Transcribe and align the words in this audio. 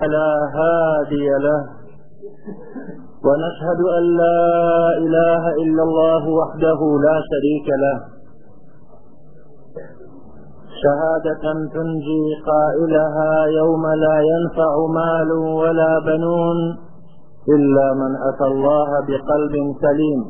فلا 0.00 0.30
هادي 0.58 1.28
له 1.46 1.58
ونشهد 3.26 3.80
أن 3.98 4.04
لا 4.22 4.98
إله 5.04 5.42
إلا 5.64 5.82
الله 5.82 6.22
وحده 6.38 6.78
لا 7.06 7.16
شريك 7.30 7.66
له 7.84 7.96
شهادة 10.82 11.42
تنجي 11.74 12.24
قائلها 12.46 13.44
يوم 13.46 13.86
لا 13.86 14.16
ينفع 14.32 14.72
مال 14.94 15.32
ولا 15.32 15.98
بنون 16.06 16.58
إلا 17.48 17.86
من 18.00 18.12
أتى 18.28 18.44
الله 18.52 18.90
بقلب 19.08 19.54
سليم 19.84 20.20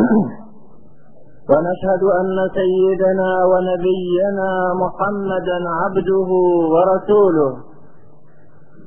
ونشهد 1.50 2.02
أن 2.20 2.36
سيدنا 2.58 3.30
ونبينا 3.44 4.48
محمدا 4.82 5.60
عبده 5.80 6.28
ورسوله 6.74 7.73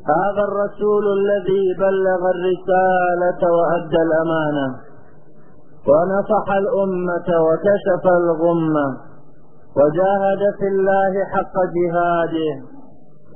هذا 0.09 0.41
الرسول 0.41 1.05
الذي 1.19 1.63
بلغ 1.79 2.21
الرسالة 2.35 3.41
وأدى 3.55 4.01
الأمانة 4.07 4.67
ونصح 5.87 6.45
الأمة 6.51 7.29
وكشف 7.47 8.03
الغمة 8.07 8.87
وجاهد 9.77 10.39
في 10.59 10.67
الله 10.67 11.11
حق 11.33 11.55
جهاده 11.75 12.53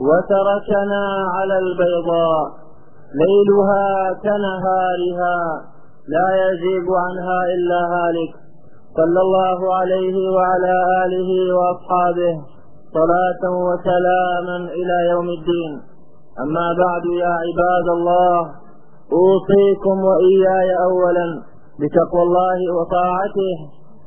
وتركنا 0.08 1.04
على 1.36 1.58
البيضاء 1.60 2.46
ليلها 3.24 3.88
كنهارها 4.24 5.38
لا 6.08 6.28
يزيغ 6.46 6.86
عنها 6.96 7.40
إلا 7.56 7.80
هالك 7.96 8.32
صلى 8.98 9.22
الله 9.22 9.76
عليه 9.76 10.30
وعلى 10.36 10.74
آله 11.06 11.32
وأصحابه 11.58 12.34
صلاة 12.94 13.44
وسلاما 13.56 14.56
إلى 14.58 15.10
يوم 15.10 15.30
الدين 15.30 15.91
أما 16.40 16.68
بعد 16.84 17.06
يا 17.20 17.32
عباد 17.44 17.88
الله 17.98 18.40
أوصيكم 19.20 19.98
وإياي 20.06 20.76
أولا 20.84 21.26
بتقوى 21.80 22.22
الله 22.24 22.58
وطاعته 22.78 23.56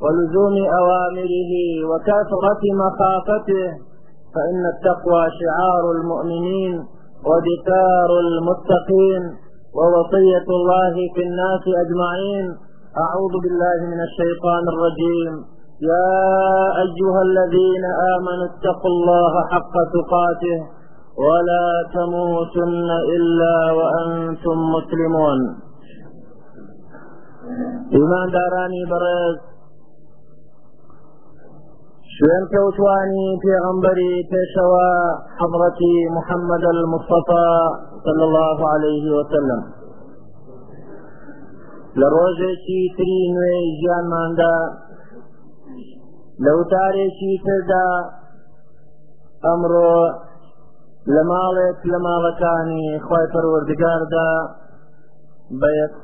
ولزوم 0.03 0.55
أوامره 0.81 1.53
وكثرة 1.91 2.62
مخافته 2.83 3.64
فإن 4.34 4.62
التقوى 4.75 5.22
شعار 5.41 5.91
المؤمنين 5.92 6.75
ودثار 7.28 8.11
المتقين 8.27 9.22
ووصية 9.77 10.47
الله 10.56 10.94
في 11.14 11.22
الناس 11.28 11.62
أجمعين 11.84 12.47
أعوذ 13.06 13.33
بالله 13.42 13.78
من 13.92 14.00
الشيطان 14.09 14.62
الرجيم 14.75 15.33
يا 15.81 16.33
أيها 16.84 17.22
الذين 17.31 17.84
آمنوا 18.14 18.44
اتقوا 18.47 18.91
الله 18.91 19.33
حق 19.53 19.75
تقاته 19.94 20.61
ولا 21.16 21.90
تموتن 21.94 22.90
إلا 23.16 23.72
وأنتم 23.72 24.58
مسلمون 24.76 25.40
إيمان 27.98 28.26
داراني 28.32 28.84
برز 28.90 29.36
شوين 32.16 32.44
كوتواني 32.52 33.28
في 33.42 33.48
غنبري 33.64 34.12
تشوى 34.30 34.90
حضرة 35.40 35.80
محمد 36.16 36.64
المصطفى 36.64 37.46
صلى 38.04 38.24
الله 38.28 38.68
عليه 38.68 39.10
وسلم 39.18 39.62
شي 42.64 42.80
ترين 42.96 43.34
ويجيان 43.40 44.04
ماندا 44.10 44.54
لو 46.38 46.58
شي 47.18 47.32
تدا 47.48 47.86
أمر 49.54 49.70
لە 51.12 51.22
ماڵێک 51.30 51.78
لە 51.92 51.98
ماڵەکانی 52.06 52.86
خی 53.06 53.24
پەروەردگاردا 53.33 54.30
بەیەک 55.60 55.94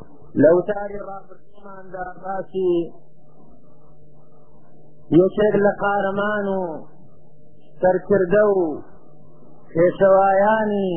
لەوتاری 0.43 0.99
ڕابردماندا 1.09 2.07
باسی 2.23 2.73
یەکێک 5.21 5.55
لە 5.65 5.73
قارەمان 5.83 6.47
و 6.59 6.61
سەرکردە 7.81 8.45
و 8.57 8.61
پێشەوایانی 9.75 10.93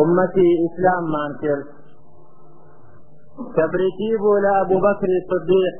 عمەتی 0.00 0.48
ئیسلاممان 0.62 1.30
کرد 1.42 1.68
کەبریتی 3.56 4.12
بوو 4.22 4.40
لە 4.44 4.50
ئەبوبەکری 4.58 5.18
صدیق 5.30 5.76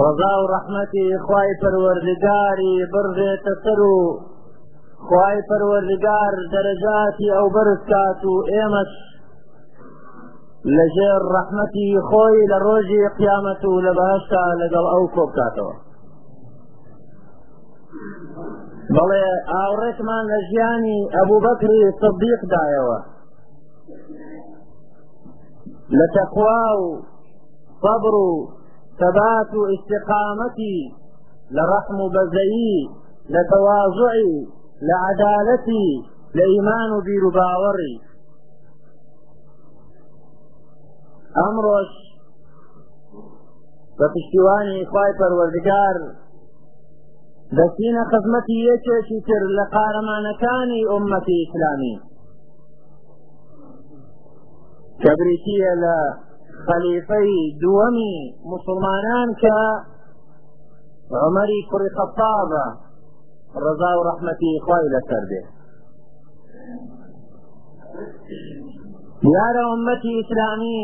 ڕزا 0.00 0.32
و 0.40 0.48
ڕەحمەتی 0.52 1.06
خوای 1.24 1.50
پەروەردگاری 1.62 2.74
بڕێتە 2.92 3.52
سەر 3.64 3.80
و 3.96 4.00
خی 5.10 5.36
پەروەردگار 5.48 6.32
دەرەجاتی 6.52 7.28
ئەو 7.36 7.48
بەرزکات 7.56 8.20
و 8.24 8.34
ئێمەش 8.52 8.90
لەژێر 10.76 11.20
ڕەحمەتی 11.34 11.88
خۆی 12.08 12.38
لە 12.52 12.58
ڕۆژی 12.66 13.04
قیامەت 13.18 13.62
و 13.70 13.82
لە 13.86 13.92
بەهشتا 13.98 14.42
لەگەڵ 14.62 14.86
ئەو 14.94 15.04
کۆ 15.14 15.22
بکاتەوە 15.28 15.74
بەڵێ 18.94 19.26
ئاوڕێکمان 19.52 20.24
لە 20.32 20.38
ژیانی 20.48 21.00
ئەبوو 21.16 21.42
بەکری 21.46 21.82
سەبیقدایەوە 22.00 22.98
لە 25.98 26.06
تەخوا 26.16 26.62
و 26.82 26.86
سەبر 27.82 28.14
و 28.26 28.30
سەبات 29.00 29.50
و 29.58 29.68
ئیسیقامەتی 29.70 30.78
لە 31.56 31.62
ڕەحم 31.70 31.98
و 32.06 32.12
بەزەیی 32.14 32.78
لە 33.34 33.42
تەواژعی 33.50 34.34
لعدالتي 34.82 35.86
لإيمان 36.34 36.90
برباوري 37.06 37.94
أمرش 41.48 41.90
وفشتواني 44.00 44.82
إخوائي 44.88 45.12
فروردكار 45.20 45.94
دسين 47.52 48.04
خزمتي 48.10 48.58
يكي 48.74 48.96
شكر 49.08 49.40
لقارمان 49.58 50.24
كاني 50.40 50.96
أمتي 50.96 51.32
إسلامي 51.46 51.96
كبريتي 55.02 55.56
لا 55.80 55.98
خليفي 56.66 57.38
دومي 57.62 58.14
مسلمانان 58.52 59.28
ك 59.34 59.44
عمري 61.22 61.58
كري 61.72 61.88
خطابه 61.98 62.85
ڕزا 63.64 63.90
و 63.98 64.02
ڕحمەتی 64.08 64.52
خی 64.64 64.82
لەسەر 64.94 65.22
بێ 65.30 65.40
یارە 69.36 69.62
عمەتی 69.74 70.12
ئیسلامی 70.20 70.80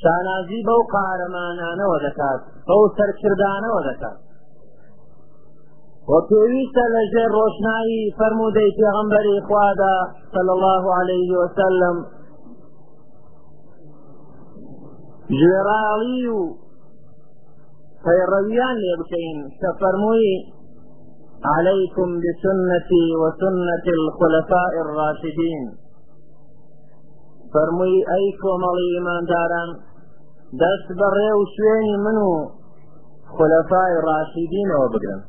شانازی 0.00 0.60
بەو 0.68 0.80
قارەمانانەوە 0.94 1.96
دەکات 2.06 2.40
بەو 2.66 2.82
سەرکردانەوە 2.96 3.80
دەکات 3.88 4.18
وەپێویستە 6.10 6.84
لەژێر 6.96 7.30
ڕۆشنایی 7.38 8.00
فەرمودەی 8.18 8.74
پێغەمبەری 8.78 9.36
خوادا 9.46 9.96
صلى 10.34 10.52
الله 10.56 10.84
عليه 11.00 11.28
وسلم 11.42 11.96
ژێراڵی 15.38 16.24
و 16.36 16.40
پەیڕەویان 18.04 18.76
لێ 18.84 18.92
بکەین 19.00 19.38
کە 19.60 19.70
فەرمووی 19.80 20.32
عليكم 21.46 22.20
بسنتي 22.22 23.02
وسنة 23.16 23.84
الخلفاء 23.98 24.72
الراشدين 24.80 25.76
فرمي 27.54 27.94
أي 28.14 28.32
كومالي 28.42 28.86
إيمان 28.98 29.24
دارا 29.30 29.62
دس 30.60 30.88
بري 31.00 31.30
وشويني 31.40 31.96
منو 32.06 32.30
خلفاء 33.38 33.88
الراشدين 34.00 34.70
وبقرن 34.80 35.22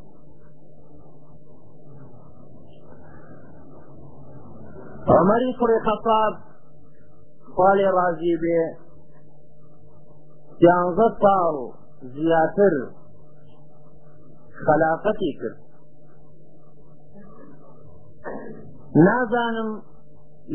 عمر 5.08 5.42
كري 5.60 5.80
خطاب 5.88 6.34
قال 7.58 7.80
راضي 7.94 8.36
به 8.42 8.70
جانزة 10.62 11.10
طال 11.22 11.56
زياتر 12.04 12.74
خلافتي 14.68 15.32
كرت 15.42 15.69
نازانم 19.06 19.70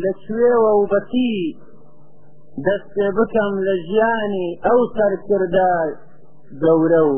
لە 0.02 0.12
کوێوە 0.24 0.70
و 0.80 0.86
بەتی 0.92 1.36
دەست 2.64 2.88
پێ 2.94 3.08
بکەم 3.18 3.54
لە 3.66 3.74
ژیانی 3.86 4.48
ئەو 4.66 4.80
سەرکردە 4.96 5.72
گەورە 6.62 7.02
و 7.12 7.16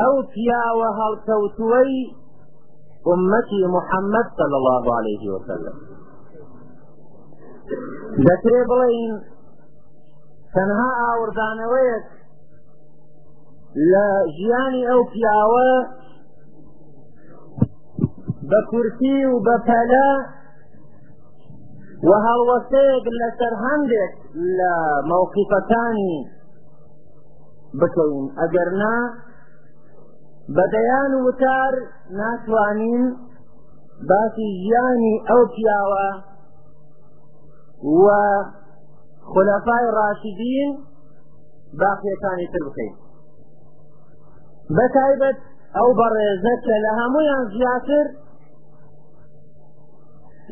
ئەو 0.00 0.14
پیاوە 0.32 0.88
هەڵکەوتوەی 1.00 1.94
أمتي 3.12 3.60
محمد 3.76 4.26
صلى 4.38 4.56
الله 4.60 4.84
عليه 4.98 5.22
وسلم 5.34 5.76
دەکرێ 8.28 8.60
بڵین 8.70 9.12
تەنها 10.54 10.90
ئاوردانەوەیەک 11.02 12.06
لە 13.90 14.06
ژیانی 14.36 14.82
ئەو 14.90 15.00
پیاوە 15.12 15.68
بە 18.50 18.56
کورتی 18.70 19.24
و 19.24 19.34
بە 19.46 19.56
پەلە 19.68 20.08
و 22.08 22.10
هەڵوەسەیەک 22.26 23.06
لەسەر 23.20 23.52
هەندێک 23.66 24.12
لە 24.58 24.72
مەوقیفەکانی 25.10 26.16
بکەین 27.80 28.24
ئەگەرنا 28.40 28.96
بەدەیان 30.56 31.12
وتار 31.26 31.72
ناتوانین 32.20 33.02
باسی 34.10 34.48
ژیانی 34.62 35.14
ئەو 35.28 35.42
پیاوە 35.54 36.08
و 38.04 38.06
خلەفای 39.32 39.84
ڕاشیدین 39.96 40.70
باقیەکانی 41.82 42.46
تر 42.52 42.60
بکەین 42.66 42.94
بەتایبەت 44.76 45.38
ئەو 45.76 45.90
بەڕێزە 46.00 46.54
کە 46.64 46.74
لە 46.84 46.90
هەمویان 47.00 47.42
زیاتر 47.54 48.06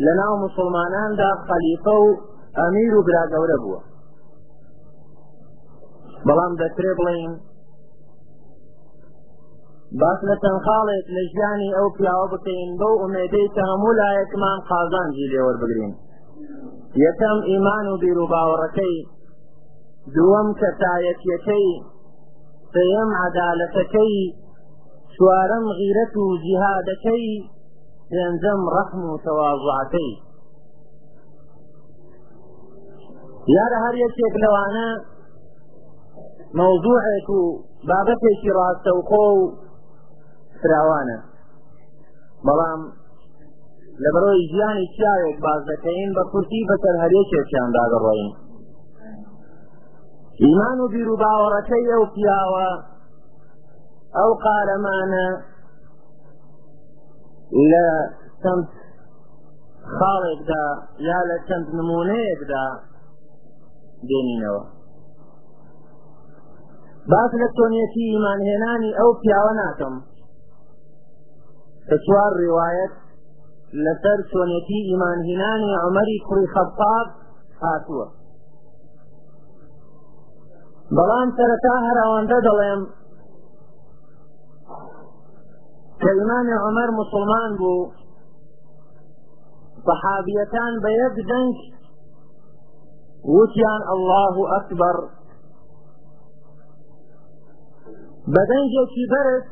لەناو 0.06 0.34
مسلماناندا 0.46 1.30
خەلیفە 1.46 1.94
و 2.04 2.08
ئەمیر 2.58 2.92
و 2.94 3.02
براگەورە 3.08 3.56
بووە 3.62 3.80
بەڵام 6.26 6.52
دەکرێ 6.62 6.92
بڵین 6.98 7.32
باس 10.00 10.18
لە 10.28 10.34
چەند 10.42 10.60
خاڵێک 10.66 11.04
لە 11.16 11.22
ژیانی 11.32 11.74
ئەو 11.78 11.88
پیاوە 11.96 12.26
بکەین 12.34 12.70
بەو 12.80 13.00
ئومێدەی 13.02 13.48
کە 13.54 13.62
هەموو 13.70 13.96
لایەکمان 14.00 14.58
قازانجی 14.68 15.30
لێوەربگرین 15.32 15.92
یەکەم 17.04 17.38
ئیمان 17.50 17.84
و 17.92 17.98
بیر 18.02 18.18
و 18.22 18.26
باوەڕەکەی 18.32 18.96
دووەم 20.14 20.48
کە 20.60 20.68
تایەتیەکەی 20.82 21.68
سێم 22.74 23.10
عەدالەتەکەی 23.22 24.14
چوارەم 25.14 25.64
غیرەت 25.78 26.12
و 26.22 26.26
جیهادەکەی 26.44 27.28
پێنجەم 28.12 28.60
ڕەحم 28.74 29.02
و 29.12 29.16
تەواضعەکەی 29.26 30.12
یارە 33.54 33.78
هەر 33.84 33.94
یەکێک 34.04 34.34
لەوانە 34.42 34.88
مەوضوعێک 36.58 37.26
و 37.36 37.40
بابەتێکی 37.88 38.54
ڕاستەوخۆ 38.58 39.24
و 39.34 39.42
فراوانە 40.60 41.18
بەڵام 42.46 42.82
لە 44.02 44.08
بەرۆی 44.14 44.42
ژیانی 44.50 44.86
چاوێک 44.96 45.36
باز 45.46 45.60
دەکەین 45.70 46.10
بە 46.16 46.22
کورتی 46.30 46.60
بەسەر 46.70 46.94
هەرێکێکیان 47.02 47.68
داگەڕۆین 47.76 48.30
ئیمان 50.42 50.76
و 50.80 50.86
بیر 50.92 51.08
و 51.12 51.16
باوەڕەکەی 51.22 51.84
ئەو 51.92 52.04
پیاوە 52.14 52.68
ئەو 54.18 54.30
قارەمانە 54.44 55.26
لە 57.70 57.86
چەند 58.42 58.64
خاڵێکدا 59.96 60.64
یا 61.08 61.18
لە 61.30 61.36
چەند 61.48 61.66
نمونەیەکدا 61.78 62.66
دێنینەوە 64.08 64.64
باس 67.10 67.30
لە 67.40 67.48
تۆنیەتی 67.56 68.04
ئیمانهێنانی 68.12 68.96
ئەو 68.98 69.10
پیاوە 69.22 69.52
ناکەم 69.62 69.94
کە 71.88 71.96
چوار 72.04 72.32
ڕواایەت 72.42 72.94
لەسەر 73.84 74.18
چۆنێتی 74.30 74.80
ئیمانهێنانی 74.90 75.72
عمەری 75.86 76.18
کوڕی 76.26 76.46
خەباب 76.54 77.08
هاتووە 77.62 78.06
بەڵام 80.96 81.28
سەرەتا 81.36 81.74
هەر 81.86 81.96
ئەوەندە 82.04 82.38
دەڵێم 82.46 82.82
كإمام 86.04 86.50
عمر 86.64 86.88
مسلمان 86.98 87.54
بو 87.62 87.70
صحابيتان 89.88 90.72
بيد 90.84 91.16
دنك 91.30 91.58
وتيان 93.36 93.82
الله 93.94 94.34
أكبر 94.56 94.96
بدن 98.38 98.64
جوشي 98.76 99.04
برد 99.12 99.44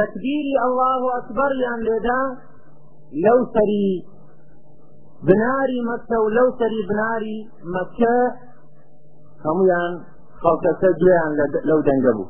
تكبيري 0.00 0.54
الله 0.66 1.00
أكبر 1.20 1.50
يان 1.62 1.80
لدا 1.90 2.20
لو 3.26 3.38
سري 3.54 3.88
بناري 5.30 5.78
مكة 5.92 6.16
ولو 6.24 6.46
سري 6.62 6.80
بناري 6.90 7.36
مكة 7.78 8.16
هم 9.46 9.58
يعني 9.72 9.96
خلق 10.44 10.64
سجيان 10.84 11.30
لو 11.70 11.78
دنجبو 11.90 12.26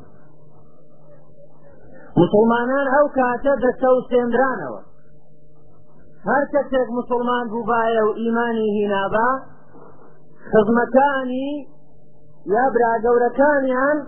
مسلمانان 2.19 2.87
ئەو 2.95 3.05
کاتە 3.17 3.53
دەستە 3.65 3.89
و 3.97 4.01
سێندرانەوە 4.11 4.81
هەر 6.29 6.45
کەسێک 6.53 6.89
مسلمان 6.99 7.45
بووبایە 7.53 8.03
و 8.09 8.13
ئیمانی 8.23 8.69
هینابا 8.79 9.31
خزمەکانی 10.51 11.49
یا 12.55 12.65
براگەورەکانیان 12.75 13.99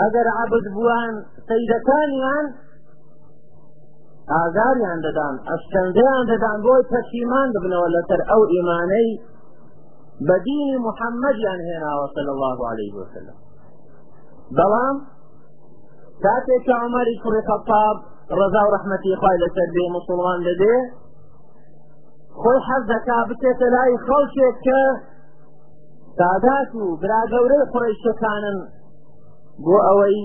ئەگەر 0.00 0.26
عبد 0.42 0.64
بووان 0.74 1.12
سیدەکانیان 1.48 2.46
ئازاریان 4.36 4.98
دەدان 5.06 5.34
ئەشکەندەیان 5.50 6.24
دەدان 6.32 6.58
بۆی 6.64 6.82
پەشیمان 6.92 7.48
ببنەوە 7.54 7.88
لەسەر 7.96 8.20
ئەو 8.30 8.42
ئیمانەی 8.52 9.10
بەدینی 10.28 10.76
محەممەدیان 10.86 11.60
هێناوە 11.68 12.06
سەل 12.14 12.28
الله 12.34 12.58
عليه 12.70 12.92
وسلم 12.98 13.38
بەڵام 14.58 14.96
کاتێک 16.24 16.62
کە 16.66 16.74
عمەری 16.86 17.14
کوڕی 17.22 17.42
خەفاب 17.48 17.96
ڕزا 18.38 18.62
و 18.64 18.72
ڕەحمەتی 18.74 19.18
خوای 19.20 19.40
لەسەر 19.44 19.68
بێ 19.76 19.86
مسلمان 19.96 20.38
دەبێ 20.48 20.76
خۆی 22.40 22.58
حەز 22.68 22.82
دەکا 22.92 23.18
بچێتە 23.28 23.66
لای 23.74 23.92
خەڵکێک 24.06 24.56
کە 24.66 24.80
سادات 26.18 26.70
و 26.80 26.82
براگەورەی 27.02 27.68
قڕیشەکانن 27.72 28.58
بۆ 29.64 29.76
ئەوەی 29.86 30.18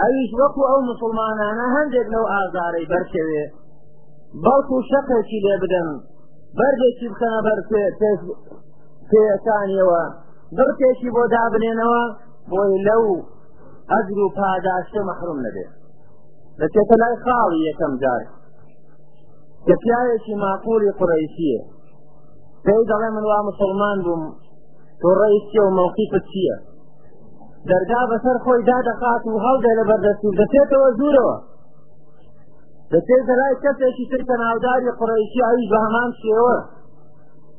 ئەویش 0.00 0.30
وەکو 0.40 0.62
ئەو 0.70 0.80
مسلمانانە 0.90 1.66
هەندێک 1.76 2.06
لەو 2.14 2.24
ئازارەی 2.32 2.90
بەرکەوێ 2.92 3.44
بەڵکو 4.44 4.76
شەقێکی 4.90 5.38
لێ 5.44 5.56
بدەن 5.64 5.88
بەردێکی 6.58 7.06
بکەنە 7.12 7.40
بەر 7.46 7.58
پێەکانیەوە 9.14 10.02
بڕکێکی 10.56 11.08
بۆ 11.14 11.22
دابنێنەوە 11.34 12.02
بۆی 12.50 12.74
لەو 12.88 13.06
ئەجر 13.94 14.18
و 14.18 14.26
پاداشتە 14.38 15.00
مەحروم 15.08 15.38
نەبێت 15.46 15.72
دەچێتە 16.60 16.96
لای 17.02 17.16
خاڵی 17.24 17.66
یەکەم 17.70 17.92
جار 18.02 18.22
کە 19.66 19.74
پیاوێکی 19.82 20.34
ماقولی 20.44 20.96
قڕیسیە 20.98 21.60
پێی 22.64 22.82
دەڵێ 22.90 23.08
من 23.16 23.24
وا 23.30 23.38
مسلمان 23.50 23.98
بووم 24.06 24.24
تۆ 25.00 25.08
ڕیسیە 25.20 25.60
و 25.64 25.74
مەوقیفت 25.78 26.24
چییە 26.32 26.56
دەرگا 27.70 28.02
بەسەر 28.12 28.36
خۆی 28.44 28.60
دادەخات 28.70 29.22
و 29.26 29.36
هەڵدە 29.44 29.72
لە 29.78 29.84
بەردەستی 29.88 30.36
دەچێتەوە 30.40 30.88
زورەوە 31.00 31.36
دەچێت 32.92 33.28
لای 33.38 33.54
کەسێکی 33.64 34.04
ترکە 34.12 34.34
ناوداری 34.42 34.96
قڕیسی 34.98 35.42
ئاویش 35.44 35.66
بە 35.72 35.78
هەمان 35.84 36.10
شێوە 36.22 36.56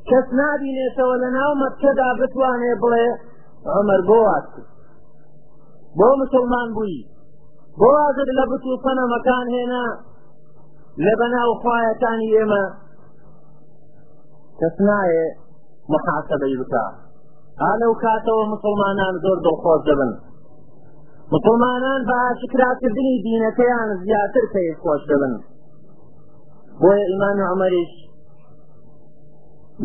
کەس 0.08 0.26
نبینێتەوە 0.42 1.14
لە 1.22 1.28
ناو 1.38 1.52
مەکەدا 1.64 2.08
بتوانێ 2.20 2.70
بڵێ 2.82 3.06
ئەمەەر 3.72 4.02
بۆ 4.08 4.18
وات 4.28 4.46
کرد 4.54 4.68
بۆ 5.98 6.08
مسلمان 6.22 6.68
بووی 6.76 6.96
بۆ 7.80 7.88
ئازر 8.02 8.28
لە 8.38 8.44
بت 8.52 8.64
و 8.72 8.76
فەنە 8.84 9.04
مەکان 9.14 9.46
هێنا 9.54 9.84
لە 11.04 11.12
بەناو 11.20 11.50
خوایەکانی 11.62 12.28
ئێمە 12.36 12.64
کەس 14.60 14.74
نایێ 14.88 15.26
محاسەبەی 15.92 16.54
بکە 16.62 16.84
ئالە 17.62 17.86
و 17.90 17.94
کاتەوە 18.04 18.44
مسلمانان 18.54 19.14
زۆر 19.24 19.38
دڵخۆش 19.46 19.80
دەبن 19.88 20.12
مسلمانان 21.34 22.00
بە 22.08 22.14
عاشکراکردنی 22.26 23.14
دینەکەیان 23.26 23.88
زیاتر 24.04 24.44
پێی 24.52 24.70
خۆش 24.82 25.02
دەبن 25.10 25.34
بۆیە 26.80 27.04
ئیمان 27.10 27.38
عمەریش 27.52 27.92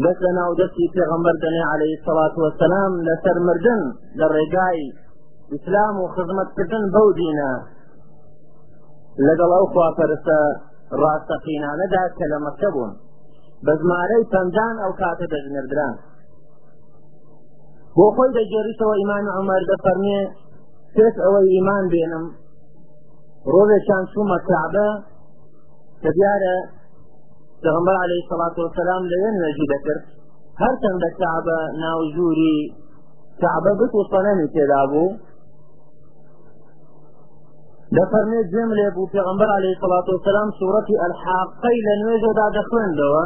بەس 0.03 0.17
لە 0.25 0.31
ناودەستی 0.39 0.91
پێغەمبەر 0.95 1.35
دەنێ 1.43 1.63
عليه 1.73 1.93
الصلاة 1.97 2.35
والسلام 2.43 2.91
لەسەر 3.07 3.37
مردن 3.47 3.81
لە 4.19 4.25
ڕێگای 4.33 4.81
ئیسلام 5.53 5.95
و 6.03 6.07
خزمەتکردن 6.15 6.83
بەو 6.95 7.09
دینە 7.19 7.51
لەگەڵ 9.27 9.51
ئەو 9.55 9.65
خواپەرسە 9.73 10.39
ڕاستەقینانەدا 11.01 12.03
کە 12.17 12.25
لە 12.31 12.37
مەکە 12.45 12.69
بوون 12.75 12.93
بە 13.65 13.73
زمارەی 13.81 14.23
پەنجان 14.33 14.75
ئەو 14.83 14.91
کاتە 15.01 15.25
دەژنردران 15.33 15.95
بۆ 17.97 18.05
خۆی 18.15 18.29
دەگەێریتەوە 18.39 18.95
ئیمان 19.01 19.25
ئەمەر 19.35 19.61
دەفەرمێ 19.71 20.21
پێت 20.95 21.15
ئەوەی 21.23 21.47
ئیمان 21.55 21.85
بێنم 21.93 22.25
ڕۆژێکیان 23.53 24.03
چوومە 24.11 24.39
کابە 24.49 24.89
کە 26.01 26.09
دیارە 26.17 26.55
پێغمبەر 27.61 27.95
عەلەیهی 28.03 28.27
سەڵات 28.29 28.55
وەسەلام 28.65 29.03
لەوێ 29.11 29.29
نوێژی 29.37 29.67
دەکرد 29.73 30.03
هەرچەندە 30.61 31.09
کابە 31.21 31.59
ناو 31.83 31.99
ژووری 32.15 32.59
کابە 33.41 33.71
بت 33.79 33.91
و 33.97 34.01
سەنەمی 34.11 34.47
تێدا 34.55 34.83
بوو 34.91 35.09
دەفەرمێت 37.97 38.45
جێم 38.53 38.71
لێ 38.77 38.87
بوو 38.95 39.11
پێغمبەر 39.13 39.49
عليه 39.57 39.75
سڵات 39.81 40.05
وسلام 40.13 40.49
سوورەتی 40.57 40.99
ئەلحاقەی 41.01 41.77
لە 41.85 41.93
نوێژەدا 42.01 42.47
دەخوێندەوە 42.57 43.23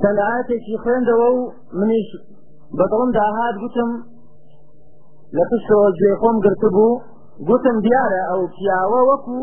چەند 0.00 0.18
ئاەتێکی 0.26 0.76
خوێندەوە 0.82 1.28
و 1.36 1.40
منیش 1.78 2.08
بەدڵم 2.78 3.10
داهات 3.18 3.54
گوتم 3.62 3.90
لە 5.36 5.44
پشتەوە 5.50 5.88
گوێخۆم 5.98 6.36
گرت 6.44 6.62
بوو 6.74 7.00
گوتم 7.48 7.76
دیارە 7.86 8.22
ئەو 8.30 8.42
پیاوە 8.54 9.00
وەکو 9.10 9.40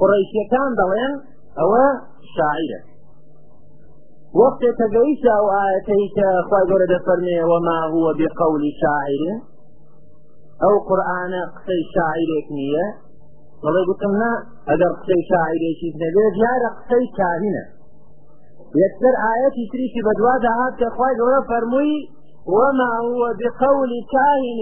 قڕیشیەکان 0.00 0.70
دەڵێن 0.80 1.12
ئەوە 1.58 1.84
شاعرە 2.34 2.80
وەختێ 4.40 4.70
تەگەیشە 4.80 5.30
ئەو 5.36 5.46
ئاەتەی 5.54 6.04
کە 6.16 6.26
خخوای 6.44 6.64
گەورە 6.70 6.86
دەفەرمێ 6.94 7.38
وەما 7.50 7.78
هوە 7.92 8.10
بێ 8.18 8.28
قەولی 8.38 8.72
شاعرە 8.80 9.32
او 10.66 10.72
قرآن 10.88 11.32
قصي 11.54 11.78
شاعريك 11.94 12.46
نية 12.58 12.86
والله 13.62 13.82
قلتنا 13.90 14.30
هذا 14.70 14.86
قصي 14.98 15.18
شاعريك 15.32 15.80
نية 16.02 16.26
جاء 16.42 16.60
قصي 16.78 17.02
شاعرنا 17.18 17.62
يكثر 18.84 19.14
آيات 19.32 19.54
يتريك 19.62 19.94
بدواد 20.08 20.44
عادك 20.56 20.82
أخوات 20.90 21.18
ولا 21.24 21.40
فرموي 21.50 21.92
وما 22.54 22.88
هو 23.06 23.20
بقول 23.40 23.90
كاهن 24.14 24.60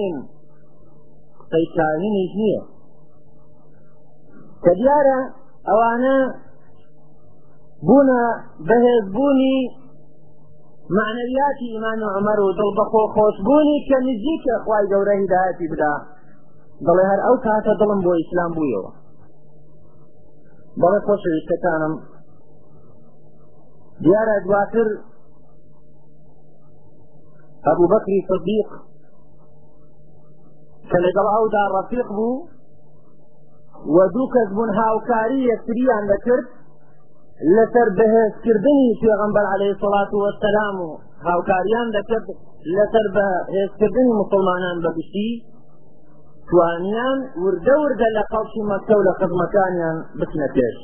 قصي 1.41 1.65
شاعرين 1.77 2.17
نية 2.43 2.61
تجارة 4.69 5.19
او 5.71 5.79
انا 5.95 6.15
بنا 7.91 8.21
بهز 8.69 9.05
بني 9.19 9.80
معنەویاتی 10.99 11.67
ئیمان 11.73 12.01
و 12.07 12.09
عمەر 12.19 12.39
و 12.45 12.49
دڵ 12.59 12.71
بەخۆ 12.79 13.03
خۆشببوونی 13.15 13.77
کە 13.89 13.97
نزیکە 14.07 14.55
خی 14.65 14.87
گەورە 14.93 15.15
هیداەتی 15.21 15.67
بدا 15.73 15.95
دڵێ 16.87 17.05
هەر 17.11 17.21
ئەو 17.27 17.37
کاتە 17.45 17.73
دڵم 17.81 18.01
بۆ 18.05 18.13
ئیسلام 18.21 18.51
بوویەوە 18.57 18.93
بەڵێ 20.81 21.01
خۆشەویستەکانم 21.07 21.95
دیارە 24.05 24.37
دواتر 24.47 24.89
ئەبوو 27.67 27.91
بەکری 27.93 28.19
صدیق 28.31 28.69
کە 30.91 30.99
لەگەڵ 31.05 31.27
ئەودا 31.35 31.65
ڕەفیق 31.75 32.09
بوو 32.17 32.47
وە 33.95 34.05
دوو 34.15 34.27
کەس 34.35 34.49
بوون 34.55 34.71
هاوکاری 34.81 35.41
یەکتریان 35.51 36.05
دەکرد 36.13 36.47
لەسەر 37.57 37.89
بەهێزکردنی 37.99 38.99
پێغمبەر 39.03 39.47
عليه 39.55 39.75
سڵات 39.83 40.11
وەسەسلام 40.25 40.77
و 40.85 40.89
هاوکاریان 41.29 41.89
دەکرد 41.97 42.27
لەسەر 42.77 43.07
بە 43.17 43.27
هێزکردنی 43.57 44.13
مسلمانان 44.23 44.77
بەگشتی 44.85 45.31
توانیان 46.49 47.19
وردە 47.43 47.77
وردە 47.85 48.09
لە 48.17 48.23
قەڵکی 48.33 48.63
مەکە 48.71 48.95
و 48.99 49.07
لە 49.09 49.13
خزمەکانیان 49.21 49.97
بچنە 50.21 50.49
پێش 50.57 50.77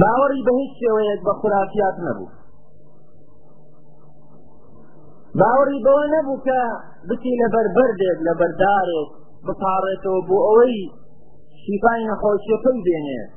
باوەڕی 0.00 0.40
بە 0.46 0.52
هیچ 0.60 0.72
شێوەیەک 0.80 1.20
بە 1.26 1.32
خوراکیات 1.40 1.96
نەبوو 2.06 2.28
باوەڕی 5.40 5.80
بەوە 5.86 6.04
نەبوو 6.14 6.38
کە 6.46 6.60
بچی 7.08 7.32
لەبەر 7.42 7.66
بردێک 7.76 8.18
لە 8.26 8.32
بەردارێک 8.40 9.10
بپارێتەوە 9.46 10.20
بۆ 10.28 10.36
ئەوەی 10.46 10.78
شیفای 11.62 12.02
نەخۆشیەکەی 12.10 12.78
بێنێت 12.86 13.30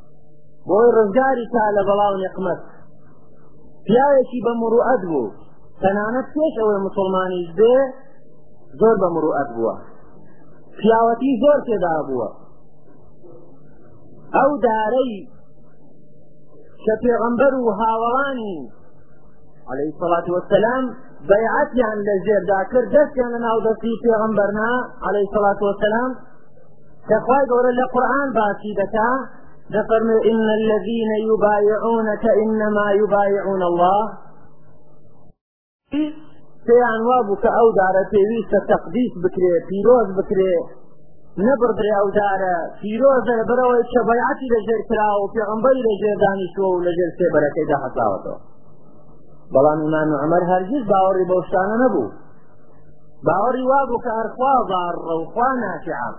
بۆی 0.69 0.87
ڕزگاری 0.97 1.45
تا 1.53 1.61
لە 1.75 1.81
بەڵاو 1.89 2.15
نقمەت 2.25 2.61
پیاوێکی 3.87 4.39
بە 4.45 4.51
مروعەت 4.61 5.01
بوو 5.09 5.33
تەنانەت 5.83 6.27
پێش 6.35 6.53
ئەوەی 6.59 6.81
مسلمانیش 6.87 7.49
بێ 7.59 7.75
زۆر 8.79 8.95
بە 9.01 9.07
مروعەت 9.15 9.49
بووە 9.55 9.73
پیاوەتی 10.79 11.31
زۆر 11.43 11.59
تێدا 11.67 11.95
بووە 12.07 12.29
ئەو 14.37 14.51
دارەی 14.65 15.13
کە 16.85 16.93
پێغەمبەر 17.03 17.53
و 17.61 17.67
هاوەڵانی 17.81 18.55
عليه 19.71 19.89
الصلاة 19.93 20.27
والسلام 20.35 20.83
بەیعەتیان 21.29 21.97
لە 22.07 22.15
ژێردا 22.25 22.59
کرد 22.71 22.87
دەستیان 22.95 23.31
لە 23.35 23.39
ناو 23.45 23.57
دەستی 23.67 23.99
پێغەمبەرنا 24.05 24.71
عليه 25.07 25.23
الصلاة 25.27 25.59
والسلام 25.67 26.11
کە 27.09 27.17
خوای 27.25 27.43
گەورە 27.51 27.71
لە 27.79 27.85
قورآن 27.93 28.29
باسی 28.37 28.71
دەکا 28.81 29.11
دفرموا 29.75 30.19
إن 30.31 30.45
الذين 30.59 31.09
يبايعونك 31.29 32.25
إنما 32.43 32.83
يبايعون 33.01 33.63
الله 33.69 33.99
پێیان 36.67 36.99
وا 37.09 37.19
بوو 37.27 37.35
کە 37.43 37.49
ئەو 37.59 37.67
دارە 37.81 38.03
پێویستە 38.13 38.59
تەقدیس 38.71 39.13
بکرێ 39.23 39.53
پیرۆز 39.69 40.07
بکرێ 40.19 40.55
نەبڕدرێ 41.45 41.91
ئەو 41.99 42.07
دارە 42.21 42.55
پیرۆزە 42.79 43.37
بەرەوەی 43.49 43.83
کە 43.91 44.01
بەیعتی 44.09 44.47
لەژێر 44.55 44.81
کرا 44.89 45.09
و 45.21 45.31
پێغمبەری 45.35 45.85
لەژێر 45.87 46.17
دانیشتوە 46.23 46.67
و 46.71 46.83
لەژێر 46.87 47.11
سێبەرەکەیدا 47.19 47.77
حساوەتەوە 47.85 48.39
بەڵام 49.53 49.79
ئیمان 49.83 50.09
عمەر 50.23 50.43
هەرگیز 50.51 50.83
باوەڕی 50.91 51.29
بەوشتانە 51.31 51.75
نەبوو 51.83 52.07
باوەڕی 53.27 53.63
وا 53.71 53.81
بوو 53.89 54.03
کە 54.03 54.11
هەرخوا 54.19 54.53
زارڕە 54.71 55.15
و 55.21 55.25
خوا 55.33 55.49
ناشعب 55.63 56.15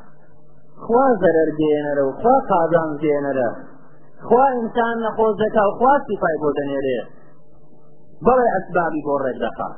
خوا 0.85 1.05
زەرەر 1.23 1.51
گێنەرە 1.61 2.03
و 2.09 2.13
خوا 2.21 2.37
قازان 2.51 2.91
گێنەرە 3.03 3.49
خوا 4.27 4.45
ئینسان 4.57 4.97
نەخۆش 5.05 5.35
دەکا 5.43 5.63
و 5.69 5.77
خوا 5.79 5.93
سیفای 6.07 6.37
بۆ 6.43 6.49
دەنێرێ 6.59 6.99
بەڵێ 8.27 8.47
ئەسبابی 8.55 9.03
بۆ 9.07 9.15
ڕێک 9.25 9.39
دەقا 9.45 9.71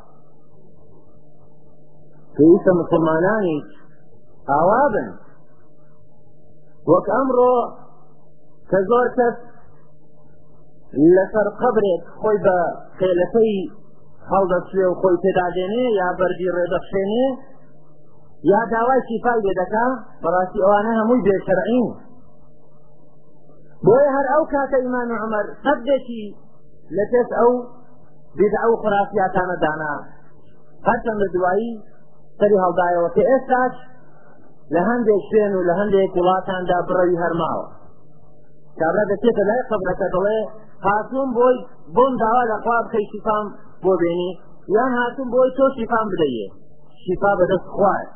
پێویستە 2.35 2.73
مسلمانانی 2.80 3.59
ئاوا 4.50 4.85
بن 4.95 5.09
وەک 6.90 7.07
ئەمڕۆ 7.16 7.57
کە 8.71 8.78
زۆر 8.90 9.07
کەس 9.16 9.37
لەسەر 11.14 11.47
قبرێک 11.61 12.02
خۆی 12.21 12.38
بە 12.45 12.59
قێلەکەی 12.99 13.54
هەڵدەسوێ 14.30 14.87
و 14.88 14.95
خۆی 15.00 15.16
تێدادێنێ 15.25 15.87
یا 16.00 16.09
بەرگی 16.19 16.52
ڕێدەخشێنێ 16.57 17.28
یا 18.49 18.61
داوای 18.73 19.00
شیفای 19.09 19.42
لێ 19.49 19.54
دەکا 19.61 19.87
بەڕاستی 20.23 20.62
ئەوانە 20.64 20.92
هەمووی 21.00 21.25
بێشەرعین 21.26 21.87
بۆیە 23.85 24.11
هەر 24.16 24.26
ئەو 24.32 24.42
کاتە 24.52 24.78
ئیمان 24.85 25.09
و 25.11 25.14
عمەر 25.25 25.47
سەدێکی 25.64 26.25
لە 26.97 27.04
پێش 27.12 27.28
ئەو 27.40 27.52
بێدە 28.38 28.59
ئەو 28.64 28.73
خراسیاتانە 28.82 29.56
دانا 29.64 29.94
هەرچەند 30.88 31.20
لە 31.25 31.28
دوایی 31.35 31.70
سەری 32.38 32.59
هەڵدایەوە 32.64 33.11
کە 33.16 33.23
ئێستاش 33.30 33.75
لە 34.75 34.80
هەندێک 34.90 35.23
شوێن 35.28 35.52
و 35.59 35.66
لە 35.68 35.75
هەندێک 35.80 36.11
وڵاتاندا 36.18 36.78
بڕەوی 36.88 37.20
هەرماوە 37.23 37.66
کابرا 38.80 39.04
دەچێتە 39.12 39.42
لای 39.49 39.62
قبلەکە 39.70 40.06
دەڵێ 40.14 40.40
هاتووم 40.87 41.30
بۆی 41.37 41.56
بۆم 41.97 42.12
داوا 42.23 42.42
لە 42.50 42.56
خواب 42.64 42.85
بکەی 42.88 43.06
شیفام 43.12 43.47
بۆ 43.82 43.92
بێنی 44.00 44.30
یان 44.75 44.90
هاتووم 45.00 45.28
بۆی 45.35 45.49
تۆ 45.56 45.64
شیفام 45.78 46.06
بدەیە 46.12 46.49
شیفا 47.04 47.32
بەدەست 47.40 47.68
خوارد 47.76 48.11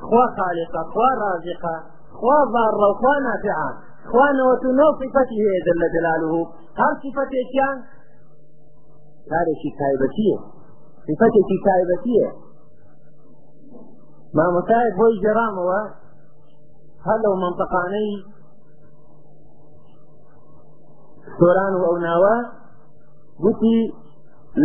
خوا 0.00 0.22
خالقة 0.36 0.82
خوا 0.92 1.10
رازقة 1.24 1.76
خوا 2.12 2.40
ضارة 2.54 2.90
وخوا 2.90 3.16
نافعة 3.26 3.68
خوا 4.10 4.26
نوت 4.38 4.64
نو 4.78 4.86
صفته 5.00 5.42
جل 5.66 5.82
جلاله 5.94 6.34
هر 6.80 6.94
صفته 7.04 7.42
كان 7.56 7.76
كارشي 9.30 9.70
تایبەتیە 9.80 10.36
صفتێکی 11.06 11.58
تایبەتیە 11.66 12.26
مامۆسای 14.36 14.88
بۆی 14.98 15.16
گەرامەوە 15.24 15.82
هەر 17.06 17.18
لەو 17.24 17.34
منتەقانەی 17.44 18.10
سۆران 21.38 21.72
و 21.76 21.82
ئەو 21.88 21.96
ناوە 22.06 22.36
گوتی 23.42 23.80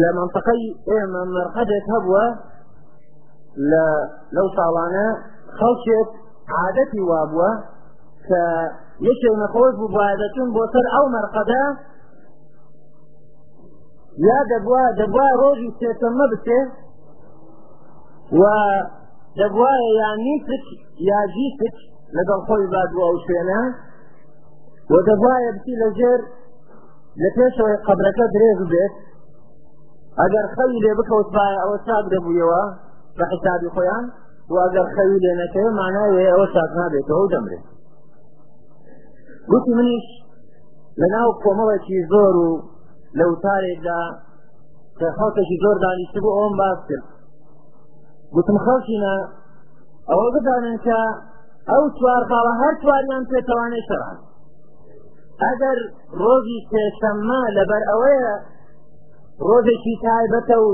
لە 0.01 0.09
منتەقەی 0.19 0.63
ئێمە 0.91 1.23
مەرقەدێک 1.35 1.85
هەبووە 1.93 2.25
لە 3.71 3.83
لەو 4.35 4.47
ساڵانە 4.57 5.07
خەڵکێک 5.57 6.07
عادەتی 6.55 7.01
وابووە 7.09 7.51
کە 8.27 8.43
یەکێک 9.07 9.35
نەخۆش 9.43 9.73
بوو 9.79 9.93
باەتون 9.95 10.49
بۆ 10.55 10.63
سەر 10.73 10.85
ئەو 10.93 11.05
مەرقەدا 11.15 11.63
یا 14.27 14.39
دەبوا 14.51 14.83
دەبوا 14.99 15.27
ڕۆژی 15.41 15.69
سێتەمە 15.79 16.25
بچێ 16.33 16.59
و 18.39 18.43
دەبواە 19.39 19.75
یانی 20.01 20.35
پچ 20.47 20.65
یاجی 21.11 21.49
پچ 21.59 21.75
لەگەڵ 22.17 22.39
خۆی 22.47 22.65
بادووە 22.73 23.05
ئەو 23.07 23.17
شوێنە 23.25 23.61
و 24.91 24.95
دەبواە 25.09 25.37
بچی 25.55 25.73
لەژێر 25.83 26.19
لە 27.21 27.29
پێشەوەی 27.37 27.77
قبرەکە 27.87 28.25
درێژ 28.33 28.59
بێت 28.71 28.95
ئەگەر 30.21 30.45
خەوی 30.55 30.79
لێ 30.83 30.91
بکەوت 30.99 31.27
با 31.35 31.45
ئەوە 31.61 31.77
چاک 31.87 32.05
دەبوویەوە 32.13 32.63
بە 33.17 33.23
حسابی 33.33 33.69
خۆیان 33.75 34.05
و 34.53 34.55
ئەگەر 34.63 34.87
خەوی 34.95 35.19
لێ 35.23 35.33
نەکەوێ 35.41 35.69
ماناوێ 35.79 36.23
ئەوە 36.29 36.45
ساتنا 36.55 36.85
بێتەوە 36.93 37.21
و 37.23 37.31
دەمرێت 37.33 37.65
گوتی 39.51 39.71
منیش 39.77 40.07
لە 41.01 41.07
ناو 41.15 41.29
کۆمەڵێکی 41.43 41.97
زۆر 42.11 42.33
و 42.45 42.49
لەوتارێکدا 43.19 44.01
کە 44.99 45.07
خەڵکەشی 45.17 45.57
زۆر 45.63 45.75
دانیشت 45.85 46.15
بوو 46.23 46.37
ئەوم 46.39 46.53
باز 46.61 46.79
کرد 46.89 47.07
گوتم 48.35 48.57
خەڵکینە 48.65 49.15
ئەوە 50.11 50.27
بدانن 50.35 50.77
کە 50.85 50.99
ئەو 51.71 51.83
چوار 51.97 52.21
خاڵە 52.29 52.53
هەر 52.61 52.73
چواریان 52.81 53.23
پێتەوانێ 53.31 53.81
شەڕان 53.87 54.17
ئەگەر 55.45 55.77
ڕۆژی 56.21 56.59
سێشەممە 56.69 57.41
لەبەر 57.57 57.81
ئەوەیە 57.89 58.33
ڕۆژێکی 59.47 59.95
تایبەتە 60.03 60.57
و 60.65 60.67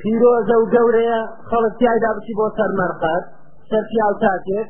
پیرۆزە 0.00 0.56
و 0.62 0.64
گەورەیە 0.74 1.18
خەڵک 1.50 1.74
تایدا 1.82 2.10
بچی 2.16 2.32
بۆ 2.38 2.46
سەرمەرقات 2.58 3.24
سەرفی 3.70 4.02
ئاوتاکێت 4.04 4.68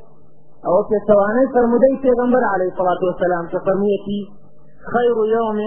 ئەو 0.67 0.79
پێچەوانەی 0.91 1.51
فرمودەی 1.55 2.01
پێغمبەر 2.05 2.45
عليه 2.55 2.69
الصلاة 2.73 3.01
والسلام 3.07 3.45
کە 3.53 3.59
فەرموویەتی 3.67 4.23
خەیر 4.93 5.15
یوم 5.37 5.59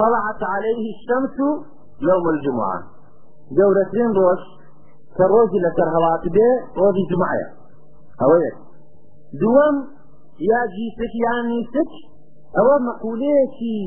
طلعت 0.00 0.40
عليه 0.54 0.78
الشمس 0.94 1.36
يوم 2.08 2.24
الجمعة 2.34 2.78
گەورەترین 3.58 4.10
ڕۆژ 4.18 4.42
کە 5.16 5.24
ڕۆژی 5.32 5.60
لە 5.64 5.70
سەرهەڵات 5.76 6.24
بێ 6.34 6.50
ڕۆژی 6.78 7.04
جمعەیە 7.10 7.48
ئەوەیە 8.20 8.52
دووەم 9.40 9.76
یا 10.50 10.60
جیسک 10.74 11.12
یان 11.24 11.44
نیسک 11.52 11.92
ئەوە 12.56 12.76
مەقولەیەکی 12.86 13.80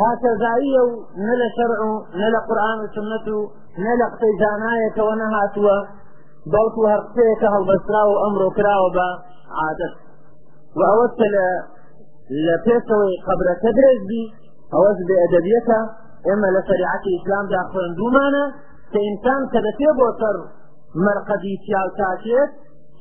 هاتەزاییە 0.00 0.80
و 0.88 0.92
نە 1.26 1.34
لە 1.40 1.48
شەرع 1.56 1.80
و 1.90 1.94
نە 2.20 2.28
لە 2.34 2.40
قورآن 2.48 2.78
و 2.80 2.86
سنت 2.96 3.26
و 3.36 3.40
نە 3.84 3.92
لە 4.00 4.06
قسەی 4.12 4.34
زانایەکەوە 4.42 5.14
نەهاتووە 5.22 5.76
بەڵکو 6.52 6.82
هەر 6.92 7.00
قسەیەکە 7.06 7.48
هەڵبەسترا 7.54 8.02
و 8.10 8.20
ئەمڕۆ 8.22 8.48
کراوە 8.56 8.90
بە 8.96 9.06
عادەت 9.62 9.94
و 10.78 10.80
ئەوەتە 10.88 11.26
لە 11.38 11.46
لە 12.46 12.54
پێشەوەی 12.66 13.14
قبرەکە 13.26 13.70
درێژبی 13.78 14.24
ئەوەش 14.72 14.98
بێئەدەبیەتە 15.08 15.80
ئێمە 16.28 16.48
لە 16.56 16.60
شریعەتی 16.68 17.14
ئیسلامدا 17.14 17.60
خوێندومانە 17.70 18.44
کە 18.92 18.98
ئینسان 19.06 19.42
کە 19.52 19.58
دەتێ 19.66 19.90
بۆ 19.98 20.06
سەر 20.20 20.36
مرقەدی 21.04 21.54
سیال 21.64 21.88
تاکێت 22.00 22.50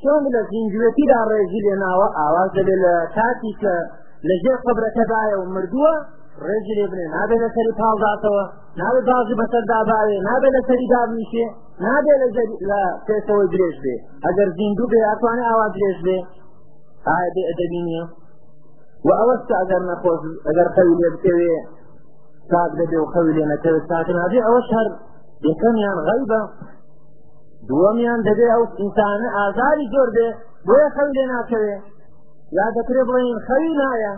چۆن 0.02 0.24
لە 0.34 0.42
زیندوێتیدا 0.52 1.20
ڕێژی 1.30 1.64
لێناوە 1.66 2.08
ئاواز 2.20 2.50
دەبێت 2.58 2.80
لە 2.86 2.96
کاتی 3.16 3.54
کە 3.62 3.74
لەژێر 4.30 4.58
قبرەکەدایە 4.68 5.38
و 5.40 5.46
مردووە 5.56 5.96
ڕێژی 6.46 6.74
لێ 6.80 6.86
بنێ 6.92 7.06
نابێ 7.18 7.38
لە 7.44 7.50
سەری 7.56 7.74
پاڵداتەوە 7.80 8.46
نابێت 8.82 9.06
بازی 9.12 9.36
بەسەر 9.42 9.64
داباوێ 9.72 10.18
نابێت 10.30 10.54
لە 10.58 10.62
سەری 10.70 10.88
دابنیشێ 10.94 11.48
نابێ 11.86 12.14
لە 12.72 12.82
پێسەوەی 13.08 13.48
درێژ 13.54 13.78
بێ 13.86 13.96
ئەگەر 14.26 14.50
زیندوو 14.58 14.90
بێ 14.92 15.00
ئەتوانێ 15.10 15.44
ئاوا 15.50 15.68
درێژ 15.76 15.98
بێ 16.08 16.18
ئایا 17.10 17.30
بێ 17.36 17.44
ئەدەبینیە 17.50 18.04
و 19.06 19.10
ئەوەستا 19.20 19.54
ئەگەر 19.62 19.82
نەخۆش 19.90 20.22
ئەگەر 20.48 20.68
خەوی 20.76 20.96
لێ 21.02 21.10
بکەوێ 21.14 21.52
ساک 22.50 22.72
دەبێ 22.80 22.98
و 23.02 23.06
خەوی 23.14 23.32
لێ 23.38 23.46
نەکەوێت 23.52 23.86
ساک 23.92 24.08
نابێ 24.20 24.40
ئەوەش 24.48 24.68
هەر 24.78 24.88
یەکەمیان 25.50 25.98
غەیبە 26.08 26.42
دووەمیان 27.68 28.20
دەبێ 28.28 28.48
ئەو 28.54 28.64
ئینسانە 28.80 29.30
ئازاری 29.38 29.88
زۆر 29.94 30.10
بێ 30.16 30.28
بۆیە 30.68 30.88
خەوی 30.96 31.14
لێ 31.18 31.26
ناکەوێ 31.34 31.76
یا 32.58 32.66
دەکرێ 32.78 33.02
بڵێن 33.10 33.38
خەوی 33.48 33.74
نایە 33.82 34.14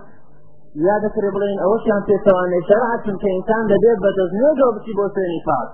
یا 0.85 0.95
دەکرێ 1.05 1.29
بڵێن 1.35 1.57
ئەوەشیان 1.63 2.01
پێسەوانەی 2.09 2.67
شەرعتم 2.69 3.15
کە 3.21 3.27
ئینسان 3.33 3.63
دەبێت 3.71 3.97
بە 4.05 4.11
دەستنێژە 4.17 4.67
بچی 4.75 4.93
بۆ 4.97 5.05
سێنی 5.15 5.41
پاک 5.47 5.69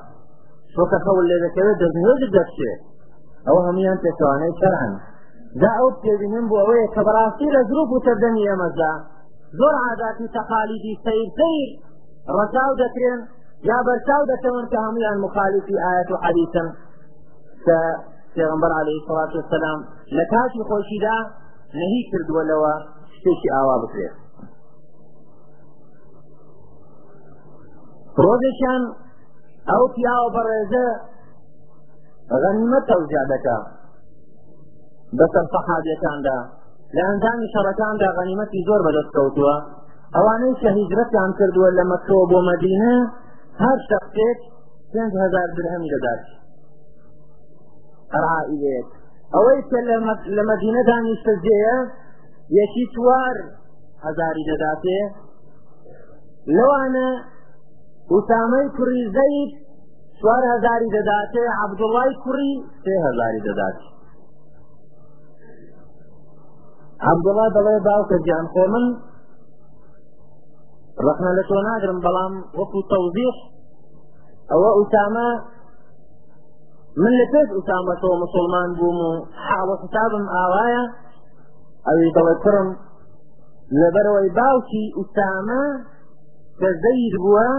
چۆکە 0.73 0.97
خەول 1.05 1.25
لێ 1.31 1.37
دەکەوێت 1.45 1.77
دەستنێژ 1.83 2.21
دەکشێ 2.37 2.73
ئەو 3.47 3.57
هەمویان 3.67 3.97
پێسەوانەی 4.03 4.57
شەرعن 4.59 4.93
دا 5.61 5.71
ئەو 5.79 5.89
پێبینم 6.03 6.45
بۆ 6.51 6.55
ئەوەیە 6.61 6.87
کە 6.95 7.01
بەڕاستی 7.07 7.53
لە 7.55 7.61
زروپ 7.69 7.89
و 7.93 8.03
تەردەمی 8.05 8.45
ئێمەدا 8.49 8.93
زۆر 9.59 9.73
عاداتی 9.85 10.27
تەقالیدی 10.37 10.93
سەیرزەیر 11.05 11.69
ڕەچاو 12.37 12.71
دەکرێن 12.83 13.19
یا 13.69 13.79
بەرچاو 13.87 14.23
دەکەون 14.31 14.65
کە 14.71 14.77
هەمویان 14.85 15.17
مخالفی 15.25 15.77
ئاەت 15.85 16.09
و 16.13 16.21
حەدیثن 16.23 16.67
کە 17.65 17.77
پێغمبەر 18.35 18.71
عليه 18.81 18.97
الصلاة 19.01 19.31
والسلام 19.37 19.79
لە 20.17 20.23
کاتی 20.33 20.59
خۆشیدا 20.69 21.17
نەهی 21.79 22.01
کردووە 22.11 22.43
لەوە 22.51 22.73
شتێکی 23.15 23.49
ئاوا 23.55 23.77
بکرێت 23.83 24.15
ڕۆژێکیان 28.23 28.83
ئەو 29.69 29.83
پیاوە 29.95 30.29
بەڕێزە 30.35 30.87
غەنیمە 32.43 32.79
تەوجا 32.89 33.23
دەکا 33.33 33.57
بەسەر 35.17 35.45
سەحابەکاندا 35.53 36.39
لە 36.95 37.01
ئەندامی 37.07 37.47
شەڕەکاندا 37.53 38.07
غەنیمەتی 38.17 38.61
زۆر 38.67 38.79
بەدەست 38.87 39.11
کەوتووە 39.17 39.55
ئەوانەی 40.15 40.55
کە 40.61 40.69
هیجرەتیان 40.79 41.31
کردووە 41.39 41.69
لە 41.77 41.83
مەکەوە 41.91 42.23
بۆ 42.31 42.39
مەدینە 42.49 42.95
هەر 43.63 43.77
شخصێک 43.89 44.39
پێنج 44.91 45.13
هزار 45.23 45.47
درهم 45.57 45.83
دەدات 45.93 46.23
ڕائیلێت 48.23 48.87
ئەوەی 49.35 49.59
کە 49.69 49.79
لە 50.37 50.43
مەدینە 50.49 50.81
دانیشتە 50.89 51.33
جێە 51.45 51.77
یەکی 52.59 52.85
چوار 52.93 53.35
هەزاری 54.05 54.43
دەداتێ 54.49 54.99
لەوانە 56.55 57.07
ئوسامەی 58.13 58.67
کوڕی 58.77 59.01
زەید 59.15 59.51
چوار 60.21 60.43
هەزاری 60.53 60.93
دەداتێ 60.95 61.43
عەبدوڵای 61.59 62.11
کوڕی 62.23 62.51
سێ 62.83 62.95
هەزاری 63.07 63.41
دەدات 63.47 63.77
عەبدوڵا 67.07 67.45
دەڵێ 67.55 67.77
باوکە 67.87 68.17
گیان 68.25 68.45
خۆ 68.51 68.61
من 68.73 68.85
ڕەخنە 71.05 71.31
لە 71.37 71.43
تۆ 71.49 71.57
ناگرم 71.67 71.99
بەڵام 72.05 72.33
وەکو 72.59 72.79
تەوزیح 72.91 73.35
ئەوە 74.51 74.69
ئوسامە 74.77 75.29
من 77.03 77.13
لە 77.19 77.25
پێش 77.31 77.47
ئوسامە 77.57 77.93
تۆ 78.03 78.09
مسلمان 78.23 78.69
بووم 78.79 78.99
و 79.07 79.25
حاڵە 79.45 79.75
حسابم 79.83 80.25
ئاوایە 80.35 80.83
ئەوی 81.87 82.13
دەڵێ 82.15 82.35
کوڕم 82.43 82.69
لەبەرەوەی 83.79 84.29
باوکی 84.37 84.83
ئوسامە 84.97 85.63
کە 86.59 86.69
زەید 86.83 87.15
بووە 87.23 87.49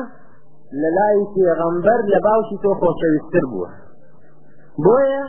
لە 0.73 0.91
لای 0.99 1.19
پێغەمبەر 1.35 2.01
لە 2.13 2.19
باوکی 2.27 2.57
تۆ 2.63 2.71
خۆشەویستتر 2.81 3.45
بووە 3.53 3.69
بۆیە 4.85 5.25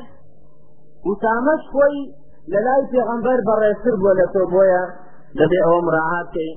وتامەش 1.10 1.63
خۆی 1.71 2.00
لە 2.54 2.60
لای 2.67 2.82
پێغەمبەر 2.91 3.39
بەڕێستر 3.47 3.93
بووە 4.02 4.13
لە 4.19 4.26
تۆ 4.34 4.43
بۆیە 4.54 4.84
دەبێ 5.39 5.60
ئەوم 5.67 5.86
ڕاهاتکەی 5.93 6.52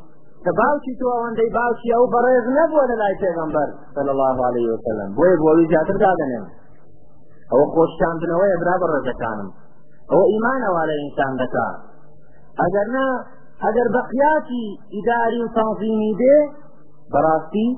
کە 0.45 0.51
باوکی 0.59 0.93
تۆ 1.01 1.07
ئەوەندەی 1.17 1.51
باوکی 1.57 1.93
ئەو 1.95 2.05
بەڕێز 2.15 2.47
نەبووە 2.59 2.85
لە 2.91 2.97
لای 3.03 3.15
پێغەمبەر 3.23 3.69
صلی 3.95 4.11
الله 4.15 4.39
عليه 4.49 4.67
وسلم 4.75 5.11
بۆیە 5.17 5.37
بۆی 5.43 5.65
زیاتر 5.73 5.97
دادەنێن 6.05 6.45
ئەوە 7.51 7.67
خۆشکاندنەوەیە 7.75 8.57
برا 8.63 8.77
بەڕێزەکانم 8.83 9.49
ئەوە 10.11 10.25
ئیمانەوە 10.33 10.83
لە 10.91 10.95
ئینسان 11.01 11.35
دەکا 11.43 11.69
ئەگەر 12.63 12.87
نا 12.97 13.09
ئەگەر 13.65 13.89
بەقیاتی 13.97 14.65
ئیداری 14.95 15.41
و 15.45 15.53
تەنظیمی 15.57 16.13
دێ 16.23 16.37
بەڕاستی 17.13 17.69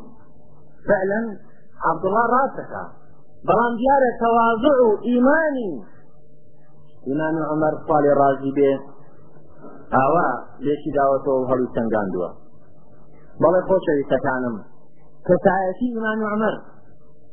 فعلا 0.88 1.20
عبد 1.90 2.04
الله 2.08 2.24
راسك 2.38 2.72
بلان 3.48 3.72
ديار 3.82 4.02
تواضع 4.26 4.78
إيماني 5.10 5.70
إمام 7.12 7.36
عمر 7.50 7.72
قال 7.90 8.04
راضي 8.24 8.50
به 8.58 8.72
ئاوا 10.00 10.26
لێکی 10.66 10.90
داوەتەوە 10.98 11.42
هەڵی 11.50 11.66
چەنگاندووە 11.74 12.28
بەڵێ 13.42 13.60
خۆشەویستەکانم 13.68 14.56
کەسایەتی 15.26 15.88
ئیمان 15.94 16.18
و 16.22 16.26
عمر 16.34 16.54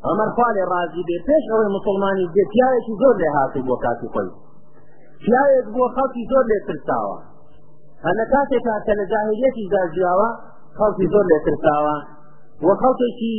ئەمەر 0.07 0.29
خوالێ 0.35 0.63
ڕازی 0.73 1.03
بێ 1.09 1.17
پێش 1.27 1.43
ئەوەی 1.51 1.69
مسلمانی 1.77 2.31
دێ 2.35 2.43
پیاەکی 2.53 2.93
زۆر 3.01 3.15
لێ 3.21 3.29
هاتی 3.38 3.62
بۆ 3.67 3.75
کاتی 3.83 4.07
خۆی 4.13 4.29
پیاەت 5.23 5.65
بۆ 5.75 5.83
خەڵکی 5.95 6.23
زۆر 6.31 6.45
لێ 6.51 6.59
ترساوە 6.67 7.17
هەنە 8.07 8.25
کاتێکا 8.33 8.75
کە 8.85 8.93
لە 8.99 9.05
جاهلیەتی 9.12 9.69
داژیاوە 9.73 10.29
خەڵکی 10.77 11.05
زۆر 11.13 11.25
لێ 11.31 11.39
ترساوە 11.47 11.95
وە 12.65 12.74
قريشي 12.82 13.36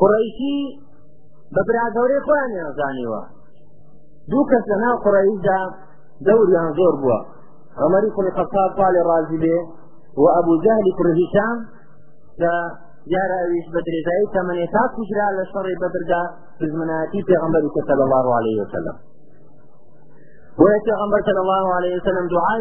قڕیشی 0.00 0.56
بە 1.54 1.62
براگەورەی 1.68 2.24
خۆیان 2.26 2.52
دو 4.30 4.40
كسنا 4.44 4.54
کەس 4.54 4.64
لە 4.70 4.76
ناو 4.82 4.96
قڕیدا 5.04 5.58
دەوریان 6.26 6.68
زۆر 6.78 6.94
بووە 7.02 7.18
قال 7.92 8.04
کوڵی 8.16 8.30
قەساب 8.38 8.70
پاڵی 8.78 9.02
ڕازی 9.10 9.38
بێ 9.44 9.58
و 10.20 10.24
ئەبوو 10.34 10.60
جاهلی 10.64 10.92
کوردیشان 10.98 11.56
کە 12.40 12.52
یاراویش 13.14 13.66
بە 13.74 13.80
درێژایی 13.86 14.26
تەمەێ 14.34 14.66
تا 14.74 14.82
کوژرا 14.94 15.28
لە 15.38 15.44
دا 15.54 15.60
بەبردا 15.82 16.22
دزمناتی 16.60 17.20
پێغمبەر 17.28 17.62
و 17.64 17.72
الله 18.06 18.26
عليه 18.38 18.56
وسلم 18.64 18.96
ويتغمبر 20.62 21.20
صلى 21.28 21.40
الله 21.44 21.66
عليه 21.76 21.92
وسلم 22.00 22.24
دعاء 22.36 22.58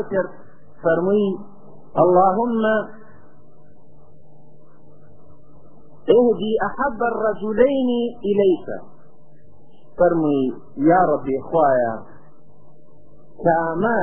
فرمي 0.83 1.25
اللهم 2.03 2.51
اهدي 6.15 6.51
أحب 6.67 6.99
الرجلين 7.11 7.89
إليك 8.29 8.67
فرمي 9.97 10.39
يا 10.91 10.99
ربي 11.13 11.37
خوايا 11.49 11.93
كما 13.45 13.97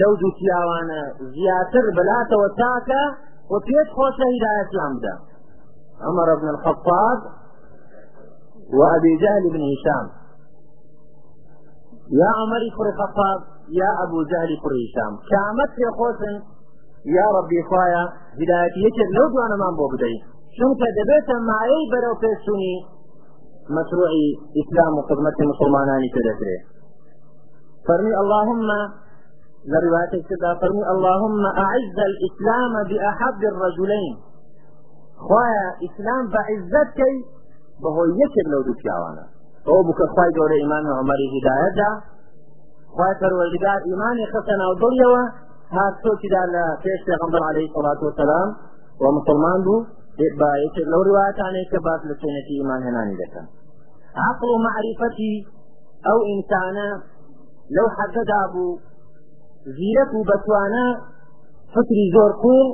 لو 0.00 0.10
دو 0.20 0.28
تياوانا 0.40 1.00
زياتر 1.34 1.84
بلاتا 1.98 2.36
وتاكا 2.42 3.04
وفيت 3.50 3.88
خوش 3.96 4.16
هداية 4.34 4.68
لامدا 4.78 5.14
عمر 6.06 6.28
بن 6.40 6.48
الخطاب 6.48 7.18
وأبي 8.78 9.12
جهل 9.22 9.44
بن 9.54 9.62
هشام 9.72 10.06
يا 12.20 12.28
عمر 12.38 12.62
كري 12.76 12.92
خطاب 13.02 13.38
يا 13.80 13.90
أبو 14.04 14.18
جهل 14.32 14.50
كري 14.62 14.78
هشام 14.86 15.12
كامت 15.32 15.72
يا 15.84 15.90
خوش 15.98 16.18
يا 17.16 17.26
ربي 17.38 17.58
خوايا 17.68 18.04
هدايتي 18.40 18.78
يكر 18.86 19.06
لو 19.16 19.24
جوانا 19.32 19.56
ما 19.56 19.68
بدي 19.94 20.37
شنك 20.56 20.80
دبيت 20.98 21.28
مع 21.48 21.58
اي 21.70 21.78
برو 21.92 22.14
مەشروعی 23.76 24.28
ئیسلام 24.58 24.60
اسلام 24.60 24.92
وخدمة 24.98 25.36
المسلمان 25.44 25.88
تر 26.14 26.24
دەکرێت 26.26 26.62
فەرمی 27.88 28.14
اللهم 28.22 28.68
لرواية 29.74 30.14
كذا 30.30 30.50
فرمي 30.62 30.84
اللهم 30.94 31.42
أعز 31.64 31.96
الإسلام 32.10 32.72
بأحب 32.90 33.40
الرجلين 33.52 34.12
خويا 35.28 35.66
إسلام 35.88 36.22
بعزتك 36.34 37.00
بهو 37.82 38.02
يكر 38.22 38.44
لو 38.52 38.60
دو 38.68 38.72
پیاوانا 38.80 39.24
او 39.72 39.78
بك 39.88 40.00
خواي 40.14 40.30
دور 40.36 40.50
ايمان 40.60 40.84
عمر 41.00 41.20
هداية 41.34 41.70
دا 41.80 41.90
خواي 42.96 43.12
پروردگار 43.22 43.80
إيماني 43.90 44.24
خسن 44.32 44.60
أو 44.68 44.72
هاتو 45.78 46.10
كدا 46.22 46.42
لفيش 46.52 47.02
عليه 47.48 47.64
الصلاة 47.70 48.00
والسلام 48.06 48.48
ومسلمان 49.02 49.60
دو 49.66 49.76
با 50.40 50.48
یەکێک 50.64 50.86
لەو 50.92 51.02
ڕواتانەیە 51.08 51.70
کە 51.72 51.78
باس 51.86 52.00
لە 52.08 52.14
سێنەتی 52.22 52.54
ئیمان 52.60 52.80
هێنانی 52.86 53.16
دەکەن 53.22 53.46
عقل 54.30 54.48
و 54.52 54.58
معریفەتی 54.66 55.34
ئەو 56.06 56.18
ئینسانە 56.30 56.88
لەو 57.76 57.88
حەدەدا 57.96 58.42
بوو 58.52 58.70
زیرەک 59.76 60.10
و 60.14 60.26
بەتوانە 60.30 60.86
فکری 61.74 62.06
زۆر 62.16 62.30
قوڵ 62.42 62.66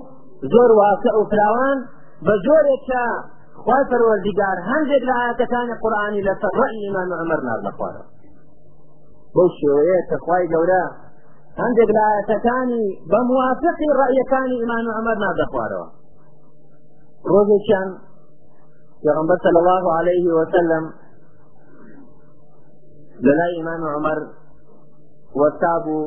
زۆر 0.52 0.70
واسە 0.80 1.11
و 1.20 1.24
فراوان 1.30 1.78
بە 2.26 2.35
زۆرێکە 2.46 3.04
خوای 3.62 3.85
پەروەردیگار 3.90 4.57
هەندێک 4.70 5.02
لە 5.09 5.14
ئاەتەکانی 5.22 5.78
قورآانی 5.83 6.22
لەسەر 6.28 6.52
ڕەی 6.61 6.76
ئیمان 6.85 7.09
عمر 7.22 7.40
نار 7.48 7.61
لەخوارە 7.66 8.02
بەو 9.35 9.48
شێوەیە 9.59 10.00
کە 10.09 10.16
خوای 10.24 10.44
گەورە 10.52 10.85
هەندێک 11.62 11.90
لە 11.96 12.02
ئاەتەکانی 12.11 12.85
بە 13.11 13.20
موافقی 13.30 13.88
ڕەیەکانی 14.00 14.57
ئیمان 14.62 14.85
عمر 14.98 15.16
نادەخوارەوە 15.24 15.88
ڕۆژێکیان 17.32 17.88
پێغمبەر 19.04 19.38
صلی 19.46 19.58
الله 19.62 19.84
عليه 19.98 20.26
وسلم 20.40 20.84
لە 23.26 23.32
لای 23.38 23.52
ئیمان 23.56 23.80
عمەر 23.94 24.18
وەستا 25.40 25.74
بوو 25.84 26.04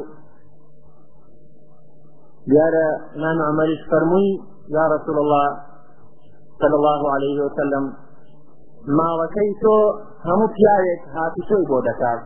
دیارە 2.49 2.87
ئیمان 3.15 3.37
عمەریش 3.49 3.81
فەرمووی 3.89 4.31
یا 4.77 4.85
رسول 4.95 5.17
الله 5.23 5.47
صلی 6.59 6.75
الله 6.79 7.01
عليه 7.15 7.37
وسلم 7.47 7.85
ماوەکەی 8.97 9.51
تۆ 9.61 9.75
هەموو 10.27 10.53
پیاوێک 10.57 11.01
هاتوچۆی 11.17 11.63
بۆ 11.69 11.77
دەکات 11.89 12.19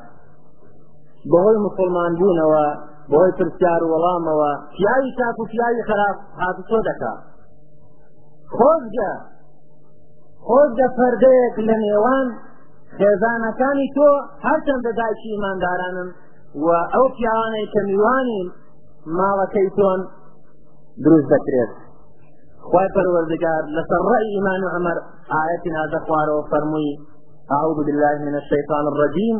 بەهۆی 1.31 1.57
مسلمان 1.67 2.11
بوونەوە 2.19 2.65
بۆی 3.11 3.31
پرسیار 3.37 3.81
وەڵامەوە 3.91 4.51
پیاوی 4.73 5.11
چاک 5.19 5.35
و 5.39 5.45
پیاوی 5.51 5.81
خراپ 5.89 6.15
هاتوچۆ 6.41 6.77
دەکات 6.89 7.19
خۆشگە 8.57 9.11
خۆشگە 10.47 10.87
پەردەیەک 10.97 11.55
لە 11.67 11.75
نێوان 11.83 12.27
خێزانەکانی 12.97 13.87
تۆ 13.95 14.09
هەرچەندە 14.45 14.91
ايمان 14.97 15.17
ئیماندارانم 15.31 16.09
و 16.63 16.67
ئەو 16.93 17.05
پیاوانەی 17.15 17.67
کە 17.73 17.81
ما 19.17 19.29
وكيتون 19.39 19.99
تۆن 19.99 19.99
دروست 21.03 21.29
دەکرێت 21.33 21.73
خی 22.69 22.87
پەروەردگار 22.95 23.61
لەسەر 23.75 24.01
ڕای 24.09 24.25
ئیمان 24.35 24.61
و 24.65 24.69
ئەمەر 24.75 24.97
ئاەتی 25.33 25.71
نازە 25.75 25.99
أعوذ 27.57 27.75
بالله 27.87 28.15
من 28.27 28.35
الشيطان 28.41 28.85
الرجيم 28.91 29.37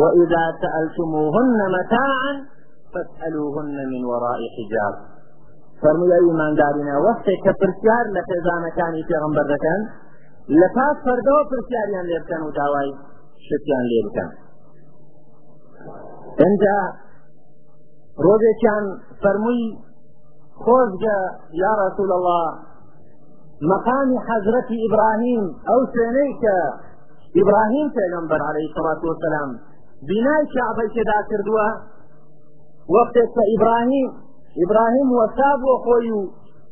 وإذا 0.00 0.42
سألتموهن 0.62 1.60
متاعا 1.76 2.28
فاسألوهن 2.92 3.74
من 3.92 4.02
وراء 4.10 4.40
حجاب 4.56 4.94
فەرمووی 5.82 6.16
ئیماندارینە 6.26 6.96
وەختێک 7.06 7.40
کە 7.44 7.52
پرسیار 7.60 8.06
لە 8.16 8.20
خێزانەکانی 8.28 9.06
پێغمبەر 9.10 9.46
دەکەن 9.52 9.80
لە 10.60 10.68
پاس 10.76 10.96
فەردەوە 11.06 11.42
پرسیاریان 11.50 12.06
لێ 12.10 12.18
بکەن 12.24 12.42
و 12.42 12.50
داوای 12.58 12.88
شتیان 13.46 13.84
لێ 13.90 14.00
بکەن 14.06 14.30
ئەجا 16.40 16.80
ڕۆژێکیان 18.24 18.84
فەرمووی 19.22 19.64
خۆزگە 20.62 21.18
یا 21.62 21.72
ڕسول 21.80 22.10
الله 22.18 22.44
مەقامی 23.70 24.18
حەزرەتی 24.28 24.76
ئیبراهیم 24.84 25.42
ئەو 25.70 25.80
سوێنەی 25.92 26.30
کە 26.42 26.56
ئیبراهیم 27.38 27.88
پێغەمبەر 27.96 28.40
عەلەیهی 28.48 28.74
سەڵات 28.76 29.00
وەسەلام 29.08 29.50
بینای 30.08 30.44
کعبەی 30.54 30.90
تێدا 30.96 31.18
کردووە 31.30 31.66
وەختێک 32.92 33.28
کە 33.36 33.42
ئیبراهیم 33.52 34.08
ئیبراهیم 34.56 35.08
وەسا 35.18 35.50
بۆ 35.62 35.72
خۆی 35.84 36.10
و 36.16 36.20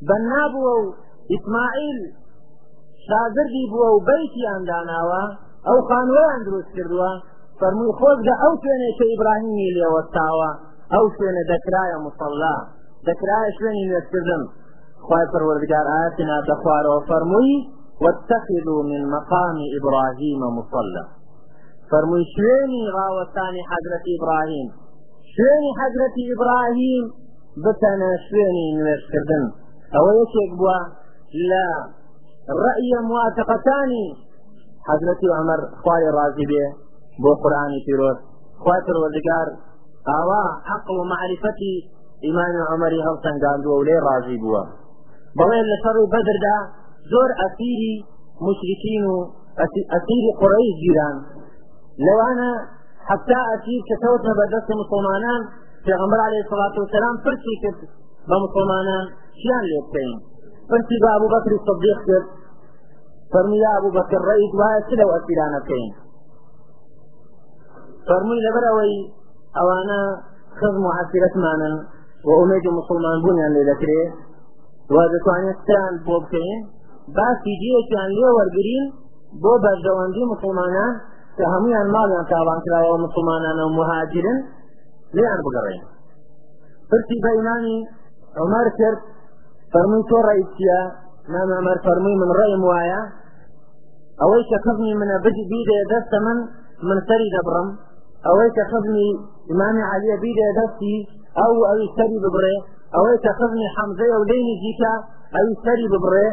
بەنا 0.08 0.42
بووە 0.52 0.72
و 0.82 0.94
ئیسماعیل 1.32 2.00
شاگردی 3.06 3.64
بووە 3.72 3.88
و 3.94 4.04
بەیتیان 4.08 4.62
داناوە 4.70 5.24
ئەو 5.68 5.78
خانوەیان 5.88 6.40
دروست 6.48 6.70
کردووە 6.76 7.10
فەرمووی 7.60 7.96
خۆزگە 7.98 8.34
ئەو 8.44 8.52
شوێنێ 8.62 8.90
کە 8.98 9.04
ئیبراهیمی 9.12 9.68
لێوەستاوە 9.76 10.50
ئەو 10.94 11.04
شوێنە 11.14 11.42
دەکرایە 11.52 11.98
مسەڵا 12.06 12.56
دەکرایە 13.08 13.50
شوێنی 13.56 13.86
نوێستکردن 13.88 14.42
خی 15.06 15.24
پەروەردگار 15.32 15.86
ئاەتی 15.94 16.24
ناتە 16.30 16.54
خوارەوە 16.62 17.00
فەرمووی 17.08 17.56
واتخذوا 18.04 18.80
من 18.90 19.02
مقام 19.16 19.56
إبراهيم 19.78 20.40
مصلى 20.58 21.04
فرمي 21.90 22.22
شويني 22.34 22.82
غاوتاني 22.96 23.62
حضرة 23.70 24.04
إبراهيم 24.16 24.68
شويني 25.34 25.70
حضرة 25.80 26.14
إبراهيم 26.34 27.04
بتەنە 27.64 28.10
شوێنی 28.26 28.66
نوێشکردن 28.78 29.44
ئەوە 29.94 30.10
یەکێک 30.20 30.50
بووە 30.58 30.78
لە 31.50 31.64
ڕەیە 32.62 33.00
مواتەقەتانی 33.08 34.06
حەزرەتی 34.88 35.32
ئەمەر 35.36 35.60
خوای 35.80 36.06
ڕازی 36.16 36.46
بێ 36.50 36.66
بۆ 37.22 37.30
قورآانی 37.42 37.84
پیرۆز 37.86 38.18
خوای 38.62 38.80
پروەردگار 38.86 39.46
ئاوا 40.10 40.44
حق 40.68 40.86
و 40.98 41.02
معرفەتی 41.12 41.74
ئیمان 42.26 42.54
و 42.60 42.66
عمەری 42.72 43.04
هەڵسەنگاندووە 43.06 43.76
و 43.78 43.86
لێ 43.88 43.96
ڕازی 44.06 44.36
بووە 44.42 44.62
بەڵێ 45.38 45.60
لە 45.70 45.76
شەڕ 45.82 45.96
و 46.02 46.10
بەدردا 46.14 46.56
زۆر 47.12 47.30
ئەسیری 47.40 47.94
مشرکین 48.44 49.04
و 49.12 49.16
ئەسیری 49.92 50.32
قڕەی 50.40 50.70
گیران 50.82 51.16
لەوانە 52.06 52.50
حتا 53.08 53.40
ئەسیر 53.50 53.80
کەتەوتە 53.90 54.32
بەدەست 54.40 54.70
مسلمانان 54.82 55.42
پێغمبەر 55.86 56.20
علیه 56.28 56.42
الصلاة 56.44 56.74
والسلام 56.82 57.14
پرسی 57.24 57.54
کرد 57.62 57.80
بە 58.28 58.36
مسلمانان 58.44 59.04
چیان 59.40 59.62
لێ 59.70 59.78
بکەین 59.86 60.12
پرسی 60.70 60.96
بە 61.02 61.08
ئەبوبەکر 61.14 61.52
صدیق 61.68 61.98
کرد 62.08 62.26
فەرمووی 63.32 63.66
ئەبوبەکر 63.74 64.20
ڕەئیس 64.30 64.52
وایە 64.60 64.80
چ 64.88 64.90
لەو 65.00 65.10
ئەسیرانە 65.14 65.60
بکەین 65.64 65.86
فەرمووی 68.08 68.44
لەبەر 68.46 68.64
ئەوەی 68.70 68.94
ئەوانە 69.56 70.00
خزم 70.58 70.84
و 70.88 70.94
حەسیرەتمانن 70.98 71.74
و 72.26 72.28
ئومێد 72.38 72.64
و 72.68 72.76
مسلمان 72.80 73.16
بوونیان 73.22 73.52
لێ 73.56 73.62
دەکرێت 73.70 74.12
وا 74.94 75.02
دەتوانێت 75.14 75.58
سیان 75.66 75.94
بۆ 76.06 76.14
بکەین 76.24 76.60
باسی 77.16 77.52
جیەکیان 77.62 78.08
لێ 78.18 78.28
وەرگرین 78.38 78.84
بۆ 79.42 79.52
بەردەواندی 79.64 80.24
مسلمانان 80.34 80.92
کە 81.36 81.44
هەمویان 81.52 81.86
ماڵیان 81.94 82.24
تاوان 82.32 82.58
کراوە 82.66 82.96
مسلمانان 83.06 83.58
و 83.64 83.68
مهاجرن 83.78 84.38
لیان 85.14 85.40
بگەڕێن 85.46 85.80
پرسی 86.90 87.16
بەینانی 87.24 87.76
عمر 88.42 88.66
کرد 88.78 89.00
فەرمووی 89.72 90.06
تۆ 90.10 90.18
ڕێی 90.28 90.42
چییە 90.54 90.80
نام 91.34 91.48
ئەمەر 91.56 91.78
فەرمووی 91.84 92.16
من 92.22 92.30
ڕێم 92.38 92.54
وایە 92.68 93.00
ئەوەی 94.20 94.42
کە 94.50 94.58
خزمی 94.64 94.92
منە 95.00 95.16
بجی 95.24 95.44
بیدێ 95.52 95.80
دەستە 95.92 96.18
من 96.26 96.38
من 96.88 96.98
سەری 97.08 97.30
دەبڕم 97.36 97.68
ئەوەی 98.26 98.50
کە 98.56 98.64
خزمی 98.72 99.10
ئیمامی 99.48 99.84
عەلیە 99.92 100.16
بیدێ 100.24 100.48
دەستی 100.58 100.96
ئەو 101.40 101.54
ئەوی 101.68 101.86
سەری 101.96 102.18
ببڕێ 102.24 102.56
ئەوەی 102.94 103.16
کە 103.24 103.30
خزمی 103.38 103.66
حەمزەیە 103.76 104.16
و 104.20 104.28
لەینی 104.30 104.54
دیکە 104.62 104.92
ئەوی 105.34 105.52
سەری 105.64 105.86
ببڕێ 105.94 106.26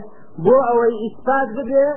بۆ 0.43 0.55
ئەوەی 0.67 0.93
ئیسپات 1.03 1.49
ببێ 1.57 1.87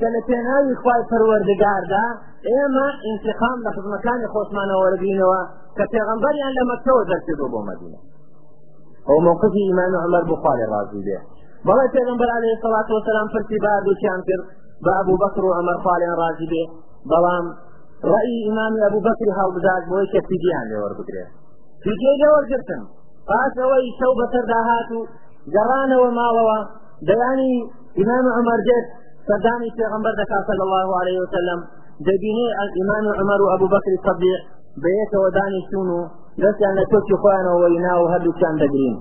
کە 0.00 0.06
لە 0.14 0.20
پێناوی 0.28 0.74
خوای 0.82 1.02
پەروەردگاردا 1.10 2.06
ئێمە 2.52 2.86
ئینتقام 3.06 3.58
لە 3.66 3.70
خزمەکانی 3.76 4.30
خۆشمانەوە 4.34 4.82
وەربینەوە 4.84 5.40
کە 5.76 5.84
پێغەمبەریان 5.92 6.52
لە 6.58 6.64
مەکەەوە 6.70 7.02
دەرکردو 7.10 7.46
بۆ 7.52 7.60
مەدینە 7.70 7.98
ئەو 9.08 9.18
مووقفی 9.26 9.62
ئیمان 9.68 9.92
عمر 10.04 10.22
بخوارێ 10.30 10.66
ڕازی 10.74 11.02
بێ 11.06 11.18
بەڵی 11.66 11.88
پێغمبەر 11.96 12.30
عليه 12.38 12.54
سڵات 12.62 12.88
وسلام 12.96 13.28
پرسی 13.34 13.58
با 13.64 13.72
دووچیان 13.86 14.20
کرد 14.28 14.44
بە 14.84 14.90
ئەبوو 14.98 15.20
بەکر 15.24 15.42
و 15.46 15.56
ئەمەر 15.58 15.78
خوارێن 15.84 16.14
ڕازی 16.22 16.46
بێ 16.52 16.64
بەڵام 17.10 17.44
ڕئی 18.12 18.34
ئیمامی 18.44 18.80
ئەبوو 18.84 19.04
بەکری 19.08 19.32
هەڵبدات 19.40 19.82
بۆی 19.90 20.06
کە 20.12 20.20
فیدیان 20.28 20.64
لێوەربگرێ 20.72 21.26
فیدیەی 21.84 22.16
لەوەرگرتم 22.22 22.82
پاسەوەی 23.28 23.86
شەو 23.98 24.12
بەسەرداهات 24.20 24.88
و 24.96 25.00
گەڕانەوە 25.54 26.08
ماڵەوە 26.18 26.58
دەیانی 27.08 27.52
ئیمام 28.00 28.26
عمەرجێت 28.38 28.86
سەردانی 29.28 29.74
پێغمبەر 29.78 30.14
دەکا 30.20 30.38
صلى 30.48 30.62
الله 30.66 30.88
عليه 31.00 31.18
وسلم 31.24 31.60
دەبینێ 32.06 32.48
ئیمان 32.76 33.04
عمر 33.20 33.40
و 33.46 33.68
بكر 33.74 33.90
الصديق 33.98 34.40
بيته 34.84 35.16
وداني 35.24 35.60
شنو 35.70 36.00
دەستیان 36.42 36.74
لە 36.80 36.84
تۆکی 36.92 37.16
خۆیانەوە 37.22 37.58
وەینا 37.64 37.92
و 38.02 38.06
كان 38.40 38.54
دەگرین 38.62 38.96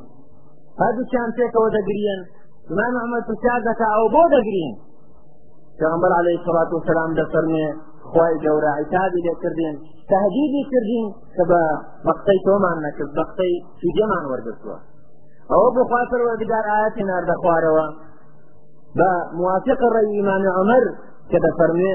هەردووچیان 0.84 1.30
پێکەوە 1.38 1.70
دەگرین 1.78 2.20
ئیمان 2.70 2.94
و 2.96 3.00
عمر 3.06 3.22
پرسیار 3.28 3.62
أو 3.98 4.04
بو 4.04 4.08
بۆ 4.16 4.24
دەگرین 4.36 4.74
پێغمبەر 5.80 6.12
عليه 6.22 6.36
الصلاة 6.40 6.70
والسلام 6.76 7.10
دفرني 7.20 7.68
دەفەرمێ 7.68 7.92
خی 8.12 8.34
گەورە 8.46 8.72
عتابی 8.82 9.22
لێکردین 9.28 9.76
تهدیدی 10.12 10.64
کردین 10.72 11.06
کە 11.36 11.44
بە 11.52 11.62
بقتي 12.08 12.38
في 12.46 12.50
نەکرد 12.86 13.12
بەقەی 13.18 13.56
أو 14.20 14.30
وەرگتووە 14.32 14.78
ئەوە 15.52 15.70
بخواتەوە 15.78 16.34
دیدار 16.42 16.66
ئاەتی 16.74 17.04
ناردەخوارەوە 17.10 17.86
بە 18.98 19.10
موافق 19.40 19.80
ڕێ 19.96 20.02
عمر 20.60 20.84
كذا 21.32 21.50
فرمي 21.60 21.94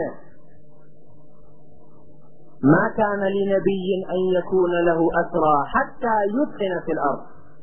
ما 2.73 2.85
كان 2.99 3.21
لنبي 3.37 3.89
أن 4.15 4.21
يكون 4.39 4.73
له 4.89 4.99
أسرى 5.23 5.57
حتى 5.75 6.17
يتقن 6.35 6.75
في 6.87 6.91
الأرض 6.97 7.21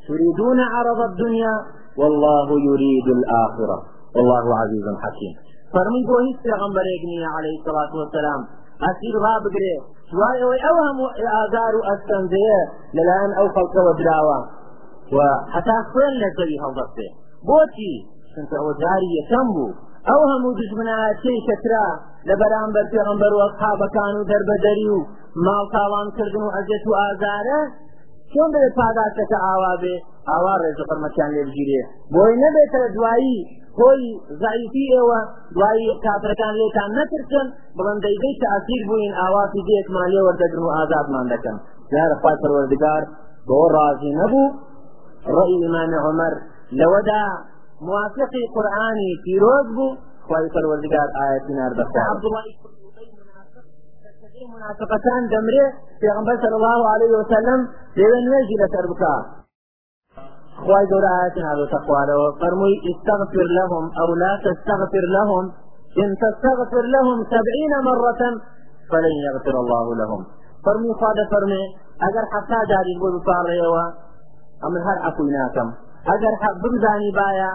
تريدون 0.08 0.60
عرض 0.60 1.00
الدنيا 1.12 1.56
والله 1.98 2.48
يريد 2.70 3.08
الآخرة 3.18 3.78
والله 4.16 4.46
عزيز 4.62 4.86
حكيم 5.04 5.34
فرمي 5.76 6.02
بوهي 6.10 6.24
هیچ 6.28 6.38
پێغمبەرێک 6.46 7.04
عليه 7.36 7.54
الصلاة 7.60 7.92
والسلام 8.00 8.42
أسير 8.90 9.16
غاب 9.26 9.44
قري 9.56 9.76
سوائي 10.12 10.44
ئەو 10.44 10.54
هەموو 10.88 11.10
أستنزي 11.14 11.34
للآن 11.54 11.80
ئەستەنجەیە 11.88 12.60
لەلایەن 12.96 13.32
ئەو 13.38 13.48
وحتى 13.48 13.64
أخوين 15.14 15.48
و 16.66 16.68
حتا 16.76 17.06
خوێن 17.52 18.02
چونکە 18.36 18.56
ئەوە 18.60 18.74
جاری 18.84 19.10
یەکەم 19.20 19.48
بوو 19.56 19.72
ئەو 20.10 20.22
هەموو 20.32 20.58
دژمنە 20.62 20.98
تێکەترا 21.24 21.88
لە 22.28 22.34
بەرامبەر 22.42 22.86
پێغمبەر 22.94 23.32
وە 23.40 23.48
قابەکان 23.62 24.14
و 24.18 24.28
دەربەدەری 24.32 24.90
و 24.96 25.00
ماڵ 25.46 25.66
تاوانکردن 25.76 26.44
و 26.46 26.54
ئەجێت 26.56 26.84
و 26.90 26.98
ئازارە 27.02 27.62
چۆن 28.32 28.50
بێت 28.56 28.74
پاداشتەکە 28.80 29.38
ئاوا 29.48 29.74
بێ 29.84 29.96
ئاوا 30.32 30.54
ڕێژە 30.64 30.84
فەرمەکان 30.90 31.30
لێبگیرێ 31.38 31.82
بۆی 32.14 32.34
نەبێتە 32.44 32.80
دوایی 32.98 33.40
هۆی 33.80 34.04
زاییتی 34.42 34.86
ئێوە 34.94 35.20
دوایی 35.56 35.90
کافرەکان 36.06 36.54
لێتان 36.62 36.90
نەترچن 36.98 37.48
بڵند 37.78 38.02
دەیدەی 38.06 38.36
تاثیر 38.44 38.82
بووین 38.88 39.14
ئاواتی 39.22 39.62
دێتمان 39.70 40.08
لێ 40.16 40.22
وەردەگرن 40.28 40.64
و 40.68 40.74
ئازادمان 40.78 41.26
دەکەن 41.34 41.58
جارە 41.94 42.16
خوای 42.22 42.40
پەروەردگار 42.42 43.04
بۆ 43.50 43.60
ڕازی 43.76 44.12
نەبوو 44.22 44.54
ڕەئی 45.36 45.56
ئیمامە 45.64 46.00
عمەر 46.10 46.34
لەوەدا 46.80 47.24
موافقی 47.88 48.44
قرآنی 48.56 49.12
الوزيقات 49.24 51.10
آيات 51.26 51.46
نار 51.58 51.72
پەروەردگار 51.74 52.06
عبد 52.14 52.26
الله 52.30 52.44
منافقتان 54.56 55.22
دمري 55.34 55.64
في 55.72 55.96
پێغمبەر 56.04 56.36
صلى 56.44 56.56
الله 56.60 56.82
عليه 56.94 57.12
وسلم 57.20 57.60
لێوێ 58.00 58.20
نوێژی 58.28 58.56
لەسەر 58.64 58.86
بکە 58.92 59.14
دور 60.92 61.04
آيات 61.20 61.36
نار 61.44 61.56
نادۆتە 61.56 61.78
خوارەوە 61.86 62.28
استغفر 62.94 63.46
لهم 63.60 63.84
أو 64.02 64.10
لا 64.22 64.32
تستغفر 64.46 65.04
لهم 65.18 65.44
إن 66.04 66.12
تستغفر 66.24 66.84
لهم 66.96 67.18
سبعين 67.36 67.74
مرة 67.90 68.22
فلن 68.92 69.16
يغفر 69.28 69.56
الله 69.64 69.88
لهم 70.02 70.22
فرمي 70.66 70.92
قاد 71.02 71.18
فرمي 71.32 71.62
أجر 72.08 72.24
حتى 72.34 72.60
داري 72.72 72.94
بوضو 73.02 73.20
صار 73.30 73.46
أمن 74.68 74.82
هر 74.88 74.98
عفو 75.08 75.24
ناكم 75.36 75.68
حق 76.46 76.56
بمزاني 76.64 77.10
بايا 77.20 77.52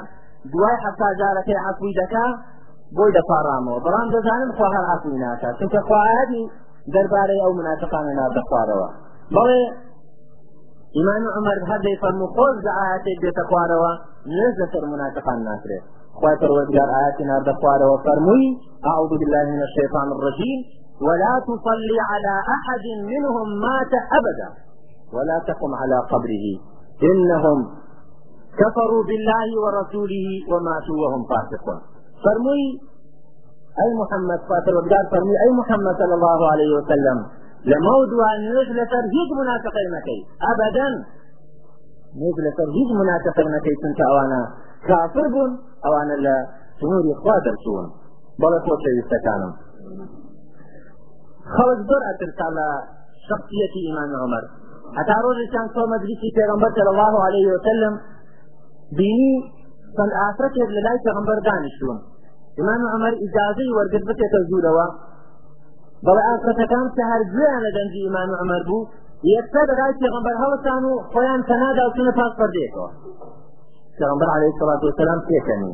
دوای 0.53 0.77
حفتا 0.85 1.09
جارەکەی 1.21 1.59
حەسووی 1.67 1.95
دەکا 2.03 2.27
بۆی 2.97 3.11
دزانم 3.19 3.65
بەڵام 3.85 4.09
دەزانم 4.17 4.51
خوا 4.57 4.69
هەر 4.77 4.85
حەسووی 4.93 5.19
ناکات 5.25 5.55
چونکە 5.61 5.81
خواهدی 5.89 6.43
دەربارەی 6.95 7.41
ئەو 7.45 7.53
مناتقانە 7.61 8.13
نادەخوارەوە 8.21 8.89
بەڵێ 9.37 9.63
ئیمان 10.97 11.23
و 11.27 11.31
عمر 11.39 11.59
هەردەی 11.71 11.97
فەرمو 12.03 12.27
خۆش 12.35 12.57
لە 12.67 12.73
ئاەتێک 12.81 13.19
دێتە 13.25 13.43
خوارەوە 13.49 13.93
نز 14.39 14.55
لەسەر 14.63 14.85
مناتقان 14.93 15.39
ناکرێت 15.49 15.85
خوای 16.19 16.37
پەروەردگار 16.41 16.89
ئاەتی 16.97 17.25
ناردە 17.31 17.53
خوارەوە 17.61 17.97
فەرمووی 18.07 18.49
أعوذ 18.93 19.13
بالله 19.21 19.45
من 19.55 19.61
الشیطان 19.69 20.09
الرجیم 20.15 20.59
ولا 21.07 21.35
تصلي 21.49 21.99
على 22.13 22.35
أحد 22.57 22.85
منهم 23.11 23.49
مات 23.65 23.93
أبدا 24.19 24.49
ولا 25.15 25.39
تقم 25.49 25.71
على 25.83 25.99
قبره 26.13 26.41
إنهم 27.11 27.59
كفروا 28.63 29.03
بالله 29.09 29.49
ورسوله 29.65 30.27
وماتوا 30.51 30.97
وهم 31.03 31.21
فاسقون 31.31 31.79
فرمي 32.25 32.63
أي 33.83 33.91
محمد 34.01 34.41
فاتر 34.51 34.73
وقدار 34.79 35.05
فرمي 35.15 35.35
أي 35.45 35.51
محمد 35.61 35.95
صلى 36.03 36.15
الله 36.19 36.41
عليه 36.53 36.71
وسلم 36.79 37.17
لموت 37.73 38.11
وأن 38.21 38.41
نزل 38.57 38.75
لسر 38.79 39.05
منافق 39.41 39.75
المكي 39.85 40.19
مكي 40.21 40.21
أبدا 40.53 40.89
نزل 42.23 42.41
لسر 42.49 42.69
منافق 43.01 43.37
المكي 43.45 43.71
مكي 43.75 43.75
سنت 43.83 44.01
أوانا 44.11 44.41
كافر 44.89 45.25
بن 45.35 45.47
أوانا 45.89 46.15
لا 46.27 46.37
سنور 46.81 47.05
إخوة 47.15 47.39
درسون 47.47 47.85
بلا 48.41 48.59
فوت 48.67 48.85
يستكانم 49.01 49.53
خلق 51.59 51.81
درأة 51.91 52.21
على 52.47 52.67
شخصية 53.29 53.73
إمام 53.91 54.11
عمر 54.23 54.45
حتى 54.97 55.15
روز 55.27 55.39
كان 55.55 55.67
صوم 55.77 55.91
مجلس 55.95 56.21
في 56.35 56.89
الله 56.93 57.13
عليه 57.27 57.47
وسلم 57.55 57.95
بینی 58.97 59.33
چەند 59.97 60.13
ئافرەتێک 60.21 60.71
لە 60.77 60.81
لای 60.87 60.99
پێغمبەر 61.05 61.39
دانیشتووە 61.49 61.97
امام 62.61 62.83
عمر 62.95 63.13
ئیجازەی 63.25 63.75
وەرگرت 63.77 64.05
بچێتە 64.11 64.39
زوورەوە 64.49 64.87
بەڵێ 66.07 66.23
ئافرەتەکان 66.29 66.87
کە 66.95 66.95
سهر 67.09 67.21
لە 67.65 67.71
دەنجی 67.77 68.01
امام 68.09 68.31
عمر 68.43 68.63
بوو 68.69 68.89
یەکسەر 69.37 69.65
لەلای 69.73 69.95
پێغمبەر 70.03 70.37
هەڵسان 70.43 70.65
سانو 70.67 70.93
خۆیان 71.13 71.41
تەنادا 71.49 71.85
و 71.87 71.95
چونە 71.97 72.13
پاس 72.19 72.33
پردێتەوە 72.41 72.91
پێغمبەر 73.99 74.29
عەلەیهی 74.35 74.59
سەڵات 74.59 74.81
وەسەلام 74.87 75.21
پێکەنی 75.29 75.73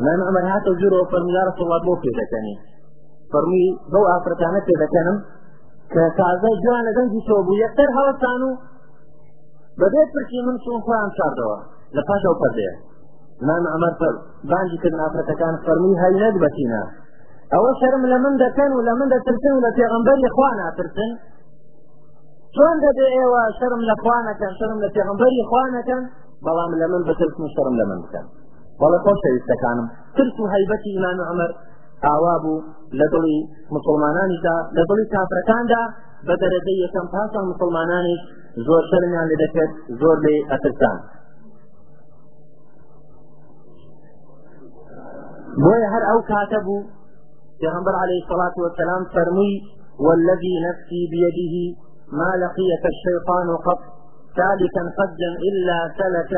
امام 0.00 0.20
عمر 0.28 0.44
هاتە 0.52 0.70
زوورەوە 0.80 1.06
فەرمی 1.12 1.32
یا 1.36 1.42
ڕەسوڵڵات 1.48 1.82
بۆ 1.88 1.92
پێدەکەنی 2.04 2.54
فەرمی 3.32 3.64
بو 3.92 4.00
ئافرەتانە 4.10 4.60
پێدەکەنم 4.68 5.16
کە 5.92 6.02
تازە 6.18 6.50
جوان 6.64 6.82
لە 6.88 6.92
دەنجی 6.98 7.20
تۆ 7.28 7.34
بوو 7.46 7.60
یەکسەر 7.64 7.88
هەڵسان 7.96 8.20
سانو 8.22 8.50
بەبێ 9.80 10.02
پرسی 10.12 10.40
من 10.46 10.56
چون 10.64 10.78
خۆیان 10.86 11.10
لە 11.96 12.02
پاش 12.08 12.22
ئەو 12.26 12.34
پەردەیە 12.42 12.74
زمان 13.40 13.64
ئەمەر 13.74 13.92
بانجی 14.50 14.78
کرد 14.82 14.94
نافرەتەکان 15.00 15.54
فەرمی 15.64 15.94
هەی 16.02 16.14
نەدبەتینە 16.22 16.82
ئەوە 17.54 17.70
شەرم 17.80 18.02
لە 18.12 18.18
من 18.24 18.34
دەکەن 18.44 18.70
و 18.74 18.80
لە 18.88 18.92
من 19.00 19.08
دەترسن 19.14 19.52
و 19.56 19.60
لە 19.66 19.70
پێغمبەری 19.78 20.28
خوا 20.34 20.50
ناترسن 20.60 21.12
چۆن 22.54 22.76
دەبێ 22.84 23.06
ئێوە 23.16 23.42
شەرم 23.58 23.82
لە 23.88 23.94
خوانەکەن 24.02 24.52
شەرم 24.58 24.78
لە 24.84 24.88
پێغمبەری 24.94 25.46
خوانەکەن 25.50 26.02
بەڵام 26.44 26.72
لە 26.80 26.86
من 26.92 27.02
بەترسن 27.08 27.42
و 27.42 27.48
شەرم 27.54 27.74
لە 27.80 27.84
من 27.90 27.98
بکەن 28.04 28.26
بەڵە 28.80 28.98
خۆشەویستەکانم 29.04 29.86
ترس 30.16 30.36
و 30.42 30.46
هەیبەتی 30.54 30.90
ئیمان 30.94 31.18
عمر 31.30 31.50
ئاوا 32.08 32.34
بوو 32.42 32.60
لە 33.00 33.06
دڵی 33.14 33.38
مسلمانانیدا 33.76 34.56
لە 34.76 34.82
دڵی 34.90 35.04
کافرەکاندا 35.14 35.82
بە 36.26 36.34
دەرەجەی 36.42 36.78
یەکەم 36.84 37.06
پاسە 37.14 37.40
مسلمانانیش 37.50 38.22
زۆر 38.66 38.82
شەرمیان 38.90 39.26
لێ 39.30 39.36
دەکرد 39.42 39.72
زۆر 40.00 40.16
لێ 40.24 40.36
ئەترسان 40.52 40.96
ويهر 45.66 46.02
او 46.10 46.18
ئەو 46.20 46.28
کاتە 46.30 46.58
بوو 46.64 47.96
عليه 48.02 48.18
الصلاة 48.22 48.56
والسلام 48.64 49.02
فرمي 49.14 49.52
والذي 50.04 50.54
نفسي 50.68 51.00
بيده 51.12 51.54
ما 52.18 52.28
لقيك 52.44 52.84
الشيطان 52.94 53.48
قط 53.66 53.80
سالكا 54.36 54.82
فجا 54.98 55.30
إلا 55.48 55.78
سلك 56.00 56.34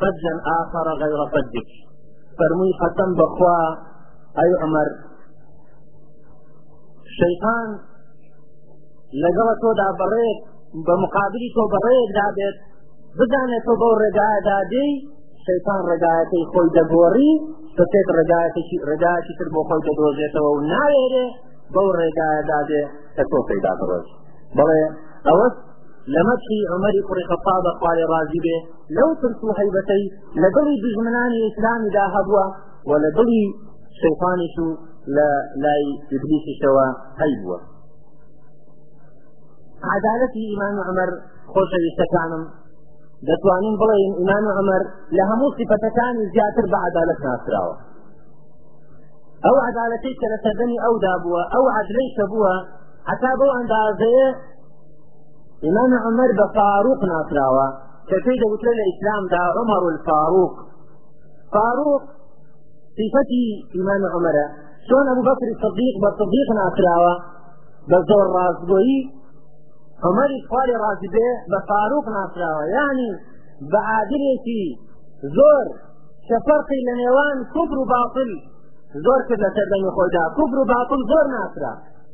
فجا 0.00 0.34
آخر 0.60 0.90
غير 1.02 1.20
فجك 1.34 1.68
فرمي 2.38 2.70
ختم 2.80 3.14
بخوا 3.20 3.64
أي 4.44 4.50
عمر 4.62 4.88
الشيطان 7.10 7.68
لەگەڵە 9.22 9.72
دا 9.80 9.86
بريك 10.00 10.38
بە 10.88 10.94
مقابلی 11.04 11.48
تۆ 11.56 11.62
بەڕێکدا 11.72 12.24
بێت 12.36 12.56
بزانێت 13.20 13.64
رجاء 13.68 13.78
بەو 13.82 13.92
ڕێگایەدا 14.02 14.58
دەی 14.74 14.90
شەیتان 15.44 15.80
ڕێگایەتی 15.88 16.42
خۆی 16.50 16.68
ستيك 17.80 18.08
رجاء 18.92 19.14
تشتر 19.26 19.46
بوخوي 19.54 19.80
تدوزي 19.86 20.26
تو 20.36 20.44
نايري 20.72 21.24
بو 21.74 21.84
رجاء 22.02 22.32
دادي 22.52 22.80
تكو 23.16 23.38
فيدا 23.48 23.72
تروز 23.80 24.06
بلي 24.58 24.80
اوس 25.32 25.54
لمكي 26.14 26.58
عمر 26.72 26.94
بن 27.08 27.18
خطاب 27.30 27.64
قال 27.84 27.98
راضي 28.14 28.38
به 28.44 28.58
لو 28.98 29.08
ترسو 29.20 29.48
هيبتي 29.58 30.02
لدلي 30.42 30.74
دجمنان 30.84 31.30
الاسلام 31.38 31.80
دا 31.96 32.04
هبوا 32.14 32.46
ولدلي 32.90 33.42
شيطاني 34.02 34.46
شو 34.54 34.66
لا 35.16 35.30
لاي 35.64 35.84
ابليس 36.14 36.46
شوا 36.62 36.86
هيبوا 37.20 37.58
عدالتي 39.92 40.42
امام 40.54 40.76
عمر 40.88 41.10
خوش 41.54 41.72
يستكانم 41.88 42.42
دەتوانین 43.28 43.74
بڵێن 43.82 44.02
ئیمان 44.20 44.44
و 44.46 44.50
عمەر 44.60 44.82
لە 45.16 45.22
هەموو 45.30 45.54
سیفەتەکانی 45.58 46.28
زیاتر 46.34 46.64
بە 46.72 46.78
عدالت 46.88 47.18
ناسراوە 47.26 47.74
ئەو 49.44 49.56
عدالەتی 49.68 50.12
کە 50.20 50.26
لە 50.32 50.38
سەردەمی 50.44 50.82
ئەودا 50.84 51.14
بووە 51.22 51.42
ئەو 51.54 51.64
عدلەی 51.78 52.08
کە 52.16 52.24
بووە 52.32 52.54
حتا 53.10 53.32
بەو 53.38 53.50
ئەندازەیە 53.56 54.28
ئیمان 55.64 55.92
عمەر 56.08 56.30
بە 56.38 56.46
فاروق 56.56 57.00
ناسراوە 57.12 57.66
کە 58.08 58.16
پێی 58.24 58.38
دەوترە 58.42 58.72
لە 58.78 58.84
ئیسلامدا 58.90 59.44
عمەر 59.58 59.82
الفاروق 59.92 60.52
فاروق 61.54 62.02
صفتی 62.98 63.44
ئیمان 63.76 64.02
عمەرە 64.16 64.46
چۆن 64.88 65.04
ئەبوو 65.10 65.28
بەکری 65.28 65.54
صدیق 65.64 65.94
بە 66.02 66.10
صدیق 66.20 66.48
ناسراوە 66.60 67.14
بە 67.90 67.98
زۆر 68.08 68.26
ڕازگۆیی 68.36 68.98
عمەری 70.08 70.38
خوارێ 70.48 70.76
ڕازبێ 70.84 71.28
بە 71.50 71.58
فاروق 71.68 72.06
ناسراوە 72.16 72.64
یعنی 72.76 73.08
بە 73.70 73.80
عادلێکی 73.94 74.64
زۆر 75.36 75.64
شەفەرقی 76.28 76.80
لە 76.88 76.94
نێوان 77.00 77.36
کوبر 77.54 77.76
و 77.78 77.84
باطل 77.94 78.30
زۆر 79.04 79.20
کرد 79.28 79.40
لە 79.44 79.50
سەردەمی 79.56 79.90
خۆیدا 79.96 80.24
کوبر 80.36 80.58
و 80.58 80.64
باطل 80.74 81.00
زۆر 81.12 81.24
ناسرا 81.34 81.72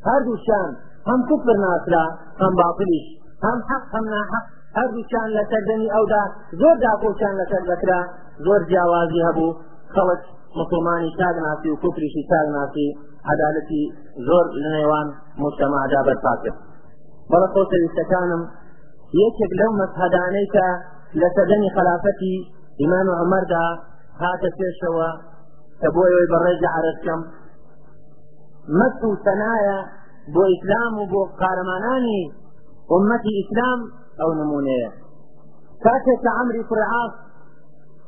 هەردووشان 0.09 0.69
هەم 1.11 1.21
کوفر 1.29 1.57
ناسرا 1.67 2.05
هەم 2.43 2.53
باطلیش 2.63 3.07
هەم 3.47 3.59
حەق 3.71 3.85
هەم 3.95 4.05
ناحەق 4.15 4.45
هەردووشان 4.79 5.27
لە 5.37 5.43
سەردەمی 5.51 5.91
ئەودا 5.97 6.25
زۆر 6.61 6.77
داپۆچان 6.85 7.35
لەسەر 7.41 7.63
دەکرا 7.71 8.01
زۆر 8.47 8.61
جیاوازی 8.71 9.21
هەبوو 9.29 9.57
خەڵک 9.95 10.23
مسلمانی 10.61 11.11
تاگ 11.19 11.37
ناسی 11.47 11.69
و 11.73 11.77
کوفریشی 11.83 12.23
تاگ 12.31 12.47
ناسی 12.57 12.87
عدالەتی 13.33 13.83
زۆر 14.29 14.45
لە 14.63 14.69
نێوان 14.77 15.09
مجتەمادا 15.43 16.01
بەرپا 16.09 16.35
کرد 16.43 16.57
بەڵەخۆتە 17.31 17.77
ویستەکانم 17.83 18.43
یەکێک 19.23 19.53
لەو 19.61 19.71
مەسهدانەی 19.81 20.47
کە 20.55 20.67
لە 21.21 21.29
خلافتي 21.77 22.35
إمام 22.85 23.09
عمر 23.23 23.45
دا 23.55 23.65
هات 24.23 24.41
هاتە 24.61 25.09
تبوي 25.83 26.11
ويبرج 26.19 26.63
عرسكم 26.75 27.21
مسو 28.79 29.09
بەڕێز 29.25 29.67
بو 30.35 30.43
إسلام 30.55 30.93
وبو 31.03 31.21
سەنایە 31.31 31.33
أمتي 31.33 31.33
إسلام 31.33 31.33
أو 31.33 31.39
نمونية 31.43 31.43
قارەمانانی 31.43 32.21
عمري 32.95 33.33
ئیسلام 33.41 33.81
ئەو 34.21 34.31
نمونەیە 34.41 34.91
کاتێک 35.85 36.19
کە 36.25 36.31
عمری 36.41 36.63
فرعاس 36.71 37.13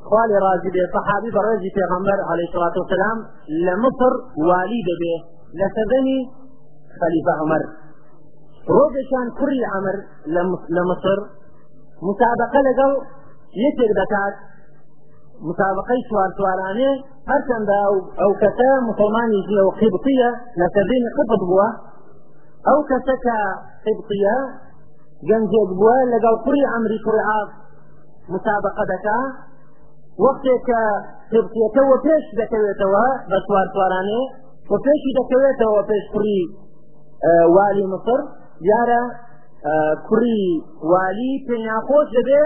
خوالي 0.06 0.36
راضي 0.46 0.68
صحابي 0.94 1.30
برزي 1.38 1.70
پیغمبر 1.78 2.18
عليه 2.30 2.46
الصلاة 2.48 2.74
والسلام 2.80 3.16
لمصر 3.66 4.12
والي 4.48 4.80
به 5.00 5.06
لسدني 5.60 6.18
خليفة 7.00 7.32
عمر 7.42 7.62
كري 8.68 9.60
عمر 9.74 9.96
لمصر 10.76 11.18
مسابقة 12.02 12.54
مصر 12.66 12.92
يتر 13.64 13.90
بكات 13.96 14.34
مسابقة 15.40 15.92
شوار 16.10 16.28
مسابقەی 16.34 16.34
چوارسوارانێ 16.38 17.02
دا 17.70 17.80
أو 18.24 18.30
كتا 18.42 18.70
مسلمانی 18.90 19.38
ژیەوە 19.48 19.72
قیبقیە 19.80 20.30
لە 20.60 20.66
سەردینی 20.74 21.10
قبت 21.16 21.40
بووە 21.48 21.68
ئەو 22.68 22.78
کەسە 22.90 23.14
کە 23.24 23.36
قیبقیە 23.84 24.36
گەنجێک 25.28 25.70
بووە 25.78 25.96
لەگەڵ 26.12 26.34
کوڕی 26.44 26.68
ئەمری 26.72 26.98
کوڕعاب 27.06 27.48
مسابقە 28.34 28.84
دەکا 28.92 29.18
وەختێک 30.24 30.60
کە 30.68 30.80
قیبقیەکەەوە 31.32 31.96
پێش 32.04 32.24
دەکەوێتەوە 32.40 33.04
بە 33.30 33.38
چوارسوارانێ 33.46 34.22
و 34.70 34.74
پێشی 34.84 35.12
دەکەوێتەوە 35.18 35.82
پێش 35.90 36.04
کوڕی 36.14 36.38
والي 37.56 37.86
مصر 37.92 38.18
یارە 38.70 39.02
کوڕی 40.06 40.40
والی 40.92 41.32
پێیاخۆش 41.48 42.08
دەبێ 42.18 42.44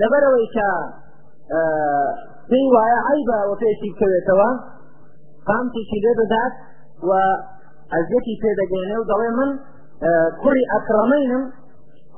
لەبەرەوەی 0.00 0.48
کە 0.56 0.68
پێی 2.50 2.66
وایە 2.74 3.00
عیبە 3.10 3.38
وە 3.48 3.56
پێشی 3.62 3.90
بکەوێتەوە 3.94 4.50
قامتێکی 5.48 6.00
لێ 6.04 6.12
دەدات 6.20 6.54
و 7.08 7.10
ئەزیەتی 7.92 8.34
پێدەگەێنێ 8.42 8.96
و 8.98 9.04
دەڵێ 9.10 9.30
من 9.38 9.50
کوڕی 10.42 10.64
ئەکڕەمەینم 10.72 11.42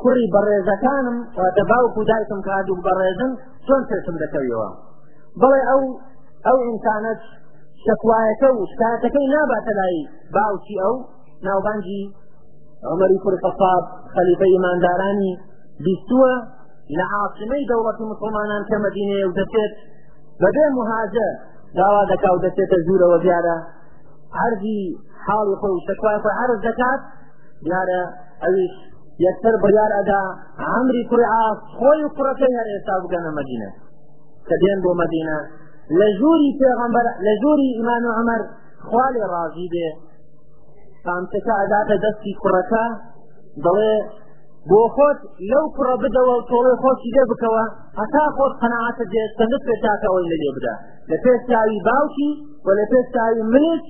کوڕی 0.03 0.27
بەڕێزەکانم 0.35 1.19
دەباوکو 1.57 2.01
دایکم 2.11 2.41
کادوو 2.49 2.83
بەڕێزم 2.87 3.33
چۆن 3.67 3.83
پێشم 3.91 4.17
دەکەویەوە 4.23 4.71
بڵێ 5.41 5.61
ئەو 5.71 5.83
ئەو 6.47 6.59
ئینسانەت 6.67 7.21
شەکوایەکە 7.85 8.49
و 8.53 8.57
شکاتەکەی 8.71 9.27
ناباتە 9.35 9.73
لای 9.79 9.99
باوکی 10.35 10.77
ئەو 10.83 10.95
ناوبانجی 11.47 12.03
عمر 12.91 13.09
يقول 13.17 13.35
قصاد 13.49 13.83
خليفة 14.17 14.45
إيمان 14.53 14.77
داراني 14.87 15.33
بيستوى 15.85 16.33
إلى 16.93 17.03
عاصمة 17.13 17.57
دولة 17.75 17.99
مسلمان 18.13 18.63
كمدينة 18.71 19.19
ودسيت 19.27 19.73
بدأ 20.45 20.65
مهاجر 20.79 21.31
دعوة 21.81 22.01
دكا 22.13 22.29
ودسيت 22.35 22.71
الزورة 22.79 23.07
وزيارة 23.13 23.57
عرضي 24.41 24.79
حال 25.25 25.47
يقول 25.55 25.71
شكوى 25.89 26.11
يقول 26.19 26.33
عرض 26.41 26.59
دكا 26.69 26.91
بيارة 27.65 28.01
أويش 28.47 28.75
يكثر 29.27 29.55
بريار 29.63 29.91
أدا 30.01 30.23
عمري 30.73 31.01
كري 31.11 31.25
عاص 31.35 31.59
خوي 31.79 32.03
كرتي 32.17 32.49
هر 32.59 32.67
إساب 32.79 33.03
جنا 33.13 33.31
مدينة 33.41 33.69
كدين 34.49 34.79
بو 34.85 34.91
مدينة 35.05 35.37
لجوري 35.99 36.49
في 36.59 36.67
لجوري 37.27 37.69
إيمان 37.79 38.05
عمر 38.19 38.41
خوالي 38.89 39.23
راضي 39.37 39.67
به 39.75 39.91
قامچەکە 41.07 41.55
ئەداتە 41.63 41.97
دەستی 42.05 42.33
کوڕەکە 42.43 42.85
دەڵێ 43.65 43.95
بۆ 44.71 44.81
خۆت 44.95 45.19
لەو 45.53 45.65
کوڕە 45.77 45.95
بدەوە 46.05 46.35
و 46.39 46.45
تۆڵێ 46.51 46.75
خۆشی 46.83 47.15
لێ 47.17 47.25
بکەوە 47.33 47.65
هەتا 48.01 48.25
خۆت 48.37 48.53
قەنەعاتە 48.63 49.05
دێت 49.13 49.31
سندت 49.39 49.63
پێ 49.67 49.75
تاکە 49.85 50.07
ئەوەی 50.11 50.31
لە 50.33 50.37
لێ 50.43 50.51
بدا 50.57 50.75
لە 51.11 51.17
پێش 51.25 51.41
چاوی 51.51 51.81
باوکی 51.89 52.31
و 52.67 52.69
لە 52.79 52.85
پێش 52.93 53.07
چاوی 53.15 53.43
منش 53.53 53.85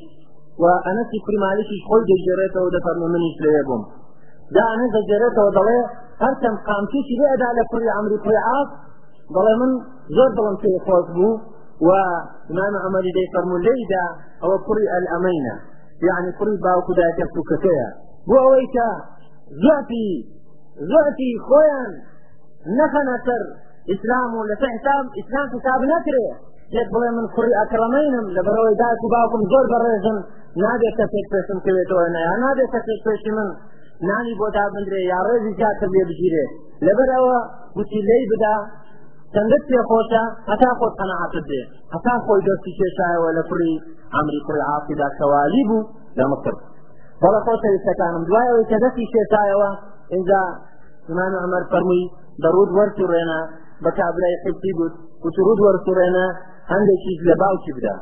و 0.63 0.65
ئەنەسی 0.87 1.19
کوریمالیکی 1.25 1.79
خۆی 1.87 2.03
دەژێرێتەوە 2.11 2.69
دەفەرمە 2.77 3.09
منیش 3.15 3.37
لێ 3.45 3.61
بووم 3.69 3.83
دا 4.57 4.63
ئەنە 4.73 4.87
دەجێرێتەوە 4.97 5.51
دەڵێ 5.59 5.79
هەرچەم 6.23 6.55
قامچێکی 6.67 7.15
لێ 7.21 7.27
ئەدا 7.33 7.51
لە 7.59 7.65
کوری 7.71 7.89
ئەمری 7.95 8.19
کوری 8.25 8.41
عاف 8.51 8.71
دەڵێ 9.35 9.55
من 9.61 9.73
زۆر 10.17 10.31
دڵم 10.39 10.57
پێ 10.63 10.73
خۆش 10.85 11.07
بوو 11.17 11.33
و 11.87 11.91
نامە 12.59 12.79
ئەمەری 12.85 13.15
دەی 13.17 13.29
فەرمو 13.33 13.57
لەیدا 13.67 14.05
ئەوە 14.43 14.57
کوری 14.67 14.91
ئەل 14.93 15.07
ئەمەینە 15.13 15.57
یعنی 16.07 16.31
کوڕی 16.39 16.55
باوکو 16.65 16.93
دایکە 16.99 17.25
سوکەکەیە 17.35 17.89
بۆ 18.29 18.37
ئەوەی 18.45 18.67
کە 18.75 18.89
زۆتی 19.65 20.09
زۆتی 20.91 21.31
خۆیان 21.47 21.91
نەخەنە 22.79 23.17
سەر 23.27 23.43
ئیسلام 23.91 24.31
و 24.39 24.47
لەسەر 24.51 24.69
حساب 24.77 25.05
ئیسلام 25.19 25.47
حساب 25.55 25.81
نەکرێ 25.93 26.29
لێت 26.75 26.89
بڵێ 26.95 27.09
من 27.17 27.27
کوڕی 27.35 27.57
ئەکرەمەینم 27.61 28.27
لە 28.37 28.41
بەرەوەی 28.47 28.79
دایک 28.83 29.01
و 29.05 29.11
باوکم 29.15 29.43
زۆر 29.53 29.65
بەڕێزم 29.73 30.19
نابێت 30.63 30.95
کەسێک 31.01 31.27
پێشم 31.33 31.59
کەوێتەوە 31.67 32.07
نەیە 32.17 32.35
نابێت 32.45 32.71
کەسێک 32.75 33.01
پێشی 33.07 33.33
من 33.39 33.49
نانی 34.09 34.35
بۆ 34.41 34.47
تا 34.57 34.65
بندرێ 34.75 35.01
یا 35.13 35.21
ڕێزی 35.27 35.57
زیاتر 35.59 35.89
لێ 35.95 36.03
بگیرێ 36.11 36.45
لەبەرەوە 36.87 37.39
گوتی 37.77 38.01
لێی 38.09 38.25
بدا 38.33 38.57
چەندت 39.35 39.63
پێخۆشە 39.71 40.23
هەتا 40.51 40.71
خۆت 40.79 40.95
قەنەعاتت 41.01 41.45
بێ 41.51 41.61
هەتا 41.95 42.15
خۆی 42.25 42.43
دەستی 42.49 42.73
کێشایەوە 42.79 43.29
لە 43.39 43.43
کوڕی 43.49 43.75
ئەمری 44.15 44.41
کوڕی 44.47 44.63
عافیدا 44.71 45.09
کەوالی 45.19 45.63
بوو 45.69 45.89
لە 46.19 46.25
مکرد 46.33 46.61
بەڵە 47.23 47.41
خۆشەویستەکانم 47.47 48.23
دوایەوەی 48.29 48.69
کە 48.71 48.77
دەستی 48.85 49.07
کێشایەوە 49.15 49.71
اینجا 50.15 50.41
زمان 51.11 51.33
عمر 51.45 51.63
فەرمووی 51.71 52.05
دەرود 52.43 52.71
وەرسوڕێنە 52.77 53.41
بە 53.85 53.91
کابرای 53.99 54.37
حبتی 54.45 54.73
گوت 54.79 54.95
وترود 55.25 55.59
وەرسوڕێنە 55.65 56.27
هەندێکیش 56.73 57.19
لە 57.29 57.35
باوکی 57.43 57.73
بدا 57.79 57.95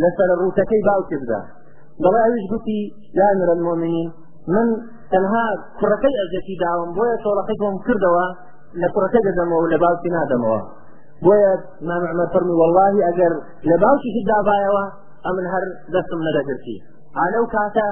لەسەر 0.00 0.30
ڕوتەکەی 0.40 0.82
باوکی 0.88 1.16
بدا 1.22 1.40
بەڵاویش 2.02 2.44
گوتی 2.52 2.78
یامرە 3.20 3.52
المؤمنین 3.58 4.08
من 4.54 4.68
تەنها 5.12 5.44
کوڕەکەی 5.78 6.14
ئەزەکی 6.20 6.56
داوم 6.64 6.90
بۆیە 6.96 7.16
تۆڵەکەی 7.24 7.56
بۆم 7.62 7.76
کردەوە 7.86 8.26
لە 8.80 8.86
کوڕەکە 8.94 9.20
دەدەمەوە 9.28 9.64
لە 9.72 9.76
باوکی 9.82 10.10
نعمل 10.14 10.62
بۆیە 11.24 11.52
والله 12.06 12.26
فەرمی 12.32 12.54
واللهی 12.60 13.02
في 13.18 13.26
لە 13.70 13.76
أم 13.90 14.02
دابایەوە 14.30 14.84
ئەمن 15.26 15.44
من 15.52 15.64
دەستم 15.94 16.20
نەدەگرتی 16.28 16.76
ئالەو 17.18 17.44
کاتە 17.54 17.86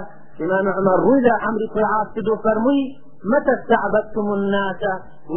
إمام 0.45 0.65
نعمل 0.69 0.97
رويدا 1.07 1.35
عمري 1.47 1.67
في 1.75 1.83
تدو 2.15 2.33
فرمي 2.45 2.81
متى 3.33 3.53
استعبدتم 3.59 4.27
الناس 4.39 4.83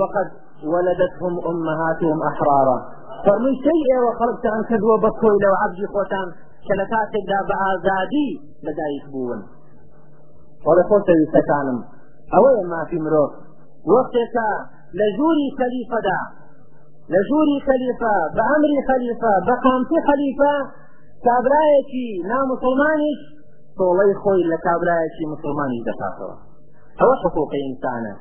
وقد 0.01 0.27
ولدتهم 0.71 1.33
أمهاتهم 1.51 2.17
أحرارا 2.29 2.77
فرمي 3.25 3.53
شيء 3.65 3.87
وخلقت 4.05 4.45
عن 4.53 4.61
كذوب 4.71 4.99
بكوي 5.05 5.35
لو 5.43 5.53
عبدي 5.63 5.85
خوتان 5.95 6.27
شلكات 6.67 7.11
زادي 7.87 8.27
بدا 8.65 8.65
بدايت 8.67 9.05
بون 9.13 9.39
ولقوت 10.67 11.07
يستكانم 11.21 11.79
أولا 12.37 12.63
ما 12.71 12.81
في 12.89 12.95
مروف 13.05 13.31
وقتك 13.95 14.35
لە 14.99 15.05
ژووری 15.17 15.47
خەلیفەدا 15.59 16.19
لە 17.13 17.19
ژووری 17.29 17.57
خەلیفە 17.67 18.15
بە 18.35 18.43
ئەمری 18.49 18.79
خەلیفە 18.89 19.33
بە 19.47 19.53
قامتی 19.65 19.99
خەلیفە 20.07 20.53
کابرایەکی 21.25 22.07
نامسلمانیش 22.31 23.19
تۆڵەی 23.79 24.13
خۆی 24.21 24.43
لە 24.51 24.57
کابرایەکی 24.65 25.25
مسلمانی 25.33 25.83
دەکاتەوە 25.87 26.35
ئەوە 26.99 27.15
حقوقی 27.23 27.61
ئینسانە 27.65 28.13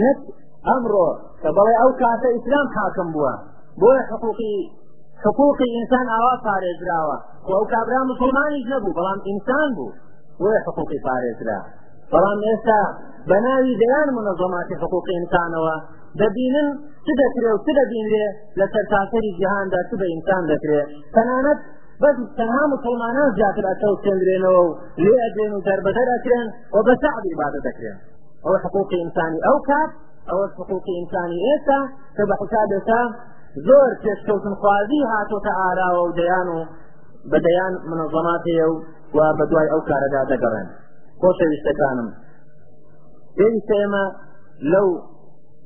نەت 0.00 0.20
ئەمڕۆ 0.68 1.08
کە 1.42 1.48
بەڵێ 1.56 1.74
ئەو 1.80 1.90
کاتە 2.02 2.28
ئیسلام 2.34 2.66
حاکم 2.76 3.08
بووە 3.14 3.32
بۆیە 3.80 4.02
حقوقی 4.12 4.56
حقوقی 5.26 5.66
ئینسان 5.76 6.06
ئاوا 6.14 6.34
پارێزراوە 6.46 7.16
ئەو 7.52 7.62
کابرا 7.72 8.00
مسلمانیش 8.12 8.64
نەبوو 8.72 8.96
بەڵام 8.98 9.18
ئینسان 9.28 9.68
بوو 9.76 9.88
بۆیە 10.40 10.58
حقوقی 10.66 10.98
پارێزرا 11.06 11.60
بەڵام 12.12 12.38
ئێستا 12.48 12.82
بە 13.28 13.36
ناوی 13.46 13.74
دەیان 13.82 14.08
منەظەماتی 14.18 14.78
حقوقی 14.82 15.12
ئینسانەوە 15.16 15.76
دەبینن 16.20 16.68
چ 17.06 17.08
دەکرێ 17.22 17.50
و 17.54 17.58
چ 17.64 17.68
دەبینرێ 17.78 18.26
لە 18.58 18.64
سەرتاسەری 18.74 19.30
جیهاندا 19.38 19.80
چ 19.88 19.90
بە 20.00 20.06
ئینسان 20.12 20.42
دەکرێت 20.52 20.88
تەنانەت 21.14 21.60
بەس 22.02 22.16
تەنها 22.38 22.62
مسلمانان 22.74 23.28
زیاتر 23.38 23.64
ئەتەو 23.70 23.92
سێندرێنەوە 24.04 24.62
و 24.66 24.70
لێ 25.04 25.14
ئەدێن 25.24 25.52
و 25.56 25.64
دەربەدەر 25.68 26.08
ئەکرێن 26.14 26.46
و 26.74 26.78
بە 26.86 26.94
سەعبی 27.02 27.34
بادە 27.40 27.60
دەکرێن 27.68 27.98
ئەوە 28.44 28.58
حقوقی 28.64 28.96
ئینسانی 29.02 29.40
ئەو 29.46 29.56
کات 29.70 29.90
ئەوە 30.30 30.44
حقوقی 30.60 30.92
ئینسانی 30.98 31.38
ئێستا 31.46 31.80
کە 32.16 32.22
بە 32.28 32.34
حسابێتا 32.42 33.02
زۆر 33.68 33.90
پێشکەوتن 34.02 34.54
خوازی 34.60 35.00
هاتۆتە 35.12 35.52
ئاراوە 35.60 36.00
و 36.06 36.12
دەیان 36.18 36.48
و 36.54 36.58
بە 37.30 37.38
دەیان 37.46 37.72
منەظەماتەیە 37.90 38.66
و 39.16 39.18
بە 39.38 39.44
دوای 39.50 39.66
ئەو 39.72 39.80
کارەدا 39.88 40.22
دەگەڕێن 40.32 40.68
خۆشەویستەکانم 41.22 42.08
پێویستە 43.36 43.74
ئێمە 43.82 44.04
لەو 44.72 44.88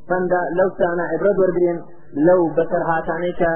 فەندا 0.09 0.43
لەو 0.59 0.69
سانە 0.79 1.05
عبرەت 1.15 1.37
وەربێن 1.43 1.79
لەو 2.27 2.41
بەسەرهاتانەی 2.57 3.35
کە 3.41 3.53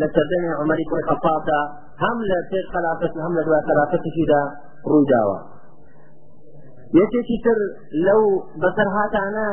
لە 0.00 0.06
سەردەمی 0.14 0.50
عمەری 0.62 0.84
کوڕی 0.88 1.04
خەفاتا 1.08 1.60
هەم 2.04 2.18
لە 2.30 2.38
پێش 2.50 2.66
خلافەت 2.74 3.12
هەم 3.24 3.32
لە 3.38 3.42
دوای 3.46 3.62
خلافەتێکیدا 3.68 4.42
ڕووداوە 4.90 5.38
یەکێکی 7.00 7.38
تر 7.44 7.58
لەو 8.06 8.22
بەسەرهاتانە 8.62 9.48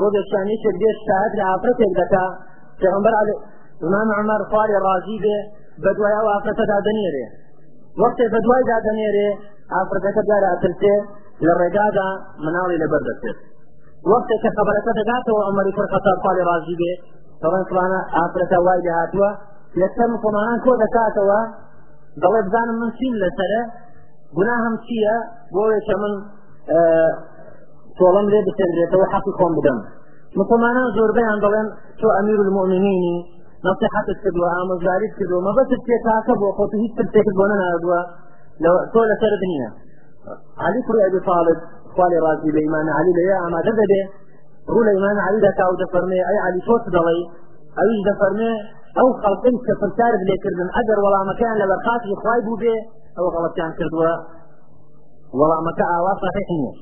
ڕۆدەشانی 0.00 0.56
تر 0.64 0.74
دێش 0.82 0.96
ساعت 1.08 1.32
لە 1.38 1.44
ئافرەتێک 1.50 1.92
دەکا 2.00 2.26
پێغەمبەر 2.80 3.14
ئیمام 3.82 4.08
عمەر 4.20 4.40
خواری 4.50 4.76
ڕازی 4.86 5.18
بێ 5.24 5.38
بە 5.82 5.90
دوایەوە 5.98 6.30
ئافرەتەدا 6.34 6.78
دەنێرێ 6.86 7.26
وەختێ 8.00 8.26
بە 8.32 8.38
دوای 8.44 8.62
دادەنێرێ 8.70 9.28
ئافرەتەکە 9.74 10.22
دارا 10.30 10.48
ئەترسێ 10.54 10.96
لە 11.46 11.52
ڕێگادا 11.62 12.08
مناڵی 12.44 12.76
لەبەر 12.82 13.02
دەچێت 13.08 13.38
وەختێک 14.10 14.40
کە 14.44 14.50
خەبەرەکە 14.56 14.92
دەداتەوە 14.98 15.40
ئەمەری 15.48 15.72
طبعا 15.78 16.14
پاڵی 16.24 16.42
ڕازی 16.48 16.76
بێ 16.80 16.92
ڕەنسوانە 17.52 18.00
ئافرەتە 18.14 18.58
كمان 18.72 18.90
كود 18.96 19.10
كاتوا 19.86 19.96
سەم 19.96 20.12
قۆمانان 20.24 20.58
من 20.66 20.76
دەکاتەوە 20.82 21.40
دەڵێ 22.22 22.40
بزانم 22.46 22.76
من 22.82 22.90
چین 22.98 23.12
اه، 23.14 23.32
شمن 23.38 23.64
گونا 24.36 24.54
هەم 24.64 24.74
چییە 24.86 25.16
بۆێکە 25.54 25.82
تو 25.88 26.00
تۆڵم 27.98 28.26
لێ 28.32 28.38
بدم 28.48 29.02
حەقی 29.14 29.32
زور 29.38 29.50
بدەم 29.58 29.78
مسلمانان 30.40 30.88
زۆربەیان 30.96 31.38
دەڵێن 31.44 31.68
تۆ 32.00 32.06
ئەمیر 32.16 32.38
المؤمنینی 32.46 32.98
نصيحتك 33.68 34.18
كدوا 34.24 34.48
آمزاريك 34.60 35.12
كدوا 35.20 35.38
ما 35.46 35.52
بس 35.56 35.68
تتاكب 35.90 36.38
وخوتي 36.48 36.76
هيك 36.82 36.92
تتاكب 36.98 37.34
وانا 37.40 37.56
نادوا 37.62 38.00
لو 38.64 38.72
تولى 38.94 39.14
سردنينا 39.22 39.68
علی 40.66 40.80
کوڕی 40.88 41.02
ئەبی 41.06 41.20
طالب 41.28 41.58
خوالی 41.94 42.18
ڕازی 42.24 42.50
لە 42.56 42.60
ئیمان 42.64 42.88
علی 42.98 43.12
لەیە 43.18 43.36
ئامادە 43.42 43.72
دەبێ 43.80 44.02
ڕوو 44.72 44.84
لە 44.88 44.92
ئیمان 44.96 45.18
علی 45.26 45.38
دەکاو 45.46 45.72
دەفەرمێ 45.82 46.20
ئەی 46.28 46.38
علی 46.46 46.60
تۆت 46.66 46.82
دەڵێ 46.96 47.18
ئەویش 47.78 48.00
دەفەرمێ 48.08 48.52
ئەو 48.96 49.08
خەڵکن 49.20 49.56
کە 49.66 49.72
پرسیارت 49.80 50.20
لێکردن 50.28 50.68
ئەگەر 50.76 50.98
وەڵامەکەیان 51.04 51.56
لە 51.62 51.66
بەرخاتی 51.70 52.14
خوای 52.20 52.40
بوو 52.46 52.60
بێ 52.62 52.76
ئەوە 53.16 53.28
غەڵەتیان 53.34 53.72
کردووە 53.78 54.12
وەڵامەکە 55.38 55.84
ئاوا 55.92 56.12
صحیح 56.22 56.48
نییە 56.56 56.74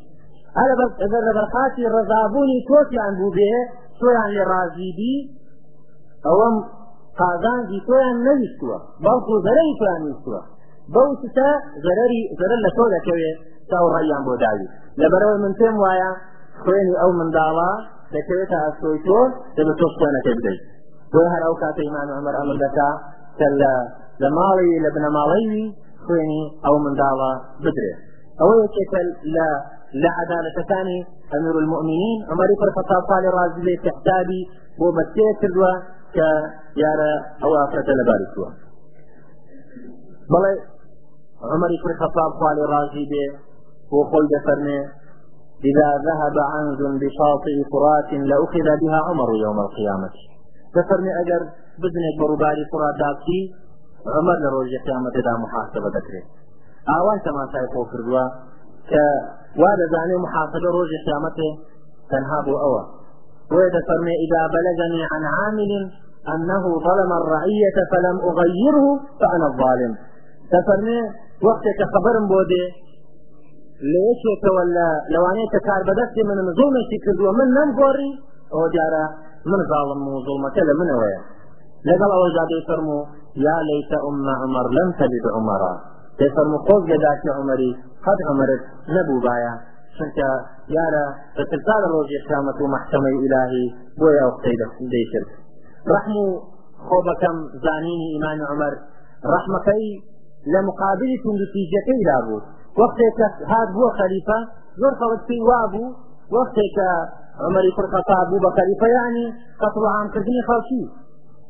ئەگەر 1.03 1.23
لە 1.29 1.33
بەرخاتی 1.39 1.83
ڕزابوونی 1.95 2.59
تۆتیان 2.69 3.13
بوو 3.19 3.31
بێ 3.39 3.53
تۆیان 4.01 4.31
لێ 4.37 4.43
ڕازی 4.51 4.91
بی 4.99 5.15
ئەوەم 6.29 6.57
قازانجی 7.21 7.81
تۆیان 7.87 8.17
نەویستووە 8.27 8.79
بەڵکو 9.05 9.35
زەرەی 9.47 9.73
تۆیان 9.81 10.01
ویستووە 10.07 10.41
بەو 10.95 11.11
ستا 11.23 11.49
زەرەری 11.87 12.21
زەرەر 12.41 12.61
لە 12.67 12.71
تۆ 12.77 12.85
دەکەوێت 12.95 13.39
چاوڕیان 13.71 14.23
بۆ 14.27 14.33
داوی 14.45 14.67
لەبەرەوە 15.03 15.37
من 15.45 15.53
پێم 15.61 15.77
وایە 15.85 16.11
خوێنی 16.63 16.95
ئەو 17.03 17.11
منداڵە 17.21 17.71
دەکەوێتە 18.15 18.59
ئەستۆی 18.65 18.99
تۆ 19.07 19.19
دە 19.57 19.63
بە 19.69 19.73
تۆ 19.79 19.87
خوێنەکە 19.97 20.33
بدەیت 20.39 20.61
بۆ 21.13 21.23
هەر 21.33 21.43
ئەو 21.47 21.55
کاتەیمان 21.63 22.09
ئەمەر 22.17 22.35
ئەمەدەکا 22.41 22.91
کە 23.39 23.47
لە 23.63 23.73
لە 24.23 24.29
ماڵی 24.39 24.73
لە 24.85 24.91
بنەماڵەیوی 24.97 25.67
خوێنی 26.05 26.43
ئەو 26.65 26.77
منداڵە 26.85 27.33
بدرێت 27.65 27.99
ئەوە 28.41 28.55
یەکێکە 28.65 29.01
لە 29.37 29.47
لە 30.03 30.11
عدالەتەکانی 30.23 30.99
ئەمیر 31.33 31.55
المؤمنین 31.63 32.19
عمەری 32.33 32.57
پرخەتاب 32.63 33.03
ساڵی 33.11 33.31
ڕازی 33.37 33.63
لێ 33.67 33.75
تەحتابی 33.85 34.41
بۆ 34.79 34.87
بەستێ 34.97 35.29
کردووە 35.41 35.73
کە 36.17 36.29
یارە 36.83 37.11
ئەو 37.43 37.51
ئافرەتە 37.59 37.93
لەبارکووە 38.01 38.51
بەڵێ 40.33 40.55
عمر 41.43 41.69
بن 41.83 41.91
الخطاب 41.91 42.33
قال 42.43 42.59
راجي 42.77 43.05
به 43.13 43.27
وقل 43.99 44.25
دفرني 44.35 44.79
إذا 45.71 45.89
ذهب 46.09 46.35
عنز 46.55 46.81
بشاطئ 47.03 47.55
فرات 47.73 48.09
لأخذ 48.31 48.67
بها 48.83 48.99
عمر 49.09 49.29
يوم 49.45 49.59
القيامة 49.61 50.11
دفرني 50.77 51.11
أجر 51.23 51.41
بزنك 51.83 52.15
برباري 52.21 52.63
فرات 52.73 52.95
دابتي 53.03 53.41
عمر 54.17 54.37
لروج 54.43 54.71
قيامة 54.87 55.11
دا 55.27 55.33
محاسبة 55.45 55.89
ذكره 55.99 56.23
أوان 56.97 57.19
كما 57.25 57.45
خۆ 57.53 57.91
في 57.91 57.99
کە 58.91 59.05
وا 59.63 59.71
دەزانێ 59.81 60.17
محاسبة 60.25 60.67
روج 60.79 60.91
قيامة 61.07 61.39
تنهاب 62.11 62.47
أوى 62.49 62.83
ودفرني 63.55 64.15
إذا 64.25 64.41
بلغني 64.57 65.01
عن 65.13 65.23
عامل 65.37 65.73
أنه 66.35 66.63
ظلم 66.87 67.11
الرعية 67.23 67.77
فلم 67.93 68.17
أغيره 68.31 68.87
فأنا 69.21 69.47
الظالم 69.53 69.93
دفرني 70.55 70.99
وەختێکە 71.47 71.87
خبرم 71.95 72.25
بۆ 72.31 72.41
دێ 72.53 72.65
لە 73.93 74.01
یەکێکەوە 74.11 74.63
لە 74.77 74.89
لەوانەیە 75.13 75.49
کە 75.55 75.61
کار 75.69 75.83
بەدەستی 75.89 76.23
منم 76.31 76.47
زۆڵمێکی 76.59 76.99
کردووە 77.05 77.31
من 77.41 77.49
نەمگۆڕی 77.57 78.11
ئەو 78.55 78.65
دیارە 78.75 79.05
من 79.51 79.61
زاڵم 79.71 80.03
و 80.13 80.23
زڵمەکە 80.27 80.63
لە 80.69 80.75
منەوەیە 80.81 81.21
لەگەڵ 81.89 82.11
ئەوە 82.15 82.29
زادەی 82.37 82.63
فەرمو 82.69 82.99
یا 83.47 83.57
لەیتە 83.69 83.99
ئەمە 84.07 84.35
عمر 84.45 84.67
لەم 84.77 84.91
تەبیب 85.01 85.27
عمەرا 85.39 85.75
تێفەرمو 86.19 86.59
خۆز 86.67 86.83
لەداکی 86.91 87.31
عمەری 87.41 87.73
قەد 88.05 88.21
عمرت 88.31 88.63
نەبوو 88.95 89.23
باە 89.27 89.53
چونکە 89.97 90.29
یارە 90.79 91.05
بەترتا 91.37 91.77
لە 91.83 91.89
ڕۆژی 91.95 92.23
قیامەت 92.29 92.59
و 92.61 92.67
مححکەمەی 92.75 93.17
ئیلاهی 93.23 93.67
بۆ 93.99 94.07
ئەو 94.21 94.31
قەی 94.45 94.57
دەیکرد 94.95 95.29
ڕحم 95.93 96.15
و 96.25 96.27
خۆ 96.87 96.97
بەکەم 97.09 97.37
زانینی 97.65 98.09
ئیمان 98.15 98.39
عمەر 98.53 98.73
ڕحمەکەی 99.33 99.85
لە 100.53 100.61
مقابلی 100.69 101.15
تونندتیجەکەی 101.25 102.07
دابوو 102.09 102.43
وەختێکە 102.81 103.27
هات 103.51 103.69
بووە 103.75 103.91
خەریفە 103.99 104.39
زۆر 104.81 104.93
خەڵک 105.01 105.21
پێی 105.29 105.43
وابوو 105.49 105.95
وەختێکە 106.37 106.89
عمەری 107.47 107.73
پرخەتا 107.77 108.19
بوو 108.29 108.43
بە 108.45 108.51
خەریفەیانی 108.57 109.27
قەتڵ 109.61 109.83
عامکردنی 109.97 110.47
خەڵکی 110.49 110.83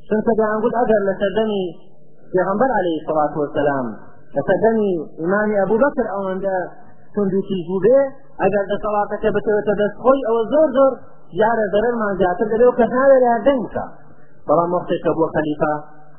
چونکەدانگوت 0.09 0.74
ئەگەر 0.80 1.03
لە 1.09 1.14
سەردەمی 1.20 1.64
پێغمبەر 2.32 2.70
عليه 2.78 2.99
سڵات 3.07 3.32
وسلام 3.41 3.86
لە 4.34 4.43
سەردەمی 4.49 4.93
ئیمانی 5.20 5.59
ئەبوو 5.61 5.82
بەکر 5.84 6.07
ئەوەندە 6.14 6.57
تونندتی 7.14 7.59
بووبێ 7.68 8.01
ئەگەر 8.43 8.64
دە 8.70 8.76
سەڵاتەکە 8.84 9.28
بتەوێتە 9.36 9.72
دەستخۆی 9.80 10.26
ئەوە 10.26 10.43
زۆر 10.53 10.68
زۆر 10.76 10.93
یارە 11.43 11.66
دەرەرمان 11.74 12.14
زیاتر 12.20 12.47
دەبێ 12.53 12.68
کە 12.78 12.86
ناوێ 12.95 13.16
لادەنکە 13.24 13.84
بەڵام 14.47 14.70
وەختێکە 14.74 15.11
بووە 15.16 15.28
خەلیفە 15.34 15.74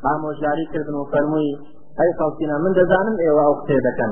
ئامۆژاری 0.05 0.65
کردن 0.73 0.95
و 0.99 1.09
فەرمووی 1.11 1.53
ئەی 1.99 2.11
خەڵکینا 2.19 2.55
من 2.63 2.73
دەزانم 2.79 3.15
ئێوە 3.25 3.41
ئەو 3.45 3.53
قسێ 3.59 3.77
دەکەن 3.87 4.11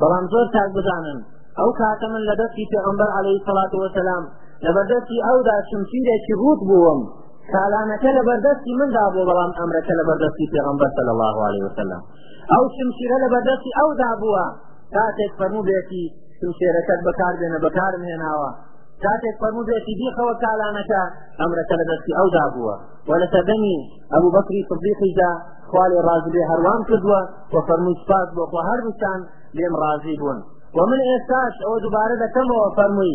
بەڵام 0.00 0.24
زۆر 0.32 0.46
تاک 0.54 0.70
بزانن 0.78 1.18
ئەو 1.58 1.70
کاتە 1.78 2.06
من 2.12 2.22
لە 2.28 2.34
دەستی 2.40 2.70
پێغەمبەر 2.72 3.08
عەلەیهی 3.16 3.44
سەڵات 3.46 3.72
وەسەلام 3.82 4.22
لە 4.64 4.70
بەردەستی 4.76 5.24
ئەودا 5.26 5.56
شمشیرێکی 5.68 6.34
ڕوت 6.42 6.60
بووم 6.68 7.00
کالانەکە 7.52 8.10
لە 8.18 8.22
بەردەستی 8.28 8.72
مندا 8.80 9.04
بوو 9.12 9.26
بەڵام 9.30 9.52
ئەمرەکە 9.60 9.92
لە 10.00 10.04
بەردەستی 10.08 10.50
پێغەمبەر 10.54 10.90
صلی 10.96 11.12
الله 11.14 11.36
علیه 11.46 11.62
وسلم 11.68 12.02
ئەو 12.54 12.64
شمشیرە 12.76 13.16
لە 13.24 13.28
بەردەستی 13.34 13.76
ئەودا 13.78 14.10
بووە 14.20 14.46
کاتێک 14.96 15.32
فەرموو 15.38 15.66
بێتی 15.68 16.04
شمشێرەکەت 16.38 17.00
بەکار 17.06 17.34
بێنە 17.40 17.58
بەکارم 17.64 18.02
هێناوە 18.10 18.50
کاتێک 19.04 19.36
فەرموودێتی 19.42 19.94
بیخەوە 20.00 20.34
کالانەکە 20.42 21.00
ئەمرەکە 21.40 21.74
لە 21.80 21.84
دەستی 21.90 22.16
ئەودا 22.18 22.46
بووە 22.54 22.74
و 23.08 23.10
لە 23.22 23.26
سەدەمی 23.34 23.76
ئەبوو 24.12 24.34
بەکری 24.36 24.66
صدیقیدا 24.70 25.30
خوالی 25.70 26.02
ڕازی 26.06 26.32
لێ 26.36 26.42
هەروان 26.50 26.80
کردووە 26.88 27.20
و 27.54 27.56
فەرمووی 27.66 28.00
سپاس 28.02 28.28
بۆ 28.36 28.42
خۆ 28.50 28.58
هەردووچان 28.68 29.20
لێم 29.58 29.74
ڕازی 29.82 30.14
بوون 30.20 30.38
و 30.76 30.78
من 30.90 31.00
ئێستاش 31.08 31.54
ئەوە 31.64 31.78
دووبارە 31.84 32.16
دەکەمەوە 32.24 32.66
فەرمووی 32.76 33.14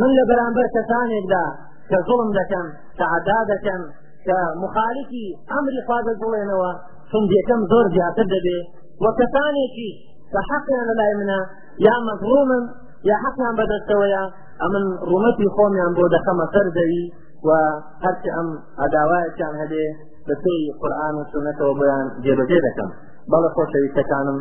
من 0.00 0.10
لە 0.18 0.24
بەرامبەر 0.30 0.66
کەسانێکدا 0.76 1.44
کە 1.90 1.98
زوڵم 2.06 2.30
دەکەم 2.38 2.66
تعدا 3.00 3.40
دەکەم 3.52 3.82
کە 4.26 4.38
مخالفی 4.62 5.26
ئەمری 5.52 5.80
خوازە 5.86 6.12
دڵێنەوە 6.22 6.70
سندێکم 7.12 7.60
زۆر 7.70 7.84
زیاتر 7.94 8.26
دەبێ 8.34 8.58
و 9.02 9.06
کەسانێکی 9.18 9.90
کە 10.32 10.40
حەقیان 10.50 10.86
لەلای 10.90 11.12
منە 11.20 11.40
یا 11.86 11.96
مەظلومم 12.06 12.64
یا 13.10 13.16
حەقیان 13.24 13.54
بەدەستەوەیە 13.60 14.24
ئەمن 14.64 14.84
ڕومەتی 15.08 15.46
خۆمیان 15.54 15.92
بۆ 15.96 16.04
دەخەمە 16.14 16.46
سەردەوی 16.54 17.00
و 17.46 17.50
هەرچی 18.04 18.28
ئەم 18.36 18.48
ئەداوایەکیان 18.80 19.54
هەبێ 19.62 19.84
بە 20.26 20.34
پێی 20.42 20.62
قورآن 20.80 21.14
و 21.16 21.22
سنەتەوە 21.32 21.72
بۆیان 21.78 22.06
جێبەجێ 22.24 22.58
دەکەم 22.66 22.90
بەڵە 23.30 23.48
خۆشەویستەکانم 23.56 24.38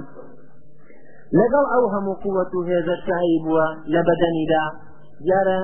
لەگەڵ 1.39 1.66
ئەو 1.74 1.86
هەموو 1.93 2.20
قووەت 2.24 2.51
و 2.55 2.66
هێزە 2.70 2.95
شایی 3.05 3.38
بووە 3.45 3.66
لە 3.93 4.01
بەدەنیدا 4.07 4.63
دیارە 5.26 5.59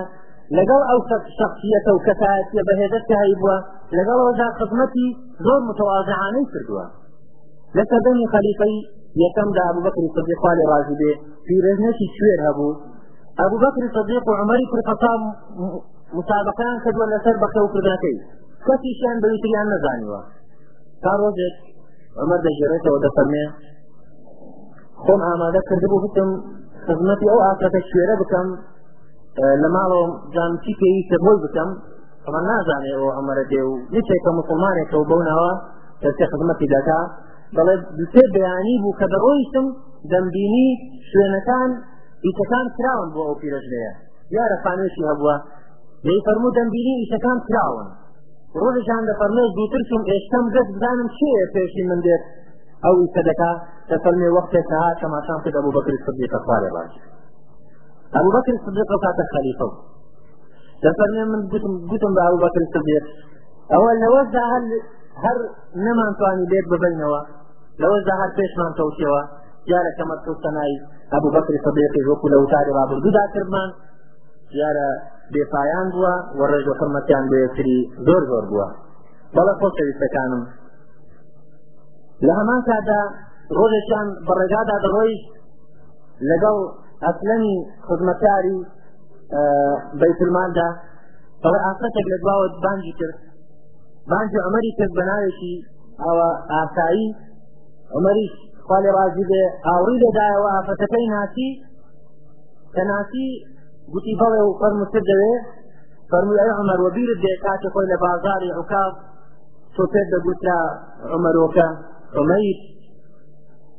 لەگەڵ 0.58 0.82
ئەو 0.90 1.00
شخصیەتە 1.40 1.92
و 1.94 2.04
کەسایەتە 2.08 2.62
بەهێزە 2.68 3.00
شایی 3.10 3.36
بووە 3.42 3.58
لەگەڵ 3.98 4.18
ئەودا 4.24 4.48
خزمەتی 4.58 5.08
زۆر 5.46 5.60
متەوازعانەی 5.70 6.50
کردووە 6.54 6.86
لە 7.78 7.84
سەردەمی 7.90 8.32
خەلیفەی 8.34 8.78
یەکەمدا 9.24 9.62
ئەبوبەکری 9.68 10.14
سەدی 10.16 10.36
خوالی 10.42 10.68
ڕازی 10.72 10.96
بێ 11.02 11.12
پیرەژنێکی 11.48 12.08
شوێر 12.18 12.40
هەبوو 12.48 12.72
ئەبوو 13.40 13.62
بەکری 13.64 13.90
سەدیق 13.98 14.24
و 14.28 14.34
عمەری 14.42 14.70
پرقەتا 14.74 15.12
مسابقەیان 16.18 16.78
کردووە 16.86 17.06
لەسەر 17.14 17.36
بەخەوکردنەکەی 17.44 18.16
کەسیشیان 18.68 19.18
بەیتریان 19.24 19.68
نەزانیوە 19.74 20.22
تا 21.04 21.12
ڕۆژێک 21.22 21.56
عمەر 22.24 22.40
دەژێرێتەوە 22.48 23.00
دەفەرمێ 23.06 23.46
خۆم 25.04 25.22
ئامادە 25.28 25.62
کردبوو 25.70 26.04
بتم 26.06 26.30
خزمەتی 26.86 27.28
ئەو 27.32 27.40
ئافرەتە 27.46 27.80
شوێرە 27.90 28.16
بکەم 28.22 28.48
لە 29.62 29.68
ماڵەوە 29.76 30.08
جانتی 30.36 30.74
پێویستە 30.80 31.18
بۆی 31.26 31.38
بکەم 31.46 31.70
ئەمە 32.26 32.42
نازانێەوە 32.50 33.10
ئەمەرە 33.18 33.44
دێ 33.52 33.62
و 33.70 33.74
نچێکە 33.96 34.32
مسلمانێکەوە 34.40 35.08
بەونەوە 35.10 35.52
کەسێ 36.02 36.26
خزمەتی 36.32 36.72
دەکا 36.76 37.02
بەڵێ 37.56 37.76
دوێ 38.14 38.26
بەیانی 38.34 38.76
بوو 38.84 38.98
کە 39.00 39.06
دەڕۆیشتم 39.14 39.66
دەمبینی 40.12 40.70
شوێنەکان 41.10 41.72
ئیتەکان 42.28 42.66
کراون 42.78 43.10
بۆ 43.16 43.22
ئەو 43.28 43.36
پیرەژنەیە 43.42 43.92
یارە 44.38 44.58
خانێکی 44.66 45.04
هەبووە 45.10 45.36
لی 46.08 46.18
فەرموو 46.26 46.56
دەمبیری 46.58 46.94
ئیتەکان 47.02 47.38
کراون 47.50 47.88
ڕۆژیان 48.62 49.04
لە 49.10 49.14
فەرمێ 49.20 49.44
دووتر 49.58 49.82
چون 49.90 50.02
ئێشتم 50.12 50.46
دەست 50.56 50.72
بزانم 50.76 51.08
چێە 51.18 51.46
پێشی 51.56 51.84
من 51.90 52.00
دێت 52.06 52.24
ئەو 52.86 52.96
ئیتەدەکا 53.06 53.52
لە 53.92 53.98
فەرمێ 54.04 54.30
وەختێکها 54.38 54.88
تەماشان 55.02 55.38
کرد 55.44 55.56
ئەبوو 55.58 55.76
بەکری 55.78 55.98
سبیقە 56.06 56.40
خوارێ 56.46 56.70
باش 56.76 56.94
ئەبوو 58.16 58.34
بەکری 58.36 58.58
سبیقە 58.66 58.98
کاتە 59.04 59.24
خەلیفە 59.34 59.68
لە 60.86 60.92
فەرمێ 60.98 61.24
من 61.32 61.42
گوتم 61.92 62.12
بە 62.18 62.22
ئەو 62.28 62.36
بەکری 62.44 62.68
سبیق 62.76 63.06
ئەوە 63.74 63.92
لەوەدا 64.04 64.44
هەر 64.52 64.64
هەر 65.26 65.38
نەمانتوانی 65.86 66.46
لێت 66.52 66.66
ببینەوە 66.74 67.22
لەوەدا 67.82 68.14
هەر 68.22 68.32
پێشمان 68.38 68.72
کەوتەوە 68.80 69.22
یارەکەمە 69.74 70.18
کەوتە 70.26 70.50
نایی 70.58 70.78
ئەبوو 71.14 71.34
بەکری 71.36 71.60
سەدەیەکی 71.66 72.08
وەکو 72.10 72.32
لە 72.34 72.38
وتاری 72.44 72.76
ڕابردوودا 72.78 73.24
کردمان 73.34 73.70
دیارە 74.54 74.88
بێپایان 75.34 75.88
بووە 75.94 76.14
و 76.38 76.42
ڕێژ 76.52 76.66
و 76.70 76.78
حرمەتیان 76.80 77.24
بۆ 77.30 77.36
یەکتری 77.46 77.78
زۆر 78.08 78.22
زۆر 78.32 78.44
بووە 78.52 78.68
بەڵە 79.36 79.54
خۆشەویستەکانم 79.62 80.44
لە 82.28 82.34
هەمان 82.40 82.62
کادا 82.70 83.02
ڕۆژێکیان 83.58 84.08
بەڕێگادا 84.28 84.76
دەڕۆی 84.84 85.16
لەگەڵ 86.30 86.58
ئەسلەنی 87.06 87.54
خزمەتاری 87.88 88.58
بەیتلماندا 90.02 90.68
بەڵێ 91.44 91.60
ئاسەتێک 91.66 92.06
لە 92.14 92.18
دواوە 92.22 92.48
بانگی 92.64 92.94
کرد 93.00 93.18
بانگی 94.12 94.44
ئەمەری 94.46 94.72
کرد 94.78 94.92
بە 94.98 95.04
ناوێکی 95.10 95.54
ئەوە 96.06 96.30
ئاسایی 96.52 97.08
ئەمەریش 97.96 98.34
خوا 98.72 98.82
لێ 98.88 98.92
ڕازی 99.00 99.26
بێ 99.32 99.44
هاوڕی 99.68 99.98
لێدایەوە 100.04 100.50
ئافەتەکەی 100.56 101.06
ناسی 101.16 101.50
کە 102.76 102.84
ناسی 102.92 103.28
گوتی 103.94 104.14
بەڵێ 104.22 104.42
و 104.48 104.58
فەرموتر 104.60 105.02
دەوێ 105.10 105.34
فەرمووی 106.10 106.42
ئەی 106.42 106.52
عمەر 106.62 106.80
وەبیرت 106.86 107.20
دێ 107.26 107.34
کاتی 107.46 107.70
خۆی 107.74 107.88
لە 107.92 107.98
بازاری 108.04 108.50
عکاف 108.60 108.94
تۆ 109.76 109.82
پێت 109.94 110.08
دەگوترا 110.14 110.60
عمەرۆکە 111.16 111.68
عمەیر 112.20 112.58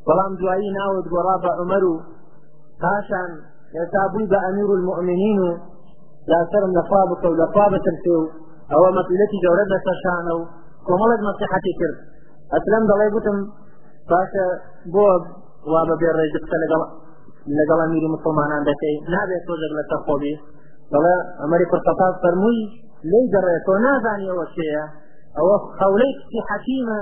بەڵام 0.06 0.32
دوایی 0.40 0.68
ناوت 0.76 1.06
گۆڕا 1.12 1.36
بە 1.44 1.50
عمەر 1.62 1.82
و 1.90 1.94
پاشان 2.82 3.30
ئێستا 3.76 4.02
بووی 4.12 4.30
بە 4.32 4.38
ئەمیر 4.44 4.68
المؤمنین 4.78 5.38
و 5.46 5.50
لاسەرم 6.30 6.72
لەخوا 6.78 7.02
بکە 7.10 7.28
و 7.30 7.38
لەخوا 7.40 7.66
بترسێ 7.72 8.14
و 8.20 8.30
ئەوە 8.72 8.88
باشە 14.10 14.46
بۆ 14.94 15.06
وا 15.72 15.80
بەبێ 15.88 16.10
ڕێز 16.18 16.34
بکە 16.44 16.56
لەگەڵ 16.62 16.82
لەگەڵ 17.58 17.80
میری 17.94 18.08
مسلمانان 18.16 18.62
دەکەی 18.70 18.94
نابێت 19.14 19.42
تۆژێک 19.48 19.72
لە 19.78 19.84
تەخۆبی 19.92 20.34
بەڵێ 20.92 21.16
ئەمەری 21.40 21.66
پرتەپاس 21.72 22.14
فەرمووی 22.22 22.60
لی 23.10 23.22
دەڕێت 23.34 23.66
نازاني 23.84 24.28
او 24.32 24.38
شەیە 24.54 24.84
او 25.38 25.46
خوليك 25.76 26.16
في 26.30 26.38
حكيمة 26.48 27.00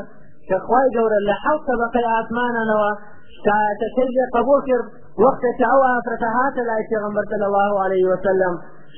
شخواي 0.49 0.87
جورا 0.95 0.97
گەورە 0.97 1.19
لە 1.29 1.35
حەوت 1.45 1.63
نوا 1.77 1.89
ئاسمانانەوە 2.17 2.91
شایەتەکەی 3.43 4.25
قبول 4.37 4.61
کرد 4.69 4.87
وەختێکە 5.23 5.67
ئەو 5.73 5.81
ئافرەتە 5.89 6.29
هاتە 6.37 6.63
لای 6.69 6.87
پێغمبەر 6.91 7.25
الله 7.49 7.73
عليه 7.85 8.05
وسلم 8.13 8.55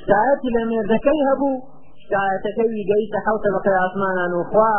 شایەتی 0.07 0.49
لە 0.57 0.63
مێردەکەی 0.71 1.21
هەبوو 1.29 1.63
شایەتەکەی 2.11 2.83
گەیتە 2.91 3.19
حەوت 3.27 3.45
بەقەی 3.55 3.79
ئاسمانان 3.83 4.33
و 4.39 4.43
خوا 4.51 4.77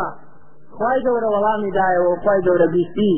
خی 0.78 0.94
گەورە 1.06 1.28
وەڵامی 1.36 1.72
دایەوە 1.78 2.14
خی 2.24 2.40
گەورە 2.48 2.68
بیستی 2.76 3.14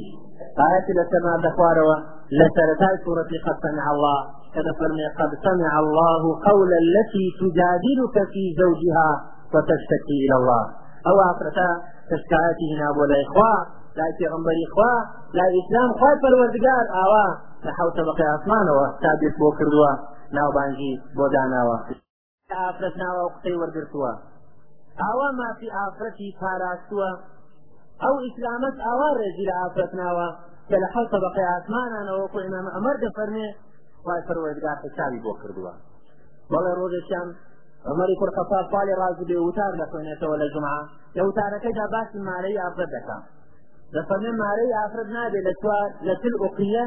ئاەتی 0.60 0.94
لە 1.00 1.04
سەما 1.12 1.34
دەخوارەوە 1.46 1.98
لە 2.40 2.48
سەرەتای 2.56 2.96
سوورەتی 3.04 3.44
قەسەن 3.46 3.78
الله 3.92 4.20
كذا 4.54 4.72
فرمي 4.80 5.08
قد 5.20 5.32
سمع 5.46 5.74
الله 5.84 6.22
قول 6.48 6.72
التي 6.84 7.26
تجادلك 7.42 8.16
في 8.34 8.44
زوجها 8.62 9.10
وتشتكي 9.54 10.18
إلى 10.26 10.36
الله 10.40 10.64
أو 11.10 11.16
أفرتا 11.32 11.70
تشكاته 12.12 12.70
نابو 12.82 13.04
لا 13.12 13.18
إخوة 13.26 13.52
لا 13.98 14.06
پیغمبر 14.20 14.56
إخوة 14.68 14.92
لا 15.38 15.46
إسلام 15.60 15.90
خواه 16.00 16.16
پروردگار 16.24 16.86
آوا 17.04 17.26
نحو 17.68 17.88
طبقه 17.98 18.24
آسمان 18.36 18.68
و 18.78 18.80
تابیت 19.04 19.36
بو 19.40 19.48
کردوا 19.58 19.92
ناو 20.38 20.50
بانجی 20.56 20.94
بو 21.18 21.24
داناوا 21.34 21.78
ئافرەت 22.58 22.96
ناوە 23.04 23.26
قسەی 23.36 23.56
وەرگرتووە 23.62 24.12
ئاوا 25.04 25.28
مافی 25.42 25.70
ئافرەتی 25.78 26.30
پاراستووە 26.42 27.12
ئەو 28.04 28.16
ئیسلامەت 28.26 28.76
ئاوا 28.88 29.10
ڕێزی 29.20 29.46
لە 29.50 29.56
ئافرەتناوە 29.62 30.28
کە 30.70 30.76
لە 30.84 30.88
حەڵ 30.94 31.06
طبقی 31.14 31.46
ئاسمانانەوە 31.52 32.26
خۆ 32.32 32.38
ئمام 32.48 32.68
ئەمەر 32.76 32.96
دەفەرمێ 33.04 33.48
خی 34.06 34.22
پەروەردگار 34.28 34.78
چاوی 34.98 35.24
بۆ 35.24 35.32
کردووە 35.42 35.74
بەڵێ 36.52 36.72
ڕۆژێکیان 36.80 37.30
ئەمەری 37.90 38.20
پرخەفا 38.22 38.60
پالی 38.74 38.96
ڕازی 39.02 39.28
بێ 39.30 39.38
وتار 39.48 39.72
دەخوێنێتەوە 39.82 40.36
لە 40.42 40.48
جمعە 40.54 40.82
لە 41.18 41.22
وتارەکەدا 41.28 41.86
باسی 41.94 42.20
مارەی 42.30 42.60
ئافرەت 42.64 42.90
دەکەم 42.98 43.22
دەفەرمێ 43.96 44.32
مارەی 44.44 44.76
ئافرەت 44.80 45.08
نابێت 45.18 45.44
لە 45.48 45.54
چوار 45.62 45.90
لە 46.08 46.14
تل 46.22 46.34
ئوقیە 46.42 46.86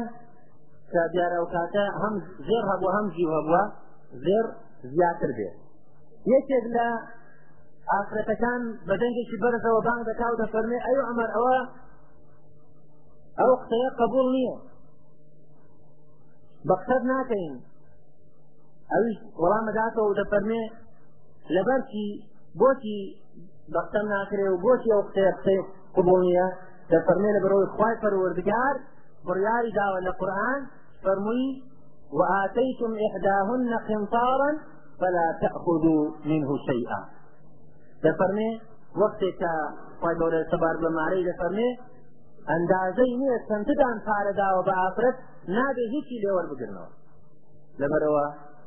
کە 0.91 1.01
دیارە 1.13 1.37
و 1.43 1.51
کاکە 1.53 1.85
هەم 2.01 2.15
زێر 2.47 2.63
هەبوو 2.71 2.93
هەم 2.95 3.05
جیو 3.15 3.31
هەبووە 3.37 3.63
زێر 4.25 4.45
زیاتر 4.95 5.29
بێت 5.37 5.55
یەکێک 6.33 6.65
لە 6.75 6.87
ئافرەتەکان 7.95 8.61
بە 8.87 8.95
دەنگێکی 9.01 9.41
بەرزەوە 9.43 9.81
بانگ 9.87 10.03
دەکا 10.09 10.25
و 10.31 10.39
دەفەرمێ 10.43 10.79
ئەو 10.87 10.99
ئەمەر 11.07 11.29
ئەوە 11.35 11.57
ئەو 13.39 13.51
قسەیە 13.61 13.89
قبول 14.01 14.25
نییە 14.35 14.57
بە 16.67 16.75
قسەت 16.79 17.03
ناکەین 17.11 17.53
ئەوش 18.93 19.15
وەڵامەداتەوە 19.41 20.07
و 20.09 20.17
دەفەرمێ 20.21 20.63
لەبەرچی 21.55 22.07
بۆچی 22.59 22.99
بەختم 23.75 24.05
ناکرێ 24.13 24.47
و 24.51 24.55
بۆچی 24.65 24.91
ئەو 24.93 25.01
قسەیە 25.07 25.31
قسەی 25.37 25.59
قبول 25.97 26.19
نییە 26.27 26.47
دەفەرمێ 26.93 27.29
لە 27.35 27.39
بەرەوەی 27.43 27.71
خوای 27.75 27.99
پەروەردگار 28.03 28.75
بڕیاری 29.27 29.75
داوە 29.79 29.99
لە 30.07 30.11
قورآن 30.19 30.61
فەرمووی 31.03 31.47
وآتيتم 32.17 32.91
إحداهن 33.07 33.63
قنطارا 33.87 34.51
فلا 34.99 35.27
تأخذوا 35.41 36.01
منه 36.29 36.49
شيئا 36.67 36.99
دەفەرمێ 38.05 38.49
وەختێک 39.01 39.35
کە 39.41 39.53
خی 40.01 40.13
گەورە 40.19 40.39
سەبار 40.51 40.75
بەمارەی 40.83 41.25
دەفەرمێ 41.29 41.69
ئەندازەی 42.51 43.13
نییە 43.21 43.37
چەنددان 43.47 43.97
پارەداوە 44.07 44.61
بە 44.67 44.73
ئافرەت 44.81 45.17
نابێ 45.55 45.85
هیچی 45.95 46.21
لێوەربگرنەوە 46.23 46.89
لەبەرەوە 47.81 48.25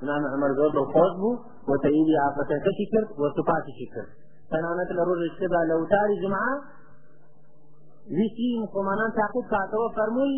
نام 0.08 0.22
ئەمەەر 0.32 0.52
زۆر 0.58 0.70
دڵخۆش 0.76 1.12
بوو 1.20 1.40
بۆ 1.66 1.74
تەیری 1.84 2.20
ئافرەتەکەشی 2.22 2.86
کرد 2.92 3.08
وە 3.20 3.28
سوپاتیشی 3.36 3.86
کرد 3.94 4.10
تەنانەت 4.52 4.90
لە 4.98 5.02
ڕۆژ 5.08 5.20
شتێدا 5.34 5.60
لە 5.70 5.74
وتاری 5.82 6.20
جمع 6.24 6.44
ویستی 8.16 8.48
مسلمانان 8.64 9.10
تاقیب 9.20 9.46
کاتەوە 9.54 9.88
فەرمووی 9.96 10.36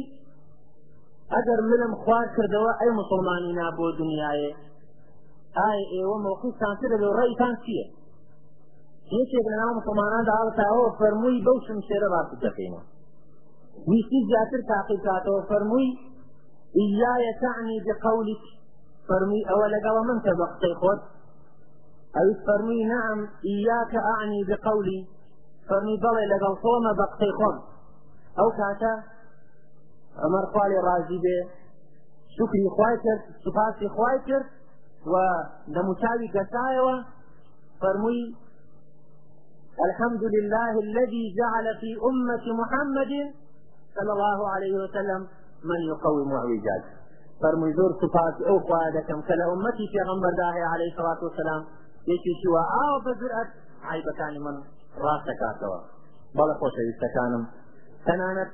ئەگەر 1.34 1.60
ملم 1.70 1.92
خوار 2.02 2.26
کردەوە 2.36 2.72
ئەی 2.80 2.90
مسلمانی 3.00 3.52
نابۆ 3.58 3.86
دنیاە 3.98 4.32
ئایا 5.58 5.84
ئێوە 5.94 6.16
مۆقیستان 6.26 6.74
کرد 6.80 6.92
لە 7.04 7.08
ڕێیتان 7.18 7.54
چییە 7.64 7.86
یەکێک 9.12 9.46
لە 9.52 9.56
ناو 9.60 9.76
مسلمانان 9.78 10.24
داڵتاەوە 10.30 10.86
فەرمووی 10.98 11.42
بەو 11.46 11.56
شمشێرە 11.66 12.08
باس 12.14 12.28
دەکەینەوە 12.44 12.82
ویستی 13.88 14.20
زیاتر 14.28 14.60
تاقی 14.70 14.98
کاتەوە 15.06 15.40
فەرمووی 15.50 15.88
إلا 16.84 17.12
يسعني 17.28 17.76
بقولك 17.86 18.42
فرمي 19.08 19.40
أولا 19.54 19.92
ومن 19.96 20.18
تبقي 20.26 20.72
خود 20.80 21.00
أو 22.20 22.26
فرمي 22.46 22.84
نعم 22.92 23.18
إياك 23.52 23.92
أعني 24.14 24.40
بقولي 24.50 25.00
فرمي 25.68 25.94
بلى 26.04 26.22
لقل 26.32 26.54
صوم 26.62 26.84
بقي 27.02 27.28
خود 27.38 27.56
أو 28.40 28.48
كاتا 28.58 28.94
أمر 30.26 30.44
قالي 30.56 30.78
راجي 30.90 31.18
به 31.24 31.36
شكري 32.36 32.68
خوايكر 32.76 33.18
سباسي 33.44 33.88
خوايكر 33.94 34.42
و 35.10 35.14
دمتاوي 35.74 36.26
قسايوة 36.36 36.96
فرمي 37.80 38.20
الحمد 39.82 40.20
لله 40.24 40.72
الذي 40.80 41.34
جعل 41.38 41.66
في 41.80 41.90
أمة 42.10 42.44
محمد 42.62 43.12
صلى 43.94 44.12
الله 44.12 44.50
عليه 44.52 44.72
وسلم 44.74 45.20
من 45.70 45.80
يقوم 45.92 46.32
الرجال 46.32 46.82
فرمي 47.42 47.72
زور 47.74 47.92
صفات 48.02 48.46
او 48.48 48.58
قواده 48.58 49.06
كلا 49.28 49.52
امتي 49.52 49.84
في 49.92 49.98
غمبر 50.10 50.30
داهي 50.38 50.62
عليه 50.62 50.92
الصلاة 50.92 51.24
والسلام 51.24 51.62
يكي 52.12 52.32
شواء 52.44 52.68
او 52.86 52.98
بزرعت 53.06 53.50
عيب 53.82 54.04
كان 54.18 54.34
من 54.46 54.54
راسك 55.06 55.40
اتوا 55.54 55.78
بلا 56.36 56.54
خوش 56.60 56.72
يستكانم 56.90 57.46
تنانت 58.06 58.50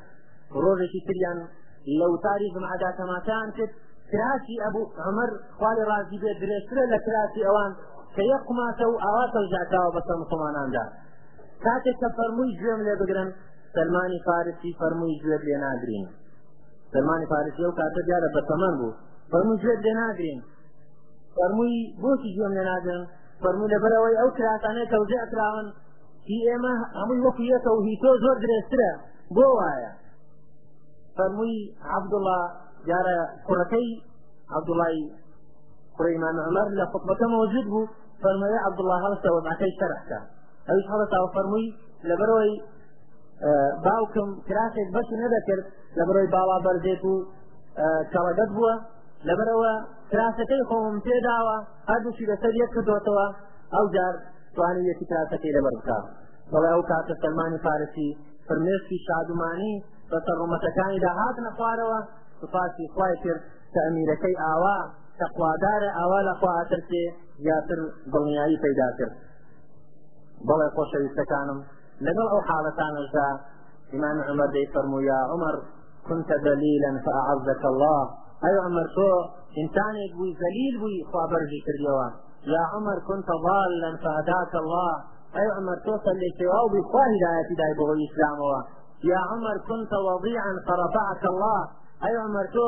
روزي 0.65 0.99
كريان 1.07 1.39
لو 2.01 2.17
تاريخ 2.17 2.53
مع 2.65 2.71
ذات 2.83 3.01
ما 3.01 3.19
كانت 3.31 3.57
كراسي 4.11 4.55
ابو 4.69 4.81
عمر 5.07 5.31
قال 5.63 5.77
راضي 5.93 6.17
بيدريسر 6.25 6.77
لكراسي 6.93 7.41
اوان 7.51 7.73
كيقما 8.17 8.67
تو 8.79 8.91
اواتا 9.09 9.39
وجاتا 9.45 9.81
وبسم 9.87 10.21
صمانان 10.33 10.71
دار 10.71 10.91
کاتێک 11.65 11.97
کە 12.03 12.09
فەرمووی 12.17 12.57
گوێم 12.61 12.81
لێ 12.87 12.95
بگرن 13.03 13.29
سلمانی 13.75 14.19
فارسی 14.27 14.71
فەرمووی 14.81 15.17
گوێت 15.23 15.43
لێ 15.49 15.57
ناگرین 15.65 16.07
سلمانی 16.93 17.27
فارسی 17.33 17.61
ئەو 17.67 17.73
کاتە 17.81 18.01
دیارە 18.09 18.29
بەتەمەن 18.37 18.75
بوو 18.81 18.97
فەرمووی 19.33 19.61
گوێت 19.65 19.81
لێ 19.87 19.93
ناگرین 20.03 20.39
فەرمووی 21.37 21.79
بۆچی 22.03 22.31
گوێم 22.37 22.53
لێ 22.57 22.63
ناگرن 22.73 23.03
فەرموو 23.43 23.73
لەبەرەوەی 23.75 24.19
ئەو 24.21 24.29
کراتانەی 24.37 24.91
تەوجێ 24.93 25.19
ئەکراون 25.23 25.67
هی 26.31 26.41
ئێمە 26.49 26.75
هەمووی 27.01 27.23
وەکو 27.27 27.43
یەکە 27.55 27.71
و 27.75 27.79
هی 27.87 27.95
تۆ 28.03 28.11
زۆر 28.25 28.37
درێسترە 28.45 28.91
بۆ 29.37 29.47
وایە 29.61 29.93
فەرمووی 31.17 31.57
عەبدوڵڵا 31.95 32.41
جارە 32.89 33.19
کوڕەکەی 33.47 33.89
عەبدوڵای 34.55 34.97
کوڕەی 35.97 36.15
ئیمان 36.17 36.37
عەمەر 36.47 36.69
لە 36.79 36.85
خطبەکە 36.93 37.27
مەوجود 37.35 37.67
بوو 37.73 37.91
فەرمەوەی 38.23 38.65
عەبدوڵڵا 38.67 38.97
هەڵسە 39.05 39.29
وەزعەکەی 39.35 39.73
شەرحکە 39.79 40.21
ئەوی 40.71 40.83
حڵەتا 40.91 41.21
فەرمووی 41.35 41.69
لە 42.09 42.15
بەرەوەی 42.21 42.53
باوکم 43.85 44.29
کراسێک 44.47 44.89
بەشی 44.95 45.17
نەدەکرد 45.23 45.65
لە 45.99 46.03
بەرەوەی 46.07 46.33
باوا 46.37 46.57
بەرزێت 46.67 47.03
و 47.11 47.15
کەڵەگەت 48.13 48.51
بووە 48.57 48.75
لە 49.29 49.35
بەرەوە 49.39 49.73
کراسەکەی 50.11 50.67
خۆم 50.69 50.95
پێداوە 51.07 51.57
هەردووشی 51.91 52.29
لەسەر 52.31 52.53
یەک 52.63 52.71
کردوتەوە 52.75 53.27
ئەو 53.75 53.87
جار 53.97 54.15
توانی 54.55 54.83
یەکی 54.91 55.05
کراسەکەی 55.11 55.53
لەبەر 55.57 55.75
بکات 55.79 56.05
بەڵێ 56.53 56.69
ئەو 56.75 56.83
کاتە 56.91 57.15
سەلمانی 57.23 57.59
فارسی 57.67 58.09
فرمێسکی 58.49 58.99
شادومانی 59.07 59.75
بەسەر 60.11 60.35
ڕومەتەکانی 60.43 61.03
داهاتنە 61.07 61.51
خوارەوە 61.57 62.01
سوپاسی 62.41 62.85
خوای 62.95 63.17
کرد 63.25 63.43
کە 63.73 63.81
ئەمیرەکەی 63.87 64.37
ئاوا 64.45 64.79
تەخوادارە 65.21 65.91
ئاوا 65.99 66.21
لەخوا 66.29 66.51
ئاترسێ 66.59 67.05
زیاتر 67.45 67.79
دڵنیایی 68.13 68.63
پەیدا 68.65 68.89
کرد 68.99 69.15
بلا 70.49 70.65
يستكانم 70.67 70.77
خۆشەویستەکانم 70.77 71.59
لەگەڵ 72.07 72.27
ئەو 72.33 72.41
حالەتانەشدا 72.49 73.27
إمام 73.97 74.17
عمر 74.31 74.49
دي 74.57 74.63
فرمو 74.75 75.01
يا 75.11 75.21
عمر 75.35 75.55
كنت 76.09 76.31
دليلا 76.49 76.91
فأعزك 77.07 77.63
الله 77.73 77.99
أي 78.49 78.55
عمر 78.67 78.87
تو 78.97 79.09
إنسان 79.63 79.95
بوي 80.17 80.31
ذليل 80.43 80.75
بوي 80.83 80.97
خوابرجي 81.13 81.59
كرديوا 81.67 82.07
يا 82.55 82.63
عمر 82.75 82.99
كنت 83.09 83.29
ضالا 83.49 83.91
فأداك 84.05 84.53
الله 84.63 84.91
أي 85.41 85.47
عمر 85.57 85.77
تو 85.87 85.93
صلي 86.07 86.29
سواو 86.41 86.67
بخوا 86.75 87.05
هداية 87.15 87.49
داي 87.61 87.73
بغوي 87.79 88.05
إسلام 88.11 88.39
يا 89.13 89.21
عمر 89.31 89.57
كنت 89.71 89.93
وضيعا 90.09 90.53
فرفعك 90.67 91.23
الله 91.33 91.61
أي 92.07 92.15
عمر 92.25 92.45
تو 92.57 92.67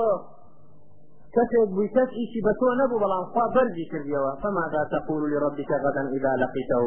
كتب 1.37 1.69
بكت 1.79 2.11
إيشي 2.21 2.39
بتو 2.47 2.67
نبو 2.81 2.97
بلان 3.05 3.23
خابر 3.35 3.53
برجي 3.57 3.85
كرديوا 3.93 4.31
فماذا 4.43 4.81
تقول 4.95 5.23
لربك 5.33 5.71
غدا 5.85 6.03
إذا 6.17 6.33
لقيته 6.43 6.83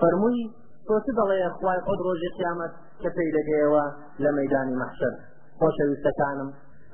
فەرمووی 0.00 0.42
تۆ 0.86 0.94
چ 1.04 1.06
دەڵێ 1.18 1.38
خوای 1.58 1.78
خۆت 1.86 2.00
ڕۆژی 2.06 2.34
قیامەت 2.38 2.72
کە 3.02 3.08
پێی 3.16 3.34
دەگەیەوە 3.36 3.84
لە 4.22 4.30
مەدانی 4.38 4.78
مەحشر 4.82 5.12
خۆشەویستەکانم 5.58 6.48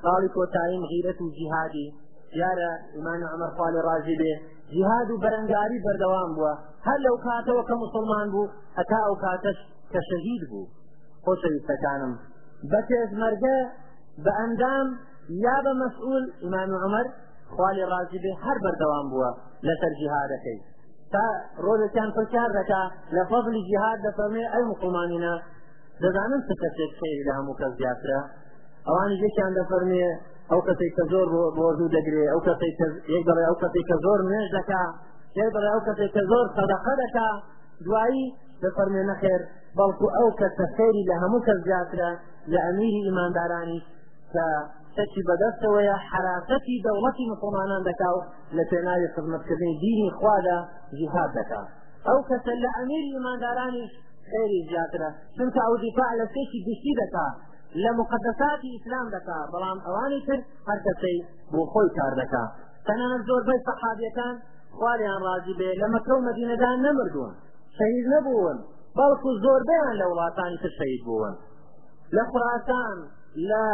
قاڵی 0.05 0.29
کۆتاییم 0.35 0.83
غیرەت 0.91 1.19
و 1.21 1.33
جیهادی 1.37 1.87
دیارە 2.33 2.71
ئیمان 2.95 3.21
ئەمەر 3.31 3.51
خالی 3.57 3.83
ڕازی 3.87 4.15
بێ 4.21 4.33
جیهاد 4.73 5.07
و 5.11 5.21
بەرەنگاری 5.23 5.83
بەردەوام 5.85 6.31
بووە 6.35 6.53
هەر 6.87 6.99
لەو 7.05 7.15
کاتەوە 7.25 7.63
کە 7.69 7.75
مسلمان 7.83 8.27
بوو 8.33 8.51
هەتا 8.77 8.99
ئەو 9.05 9.15
کاتەش 9.25 9.57
کە 9.91 9.99
شەهید 10.09 10.41
بوو 10.51 10.71
خۆشەویستەکانم 11.25 12.13
بە 12.71 12.79
تێزمەرگە 12.89 13.57
بە 14.23 14.31
ئەندام 14.39 14.87
یا 15.45 15.57
بە 15.65 15.71
مەسئول 15.81 16.23
ئیمان 16.43 16.69
عمر 16.85 17.05
خالی 17.55 17.83
ڕازی 17.91 18.19
بێ 18.23 18.31
هەر 18.43 18.57
بەردەوام 18.63 19.05
بووە 19.11 19.31
لەسەر 19.67 19.91
جیهادەکەی 19.99 20.59
تا 21.13 21.23
ڕۆژێکیان 21.65 22.09
پرچار 22.17 22.49
دەکا 22.59 22.81
لە 23.15 23.23
فەضل 23.31 23.55
جیهاد 23.69 23.99
دەفەرمێ 24.07 24.43
ئەی 24.53 24.63
مسلمانینە 24.71 25.35
دەزانم 26.03 26.41
چ 26.47 26.49
کەسێک 26.61 26.91
خێری 26.99 27.23
لە 27.27 27.33
هەموو 27.37 27.57
کەس 27.61 27.71
زیاترە 27.79 28.19
ئەوانی 28.87 29.17
یەکیان 29.25 29.51
دەفەرمێ 29.59 30.05
ئەو 30.51 30.61
کەسێک 30.67 30.91
کە 30.97 31.03
زۆر 31.11 31.27
بۆردوو 31.57 31.93
دەگرێ 31.97 32.23
ئەو 32.33 32.39
کەسێک 32.47 32.75
یەک 33.13 33.23
دەڵێ 33.29 33.43
ئەو 33.49 33.57
کەسێک 33.63 33.85
کە 33.89 33.97
زۆر 34.05 34.19
نوێژ 34.27 34.47
دەکا 34.57 34.83
شێر 35.35 35.49
بەڵێ 35.55 35.69
ئەو 35.73 35.81
کەسێک 35.87 36.11
کە 36.15 36.23
زۆر 36.31 36.45
سەدەقە 36.57 36.93
دەکا 37.03 37.27
دوایی 37.85 38.25
دەفەرمێ 38.63 39.01
نەخێر 39.11 39.41
بەڵکو 39.77 40.07
ئەو 40.17 40.29
کەسە 40.39 40.65
خێری 40.75 41.03
لە 41.09 41.15
هەموو 41.21 41.45
کەس 41.47 41.59
زیاترە 41.67 42.11
لە 42.51 42.59
ئەمیری 42.65 43.01
ئیماندارانی 43.07 43.79
کە 44.33 44.45
سەکی 44.97 45.21
بەدەستەوەیە 45.29 45.95
حراەتی 46.09 46.81
دەوڵەتی 46.85 47.29
مسلمانان 47.33 47.81
دەکاو 47.89 48.17
لە 48.57 48.63
پێناوی 48.71 49.11
خزمەتکردنی 49.15 49.79
دینی 49.83 50.09
خوادا 50.17 50.59
جیهاد 50.97 51.31
دەکا 51.39 51.61
ئەو 52.07 52.19
کەسە 52.29 52.53
لە 52.63 52.69
ئەمیر 52.77 53.03
ئماندارانیش 53.15 53.93
خێری 54.29 54.59
زیاترە 54.69 55.09
چونکە 55.37 55.59
ئەو 55.65 55.75
دیفاع 55.83 56.11
لە 56.19 56.25
سێکی 56.33 56.59
گشتی 56.67 56.93
دەکا 57.01 57.27
لە 57.83 57.91
مقدساتی 57.99 58.73
ئیسلام 58.75 59.07
دەکا 59.15 59.39
بەڵام 59.51 59.79
ئەوانی 59.85 60.19
تر 60.27 60.39
هەرکەسەی 60.69 61.17
بۆ 61.53 61.61
خۆی 61.71 61.89
کار 61.97 62.13
دەکا 62.21 62.43
تەنانەت 62.87 63.21
زۆربەی 63.29 63.63
سەحابیەکان 63.67 64.35
خوالیان 64.77 65.21
ڕازی 65.27 65.53
بێ 65.59 65.69
لە 65.81 65.87
مەکە 65.95 66.13
و 66.15 66.25
مەدینەدان 66.29 66.77
نەمردوون 66.85 67.33
شەهید 67.77 68.05
نەبوون 68.13 68.57
بەڵکو 68.97 69.29
زۆربیان 69.43 69.93
لە 70.01 70.05
وڵاتانی 70.11 70.57
تر 70.63 70.71
شەهید 70.79 71.01
بوون 71.07 71.33
لە 72.15 72.23
خوراسان 72.29 72.97
لە 73.49 73.65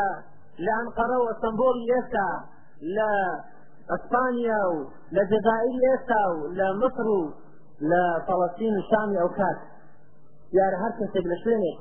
لە 0.63 0.71
ئەنقەرەوە 0.79 1.31
سمبۆڵ 1.43 1.77
ئێستا 1.91 2.27
لە 2.95 3.11
ئەسپانیا 3.91 4.61
و 4.75 4.77
لە 5.15 5.23
جەزائیر 5.31 5.81
ئێستا 5.89 6.21
و 6.35 6.47
لە 6.59 6.67
مصر 6.81 7.05
و 7.17 7.19
لە 7.89 8.03
فەڵەستین 8.25 8.73
و 8.77 8.81
شامی 8.89 9.17
ئەو 9.21 9.29
کات 9.39 9.59
یارە 10.57 10.77
هەر 10.83 10.93
کەسێک 10.99 11.25
لە 11.31 11.37
شوێنێک 11.43 11.77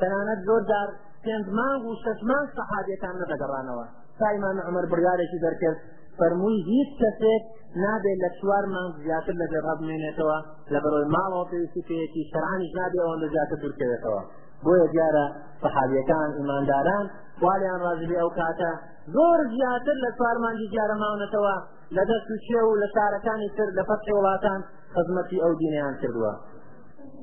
تەنانەت 0.00 0.40
زۆردار 0.48 0.88
پێنج 1.24 1.46
مانگ 1.58 1.82
و 1.86 1.98
شەش 2.04 2.18
مانگ 2.30 2.48
سەحابەکان 2.56 3.14
نەدەگەڕانەوە 3.22 3.86
سایمان 4.20 4.56
عمر 4.68 4.84
بڕیارێکی 4.90 5.42
دەرکرد 5.44 5.78
فەرمووی 6.18 6.64
هیچ 6.72 6.90
کەسێک 7.00 7.42
نابێت 7.84 8.18
لە 8.24 8.30
چوار 8.38 8.64
مانگ 8.74 8.92
زیاتر 9.04 9.34
لە 9.40 9.46
جێڕاب 9.52 9.78
بمێنێتەوە 9.82 10.38
لە 10.72 10.78
بەرۆی 10.84 11.10
ماڵەوە 11.14 11.48
پێویستی 11.50 11.86
پێیەکی 11.88 12.28
شەرعانی 12.30 12.72
نابێت 12.78 13.02
ئەوەندە 13.06 13.28
زیاتر 13.34 13.56
دوورکەوێتەوە 13.62 14.20
بۆیە 14.64 14.86
دیارە 14.94 15.24
سەحابیەکان 15.62 16.28
ئیمانداران 16.38 17.04
خوالیان 17.40 17.80
ڕازبی 17.86 18.16
ئەو 18.20 18.30
کاتە 18.38 18.72
زۆر 19.14 19.38
زیاتر 19.54 19.96
لە 20.04 20.10
چوارمانجی 20.18 20.66
دیارە 20.72 20.96
ماونەتەوە 21.02 21.56
لە 21.96 22.02
دەست 22.10 22.26
و 22.32 22.36
چێ 22.46 22.60
و 22.66 22.70
لە 22.82 22.88
شارەکانی 22.94 23.48
تر 23.58 23.68
لە 23.78 23.82
فەرقی 23.88 24.12
وڵاتان 24.18 24.60
خزمەتی 24.94 25.42
ئەو 25.44 25.52
دینیان 25.60 25.94
کردووە 26.00 26.32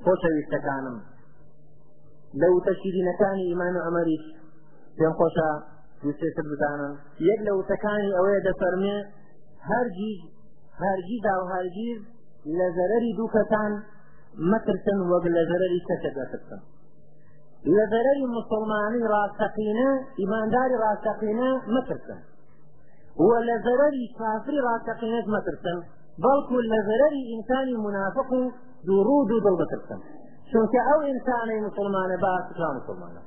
خۆشەویستەکانم 0.04 0.98
لە 2.40 2.48
وتەشیرینەکانی 2.56 3.46
ئیمان 3.50 3.74
و 3.78 3.84
ئەمەریش 3.88 4.26
پێم 4.98 5.14
خۆشە 5.20 5.50
دوێتر 6.04 6.46
بدانم 6.54 6.94
یەک 7.32 7.40
لە 7.48 7.52
وتەکانی 7.60 8.10
ئەوەیە 8.16 8.42
دەفەرمێ 8.48 8.98
هەرگیز 9.70 10.20
هەرگیزا 10.84 11.34
و 11.42 11.46
هەرگیز 11.54 12.00
لە 12.58 12.68
زەرەری 12.78 13.12
دوو 13.18 13.28
کەسان 13.36 13.72
مەترسن 14.52 15.00
وەک 15.12 15.24
لە 15.36 15.42
زەرەری 15.52 15.80
کەسە 15.88 16.10
دەترسن 16.18 16.62
لە 17.74 17.84
بەرەری 17.94 18.26
مسلمانی 18.38 19.02
ڕاستەقینە 19.12 19.90
ئیمانداری 20.22 20.76
ڕاستەقینە 20.84 21.50
مەترسن 21.76 22.20
و 23.26 23.30
لە 23.48 23.56
زەرەری 23.66 24.06
کافری 24.20 24.60
ڕاستەقینەت 24.68 25.26
مەترسن 25.36 25.80
بەڵکو 26.24 26.56
لە 26.72 26.80
زەرەری 26.88 27.22
ئینسانی 27.32 27.76
منافق 27.86 28.30
و 28.40 28.42
دوڕود 28.88 29.30
و 29.32 29.38
دڵ 29.46 29.56
بترسن 29.62 30.00
چونکە 30.52 30.80
ئەو 30.90 31.00
ئینسانەی 31.10 31.62
مسلمانە 31.68 32.18
بە 32.24 32.30
ئاسرا 32.36 32.70
مسلمانە 32.80 33.22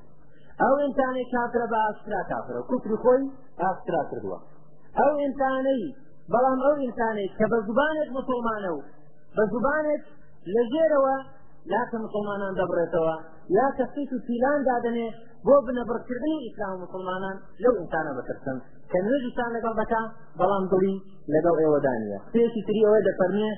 ئەو 0.65 0.75
ئینسانەی 0.85 1.27
کافرە 1.35 1.67
بە 1.73 1.79
ئاسرا 1.87 2.21
کافرە 2.31 2.61
کوفری 2.71 2.97
خۆی 3.03 3.25
ئاسرا 3.63 4.01
کردووە 4.11 4.39
ئەو 4.99 5.13
ئینسانەی 5.23 5.85
بەڵام 6.33 6.59
ئەو 6.65 6.75
ئینسانەی 6.85 7.29
کە 7.39 7.45
بە 7.51 7.59
زبانێک 7.69 8.09
مسلمانە 8.19 8.71
و 8.77 8.79
بە 9.37 9.43
زبانێک 9.55 10.03
لەژێرەوە 10.55 11.15
لاکە 11.73 11.97
مسلمانان 12.05 12.53
دەبڕێتەوە 12.61 13.17
یا 13.57 13.67
کەسیت 13.79 14.11
و 14.13 14.17
پیلان 14.29 14.61
دادنێ 14.71 15.09
بۆ 15.47 15.55
بنەبڕکردنی 15.67 16.39
ئیسلام 16.47 16.79
مسلمانان 16.85 17.37
لەو 17.63 17.73
ئینسانە 17.81 18.13
بەترسن 18.19 18.57
کە 18.91 18.99
نوێژیسان 19.07 19.51
لەگەڵ 19.57 19.75
دەکا 19.83 20.03
بەڵام 20.39 20.65
دڵی 20.73 20.97
لەگەڵ 21.35 21.57
ئێوەدانە 21.63 22.19
پێشی 22.35 22.63
تری 22.69 22.81
ئەوەی 22.87 23.05
دەفەرمێ 23.09 23.51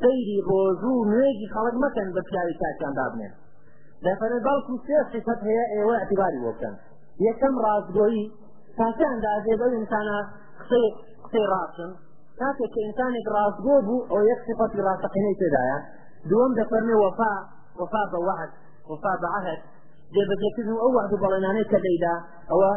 سەیری 0.00 0.36
ڕۆژوو 0.48 1.06
نوێژی 1.12 1.48
خەڵک 1.54 1.74
مەکەن 1.84 2.08
بە 2.14 2.20
پیاوی 2.28 2.58
تاکیان 2.62 2.94
دابنێن 2.98 3.32
دەفەرێ 4.06 4.38
باڵکو 4.46 4.74
سێ 4.86 4.98
صفەت 5.12 5.40
هەیە 5.48 5.64
ئێوە 5.74 5.94
ئەتیباری 6.00 6.40
وەکەن 6.46 6.74
یەکەم 7.28 7.54
ڕازگۆیی 7.64 8.24
تاکە 8.78 9.04
ئەندازێ 9.12 9.54
بەو 9.60 9.70
ئینسانە 9.78 10.18
قسەی 10.60 10.88
قسەی 11.24 11.46
ڕاستن 11.52 11.90
کاتێک 12.40 12.70
کە 12.74 12.80
ئینسانێک 12.86 13.26
ڕازگۆ 13.36 13.76
بوو 13.86 14.06
ئەو 14.12 14.20
یەک 14.32 14.40
صفەتی 14.48 14.80
ڕاستەقینەی 14.86 15.38
تێدایە 15.42 15.78
دووەم 16.30 16.52
دەفەرمێ 16.60 16.96
وەفا 17.04 17.32
وەفا 17.80 18.02
بە 18.12 18.18
وعد 18.28 18.52
وفاء 18.90 19.20
عهد 19.34 19.60
جاب 20.14 20.30
و 20.70 20.74
أو 20.84 20.90
وعد 20.96 21.10
بەڵێنانەی 21.24 21.66
کە 21.72 21.78
دەیدا 21.86 22.14
ئەوە 22.50 22.70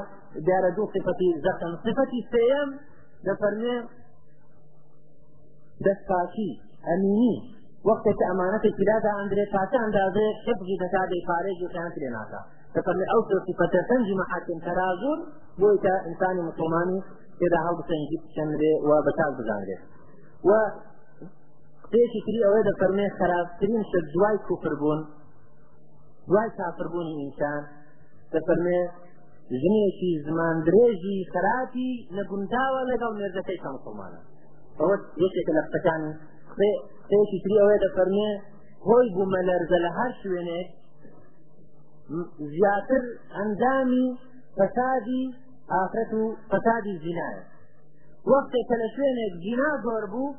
دیارە 0.47 0.69
دوو 0.75 0.89
صفەتی 0.95 1.29
زەقن 1.45 1.73
صفەتی 1.85 2.21
سێم 2.33 2.69
دەفەرمێ 3.27 3.77
دەستپاکی 5.85 6.51
ئەمینی 6.89 7.35
وەختێک 7.89 8.19
ئەمانەتی 8.29 8.71
کرادا 8.79 9.11
ئەندرێ 9.19 9.45
پاتە 9.53 9.77
ئەندازێ 9.83 10.27
حفظی 10.45 10.75
دەکا 10.83 11.01
فارج 11.27 11.59
وكانت 11.65 11.91
وکیان 11.91 11.91
کرێنادا 11.95 12.41
أو 12.87 12.93
ئەو 13.11 13.19
صفتە 13.49 13.79
سەنجی 13.89 14.13
محاکم 14.21 14.57
بويتا 14.59 15.15
بۆی 15.59 15.77
کە 15.83 15.93
ئینسانی 16.05 16.41
مسلمانی 16.49 16.99
تێدا 17.39 17.59
هەڵ 17.65 17.75
بسەنجی 17.79 18.17
بچەندرێ 18.23 18.73
و 18.87 18.91
بەتاز 19.05 19.31
بزانرێ 19.39 19.77
و 20.47 20.51
قسەیەکی 21.91 22.19
تری 22.25 22.39
ئەوەی 22.45 22.63
دەفەرمێ 22.69 23.07
خراپترین 23.19 23.83
شە 23.91 23.99
دوای 24.13 24.37
کوفر 24.47 24.73
بوون 24.81 25.01
دوای 26.29 26.49
کافربوونی 26.57 27.13
ئینسان 27.21 27.61
دەفەرمێ 28.33 28.81
ژنێکی 29.61 30.11
زمان 30.27 30.55
درێژی 30.67 31.17
خراپی 31.33 31.91
نەگونداوە 32.17 32.81
لەگەڵ 32.91 33.13
مێردەکەی 33.19 33.59
کامسڵمانە 33.65 34.21
ئەوە 34.79 34.95
یەکێکە 35.23 35.51
لە 35.57 35.61
قسەکان 35.67 36.01
قسەیەکی 36.57 37.37
تری 37.43 37.57
ئەوەیە 37.61 37.79
دەفەرمێ 37.87 38.31
هۆی 38.87 39.07
بوومە 39.15 39.41
لەرزە 39.49 39.77
لە 39.85 39.91
هەر 39.99 40.11
شوێنێک 40.21 40.67
زیاتر 42.55 43.03
ئەندامی 43.37 44.07
فەسادی 44.57 45.23
ئافرەت 45.73 46.11
و 46.19 46.23
فەسادی 46.51 46.93
زینایە 47.03 47.43
وەختێک 48.31 48.65
کە 48.69 48.75
لە 48.81 48.87
شوێنێک 48.93 49.33
جینا 49.43 49.71
زۆر 49.85 50.03
بوو 50.11 50.37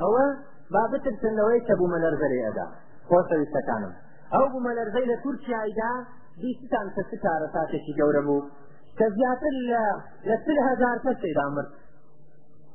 ئەوە 0.00 0.26
با 0.74 0.82
بترسن 0.92 1.32
لەوەی 1.38 1.60
کە 1.66 1.74
بوومە 1.78 1.98
لەرزەری 2.04 2.44
ئەدا 2.46 2.66
خۆشەویستەکانم 3.08 3.92
ئەو 4.34 4.44
بوومەلەرزەی 4.52 5.06
لە 5.12 5.16
تورکیایدا 5.24 5.90
دیستان 6.42 6.86
کە 6.94 7.02
سه 7.10 7.16
کارە 7.24 7.48
ساتێکی 7.56 7.92
گەورە 7.98 8.22
بوو 8.26 8.40
کە 8.98 9.06
زیاتر 9.16 9.54
لە 9.70 9.82
لە 10.28 10.36
سر 10.44 10.56
هزار 10.68 10.96
کەس 11.04 11.16
تێدا 11.24 11.46
مرد 11.54 11.70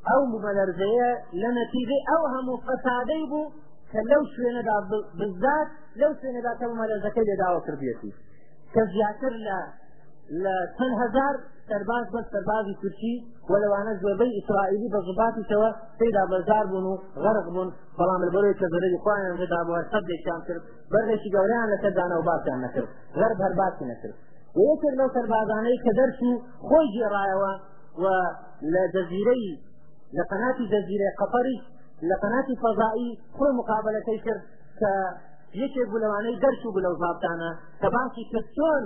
ئەو 0.10 0.22
بوومەلەرزەیە 0.32 1.12
لە 1.42 1.50
نەتیجەی 1.60 2.04
ئەو 2.10 2.24
هەموو 2.34 2.58
فەسادەی 2.68 3.24
بوو 3.32 3.46
کە 3.92 4.00
لەو 4.12 4.24
شوێنەدا 4.34 4.78
بزات 5.20 5.70
لەو 6.02 6.12
شوێنەدا 6.20 6.52
کە 6.60 6.66
بوومەلەرزەکەی 6.70 7.28
لێداوە 7.30 7.60
کردێتی 7.66 8.12
کە 8.74 8.82
زیاتر 8.94 9.34
لە 9.48 9.58
لە 10.44 10.56
چەند 10.78 10.94
هزار 11.02 11.36
سەرباز 11.72 12.06
بە 12.14 12.22
سەربازی 12.34 12.76
کورسی 12.82 13.14
وەلەوانە 13.52 13.94
زۆربەی 14.04 14.36
ئیسرائیلی 14.38 14.90
بە 14.94 15.00
زباتیتەوە 15.10 15.70
پێدا 16.00 16.24
بزار 16.34 16.66
بوون 16.72 16.84
و 16.92 16.94
غەرق 17.24 17.46
بوون 17.54 17.70
بەڵام 18.00 18.22
لەبەرەوەی 18.28 18.60
کە 18.62 18.68
زەرەی 18.74 19.02
خۆیان 19.04 19.34
ڕێدا 19.42 19.62
بووە 19.68 19.82
سەدێکیان 19.92 20.42
کرد 20.48 20.62
بەرێکی 20.92 21.30
گەوریان 21.36 21.68
لەسەردانە 21.74 22.16
و 22.20 22.26
باسیان 22.30 22.60
نەکرد 22.66 22.90
غەرب 23.20 23.40
هەرباسی 23.46 23.86
نەکرد 23.92 24.16
وەکرد 24.66 24.96
لەو 25.00 25.10
سەربازانەی 25.16 25.78
کە 25.86 25.92
دەرچوو 26.00 26.34
خۆی 26.68 26.88
گێڕایەوە 26.96 27.54
و 28.02 28.04
لە 28.74 28.84
جەزیرەی 28.94 29.46
لە 30.18 30.24
قەناتی 30.32 30.66
جەزیرە 30.72 31.08
قەپەری 31.20 31.58
لە 32.10 32.16
قەناتی 32.24 32.56
فەزایی 32.64 33.12
خۆی 33.38 33.52
مقابلەکەی 33.60 34.20
کرد 34.26 34.44
کە 34.80 34.92
یەکێک 35.62 35.88
بوو 35.92 36.02
لەوانەی 36.04 36.40
دەرچوو 36.44 36.74
بوو 36.76 36.84
لەو 36.86 36.94
زابتانە 37.04 37.52
باسی 37.96 38.24
کرد 38.32 38.86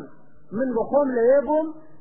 من 0.58 0.70
بە 0.78 0.84
خۆم 0.90 1.08
لەوێ 1.18 1.40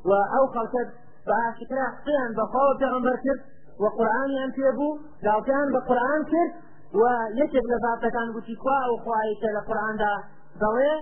وأو 0.05 0.46
خلقت 0.46 0.88
باشكرا 1.26 1.86
قيان 2.07 2.30
بخوة 2.36 2.78
بيغمبر 2.78 3.16
كرت 3.24 3.40
وقرآن 3.82 4.28
أم 4.44 4.51
تيبو 4.51 4.90
لو 5.28 5.42
كان 5.44 5.72
بقرآن 5.72 6.20
كرت 6.24 6.55
ويكب 7.01 7.64
لفاتة 7.72 8.09
كان 8.16 8.28
قتي 8.36 8.57
خوا 8.62 8.76
أو 8.86 8.96
خوايك 9.05 9.42
لقرآن 9.57 9.96
دا 10.03 10.12
ضوي 10.64 10.92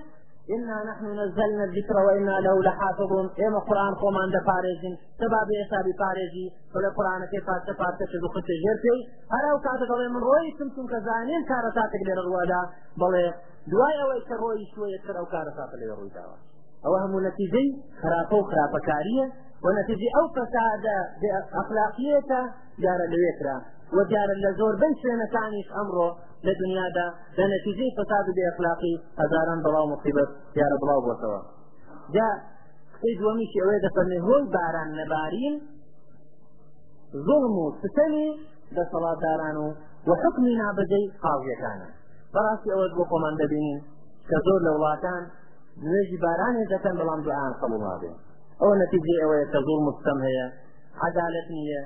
إنا 0.56 0.76
نحن 0.90 1.06
نزلنا 1.20 1.64
الذكر 1.64 1.96
وإنا 2.06 2.30
له 2.40 2.62
لحافظون 2.62 3.26
إما 3.46 3.58
قرآن 3.58 3.94
خومان 3.94 4.28
دا 4.32 4.40
فارزين 4.50 4.94
سبابي 5.20 5.54
إسابي 5.66 5.92
فارزي 6.02 6.46
ولا 6.74 6.88
قرآن 6.98 7.20
كيف 7.32 7.44
فاتة 7.46 7.72
فاتة 7.78 8.04
شدو 8.12 8.28
خطة 8.34 8.54
جرتي 8.64 8.96
هلا 9.34 9.54
وكاتا 9.54 9.84
ضوي 9.92 10.08
من 10.14 10.22
روي 10.30 10.46
سمتم 10.58 10.86
كزانين 10.92 11.40
كارتاتك 11.50 12.02
لرغوادا 12.08 12.60
ضوي 13.02 13.24
دوای 13.72 13.94
ئەوەی 14.00 14.20
کە 14.28 14.34
ڕۆی 14.42 14.64
شوێ 14.72 14.96
سەر 15.06 15.16
ئەو 15.18 15.26
کارە 15.34 15.52
ساپ 15.56 15.70
لێ 15.80 15.86
ڕووی 15.90 16.10
داوە 16.16 16.36
ئەوە 16.84 16.98
هەموو 17.04 17.24
نەتیجەی 17.28 17.68
خراپە 18.00 18.34
و 18.38 18.46
خراپەکاریە 18.50 19.26
و 19.64 19.66
نەتیجی 19.78 20.08
ئەو 20.16 20.26
فەسادە 20.36 20.96
ئەخلاقیەتە 21.56 22.40
جارە 22.84 23.06
لەوێترا 23.12 23.58
و 23.96 23.98
جارە 24.12 24.34
لە 24.44 24.50
زۆربەی 24.58 24.94
شوێنەکانیش 25.00 25.68
ئەمڕۆ 25.76 26.08
لە 26.46 26.52
دنیادا 26.60 27.06
لە 27.38 27.44
نەتیجەی 27.52 27.94
فەساد 27.96 28.24
و 28.28 28.36
بێخلاقی 28.38 28.94
هەزاران 29.20 29.60
بەڵاو 29.64 29.86
مصیبەت 29.92 30.30
دیارە 30.56 30.76
بڵاو 30.82 31.00
بۆتەوە 31.06 31.40
جا 32.14 32.28
قسەی 32.94 33.16
دووەمیشی 33.20 33.60
ئەوەیە 33.62 33.80
دەفەرمێ 33.86 34.18
هۆی 34.26 34.42
باران 34.54 34.88
نەبارین 35.00 35.54
ظلم 37.26 37.54
و 37.62 37.64
ستەمی 37.82 38.26
دەسەڵاتداران 38.76 39.56
و 39.62 39.66
وحکمی 40.08 40.58
نابەجەی 40.62 41.06
قاڵیەکانە 41.22 41.88
بەڕاستی 42.34 42.68
ئەوەت 42.72 42.92
بۆ 42.98 43.02
خۆمان 43.10 43.34
دەبینین 43.40 43.80
کە 44.28 44.36
زۆر 44.46 44.60
لە 44.66 44.72
وڵاتان 44.76 45.22
نوێژی 45.86 46.18
بارانی 46.24 46.64
دەکەن 46.72 46.94
بەڵام 47.00 47.20
دوعان 47.26 47.52
قبول 47.62 47.80
نابێ 47.88 48.12
ئەوە 48.60 48.74
نەتیجێ 48.82 49.14
ئەوەیە 49.22 49.44
کە 49.52 49.58
زوڵ 49.66 49.80
مستەم 49.88 50.18
هەیە 50.26 50.46
عەدالەت 51.04 51.48
نییە 51.56 51.80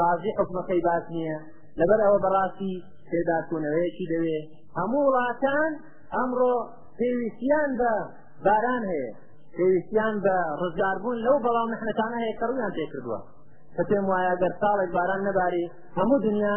قازی 0.00 0.36
حکمەکەی 0.38 0.80
باس 0.88 1.04
نییە 1.14 1.36
لەبەر 1.80 2.00
ئەوە 2.06 2.18
بەڕاستی 2.24 2.74
تێداچوونەوەیەکی 3.10 4.06
دەوێ 4.12 4.38
هەموو 4.78 5.02
وڵاتان 5.08 5.72
ئەمڕۆ 6.16 6.54
پێویستیان 6.98 7.70
بە 7.80 7.92
باران 8.46 8.82
هەیە 8.92 9.10
پێویستیان 9.56 10.14
بە 10.24 10.36
ڕزگاربوون 10.60 11.18
لەو 11.26 11.36
بەڵام 11.46 11.68
نحنەتانە 11.74 12.18
هەیە 12.24 12.34
کەڕویان 12.40 12.72
پێکردووە 12.78 13.20
کە 13.76 13.82
پێم 13.88 14.04
وایە 14.10 14.34
گەر 14.42 14.52
ساڵێک 14.62 14.90
باران 14.96 15.20
نەباری 15.28 15.64
هەموو 15.98 16.18
دنیا 16.26 16.56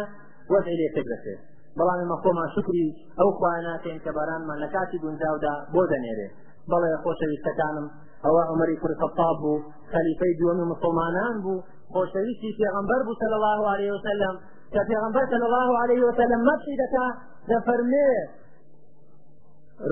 وەزعی 0.52 0.78
لێتێک 0.80 1.06
دەکرێت 1.12 1.40
بەڵام 1.78 2.00
مە 2.10 2.16
خۆمان 2.22 2.48
شکری 2.54 2.88
ئەو 3.18 3.28
خواناتێن 3.38 3.98
کە 4.04 4.10
بارانمان 4.16 4.58
لە 4.64 4.68
کاتی 4.74 4.98
گونجاودا 5.04 5.54
بۆ 5.74 5.82
دەنێرێت 5.92 6.34
بلا 6.72 6.80
بەڵێ 6.82 6.96
خۆشەویستەکانم 7.04 7.86
ئەوە 8.24 8.42
ئەمەری 8.50 8.76
کورسەفاب 8.82 9.36
بوو 9.42 9.56
خەلیفەی 9.92 10.32
دووەمی 10.38 10.64
مسلمانان 10.72 11.34
بوو 11.44 11.62
خۆشەویستی 11.94 12.56
پێغمبەر 12.60 13.00
بو 13.06 13.12
صلى 13.22 13.36
الله 13.38 13.60
عليه 13.74 13.90
وسلم 13.96 14.34
کە 14.74 14.80
پێغمبەر 14.90 15.24
سەل 15.32 15.42
الله 15.48 15.70
عليه 15.82 16.00
وسلم 16.08 16.40
مەسی 16.48 16.74
دەکا 16.82 17.06
دەفەرمێ 17.50 18.12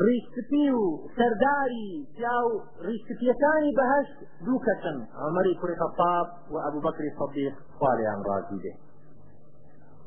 ریسپی 0.07 0.67
و 0.79 0.83
سەرداری 1.17 1.91
یا 2.25 2.37
و 2.49 2.53
ریسپیەکانی 2.89 3.71
بەهشت 3.79 4.17
دوو 4.45 4.63
کەسن 4.67 4.97
ئەمەری 5.23 5.55
کورسەفاب 5.61 6.27
و 6.53 6.57
ابو 6.69 6.79
بەکری 6.87 7.11
صدیق 7.21 7.55
خواریان 7.79 8.21
ڕازی 8.29 8.59
دێ 8.65 8.75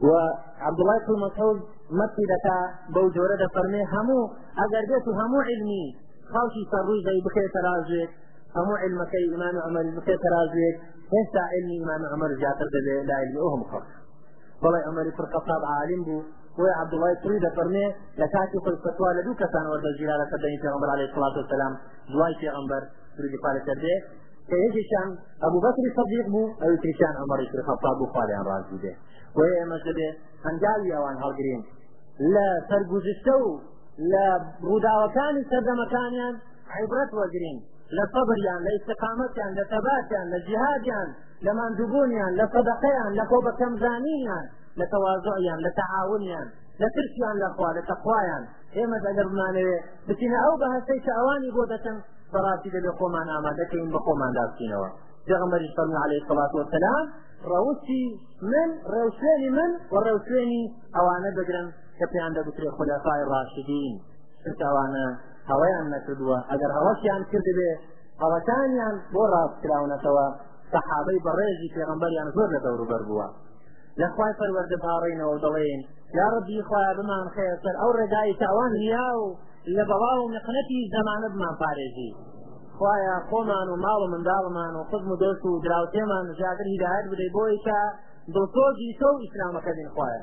وعبد 0.07 0.79
الله 0.83 0.97
بن 1.07 1.15
مسعود 1.25 1.59
مەسی 1.99 2.25
دەکا 2.33 2.57
بەو 2.93 3.07
جۆرە 3.15 3.35
دەفەرمێ 3.43 3.83
هەموو 3.93 4.23
ئەگەر 4.59 4.83
بێت 4.89 5.05
و 5.07 5.17
هەموو 5.19 5.41
علمی 5.51 5.85
خەڵکی 6.33 6.63
سەرڕووی 6.71 7.05
دەی 7.07 7.19
بخێتە 7.27 7.59
ڕژێت 7.65 8.11
إمام 8.59 8.77
عمر 8.87 9.09
ئیمان 9.25 9.55
ئەمەل 9.65 9.87
هسا 9.95 10.29
ڕژێت 10.39 10.75
إمام 10.81 11.31
عمر 11.41 11.69
ئیمان 11.75 12.01
ئەمەر 12.11 12.31
لا 12.43 12.51
دەبێ 12.75 12.95
أهم 12.99 13.33
ئەوهم 13.41 13.63
خەڵ 13.71 13.83
عمر 14.63 14.75
ئەمەری 14.87 15.11
صاب 15.47 15.63
عالم 15.73 16.01
بوو 16.07 16.21
وی 16.61 16.71
عبدڵای 16.81 17.15
توی 17.23 17.37
دەفەرمێ 17.47 17.87
لە 18.21 18.27
کاتی 18.35 18.59
خۆی 18.63 18.77
فتوا 18.83 19.09
لە 19.17 19.21
دوو 19.25 19.39
کەسان 19.41 19.65
وەردە 19.71 19.91
ژیرارەکە 19.97 20.37
دەنی 20.43 20.61
پێغەمبەر 20.63 20.89
عەلەیهی 20.93 21.13
سڵات 21.15 21.33
وسەلام 21.41 21.73
دوای 22.13 22.33
پێغەمبەر 22.41 22.81
سرودی 23.15 23.39
پارێتە 23.45 23.73
دێ 23.83 23.95
أبو 25.47 25.57
بكر 25.65 25.83
صديق 25.97 26.25
بو 26.33 26.43
أو 26.63 26.63
ئەوی 26.63 26.79
عمر 27.23 27.39
ئەمەری 27.39 27.45
فرقەساب 27.53 27.95
بوو 27.99 28.11
خالیان 28.15 28.43
ڕازی 28.49 28.79
دێ 28.83 28.93
وهي 29.37 29.53
ئێمەش 29.59 29.81
دەبێ 29.89 30.09
هەنگاوی 30.47 30.91
ئەوان 30.97 31.17
هەڵگرین 31.23 31.61
لا 32.35 32.49
ترقوز 32.69 33.05
و 33.45 33.61
لە 34.11 34.25
ڕووداوەکانی 34.67 35.47
سەردەمەکانیان 35.51 36.35
عیبرەت 36.77 37.11
وەگرین 37.19 37.57
لە 37.95 38.03
سەبریان 38.13 38.59
لە 38.65 38.71
ئستقامەتیان 38.77 39.51
لە 39.59 39.63
تەباتیان 39.73 40.27
لە 40.33 40.39
جیهادیان 40.47 41.07
لە 41.45 41.51
ماندووبوونیان 41.59 42.33
لە 42.39 42.45
سەدەقەیان 42.53 43.09
لە 43.19 43.25
کۆبەکەمزانینیان 43.31 44.45
لە 44.79 44.85
تەواازۆیان 44.93 45.59
لە 45.65 45.71
تەعاونیان 45.79 46.47
لە 46.81 46.87
ترسیان 46.95 47.35
لەخوا 47.43 47.69
لە 47.77 47.81
تەخوایان 47.89 48.43
ئێمە 48.77 48.97
ئەگەرمانەوێ 49.07 49.77
بچینە 50.07 50.39
ئەو 50.45 50.53
بە 50.61 50.67
هەستەی 50.75 50.99
ئەوانی 51.17 51.51
بۆ 51.55 51.63
دەچن 51.73 51.97
بەڕاستی 52.33 52.73
لە 52.87 52.91
خۆمان 52.97 53.27
ئامادەکەین 53.33 53.87
بە 53.93 53.99
خۆمان 54.05 54.31
داستینەوە 54.37 54.89
جغمەری 55.29 55.69
سەڵ 55.75 55.89
عليه 56.05 56.21
سڵات 56.29 56.51
وسلام 56.59 57.05
ڕەوسی 57.51 58.03
من 58.51 58.69
ڕێوشێنی 58.93 59.49
من 59.57 59.71
و 59.91 59.95
ڕێوشێنی 60.05 60.63
ئەوانە 60.95 61.29
بگرن 61.37 61.67
کە 62.01 62.07
پێیان 62.13 62.33
دەبترێ 62.37 62.69
خلەفای 62.77 63.23
ڕاشدین 63.31 63.93
شتاوانە 64.51 65.07
هەوایان 65.49 65.85
نەکردووە 65.95 66.37
ئەگەر 66.51 66.71
هەوەشیان 66.77 67.21
کردبێ 67.31 67.71
هەوەکانیان 68.21 68.95
بۆ 69.13 69.23
ڕاستکراونەتەوە 69.33 70.27
سەحابەی 70.71 71.19
بەڕێژی 71.25 71.73
پێغمبەریان 71.75 72.27
زۆر 72.35 72.47
لە 72.55 72.59
دەوروبەر 72.65 73.01
بووە 73.09 73.27
لەخوای 74.01 74.37
پەروەردە 74.39 74.77
پاڕینەوە 74.85 75.35
دەڵێن 75.45 75.81
یا 76.19 76.27
ڕبی 76.35 76.59
خخوای 76.65 76.93
بمان 76.99 77.25
خەیە 77.35 77.55
سەر 77.63 77.75
ئەو 77.81 77.91
ڕێگای 77.99 78.37
تاوان 78.43 78.73
یا 78.93 79.09
و 79.21 79.27
لە 79.75 79.83
بەڵاو 79.89 80.31
نقەتی 80.35 80.81
زەمانە 80.93 81.27
بمان 81.33 81.55
پارێزی 81.63 82.11
خوایە 82.77 83.15
خۆمان 83.29 83.67
و 83.73 83.79
ماڵ 83.85 84.01
منداڵمان 84.13 84.73
و 84.79 84.85
خزم 84.89 85.11
و 85.13 85.19
دۆست 85.21 85.43
و 85.49 85.51
دراوتێمان 85.65 86.25
ژاگر 86.39 86.67
هیداەت 86.73 87.05
بدەی 87.11 87.29
بۆی 87.35 87.57
کە 87.65 87.79
دڵسۆجی 88.33 88.89
تۆ 88.99 89.09
ئیسلامەکە 89.23 89.71
بین 89.77 89.89
خوایە 89.95 90.21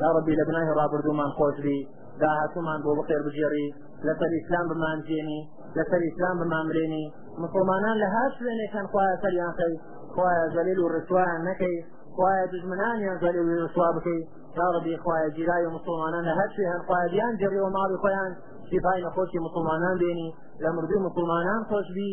يا 0.00 0.08
ربي 0.16 0.32
لبنای 0.40 0.66
ڕابردومان 0.78 1.30
خۆش 1.36 1.56
بی 1.64 1.76
داهاتومان 2.22 2.78
بۆ 2.84 2.90
بەخێر 2.98 3.20
بژێڕی 3.26 3.66
لەسەر 4.06 4.30
ئیسلام 4.38 4.64
بمانجێنی 4.70 5.40
لەسەر 5.76 6.00
ئیسلام 6.08 6.36
بمامرێنی 6.42 7.04
مسلمانان 7.44 7.96
لە 8.02 8.08
هاش 8.14 8.32
شوێنێکان 8.40 8.86
خوایە 8.92 9.14
سەریان 9.22 9.52
خەی 9.58 9.74
خوایە 10.14 10.44
زەلیل 10.54 10.78
و 10.80 10.90
ڕسووان 10.94 11.40
نەکەی 11.48 11.76
خوایە 12.16 12.44
دژمنانیان 12.52 13.16
زەلیل 13.24 13.46
و 13.48 13.52
ورسواء 13.62 13.90
بكي 13.96 14.18
یا 14.58 14.66
ربی 14.76 14.94
خوایە 15.04 15.28
جیرای 15.36 15.62
و 15.66 15.70
مسلمانان 15.76 16.22
لە 16.28 16.32
هەر 16.40 16.48
شوێن 16.56 16.80
خوایەیان 16.86 17.32
جێڕی 17.40 17.60
و 17.64 17.68
ماڵی 17.76 17.98
خۆیان 18.02 18.30
شیفای 18.70 19.02
نەخۆشی 19.06 19.38
مسلمانان 19.46 19.94
بێنی 20.02 20.28
لە 20.62 20.68
مردوی 20.76 21.00
مسلمانان 21.08 21.60
خۆش 21.70 21.86
بی 21.96 22.10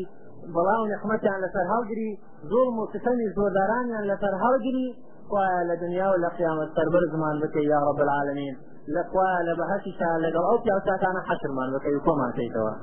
بەڵاو 0.53 0.89
نەخمەتیان 0.91 1.39
لەسەر 1.45 1.65
هەڵگری 1.73 2.09
زۆڵ 2.51 2.73
و 2.81 2.89
ستەمی 2.93 3.27
زۆردارانیان 3.37 4.03
لەسەر 4.11 4.33
هەڵگری 4.43 4.87
خوایە 5.29 5.61
لە 5.69 5.75
دنیا 5.83 6.07
و 6.13 6.17
لە 6.23 6.29
قیامەت 6.37 6.69
سەربەر 6.77 7.03
زمان 7.13 7.35
بکەی 7.43 7.65
یا 7.73 7.79
رب 7.89 7.99
العالمین 8.05 8.55
لە 8.95 9.01
خوایە 9.11 9.39
لە 9.47 9.53
بەهەتیشان 9.59 10.17
لەگەڵ 10.25 10.43
ئەو 10.49 10.57
حشر 10.63 11.15
حەشرمان 11.29 11.69
بك 11.75 11.85
يقوم 11.85 12.03
کۆمان 12.05 12.31
کەیتەوە 12.37 12.73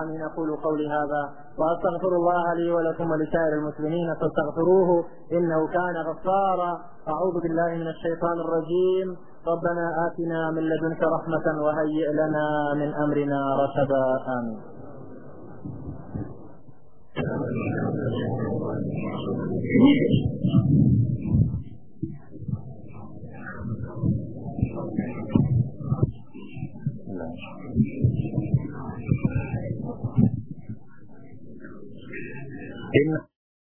آمين 0.00 0.22
أقول 0.30 0.48
قولي 0.66 0.86
هذا 0.96 1.22
وأستغفر 1.60 2.12
الله 2.20 2.44
لي 2.58 2.70
ولكم 2.70 3.10
ولسائر 3.10 3.52
المسلمين 3.60 4.14
فاستغفروه 4.20 4.88
إنه 5.32 5.58
كان 5.76 5.96
غفارا 6.08 6.72
أعوذ 7.12 7.34
بالله 7.42 7.70
من 7.82 7.88
الشيطان 7.94 8.36
الرجيم 8.44 9.08
ربنا 9.52 9.86
آتنا 10.06 10.50
من 10.50 10.62
لدنك 10.70 11.02
رحمة 11.16 11.62
وهيئ 11.64 12.12
لنا 12.12 12.46
من 12.80 12.94
أمرنا 13.04 13.40
رشدا 13.62 14.04
آمين 14.38 14.60
Thank 19.68 20.94
you. 20.94 21.05
in 32.98 33.35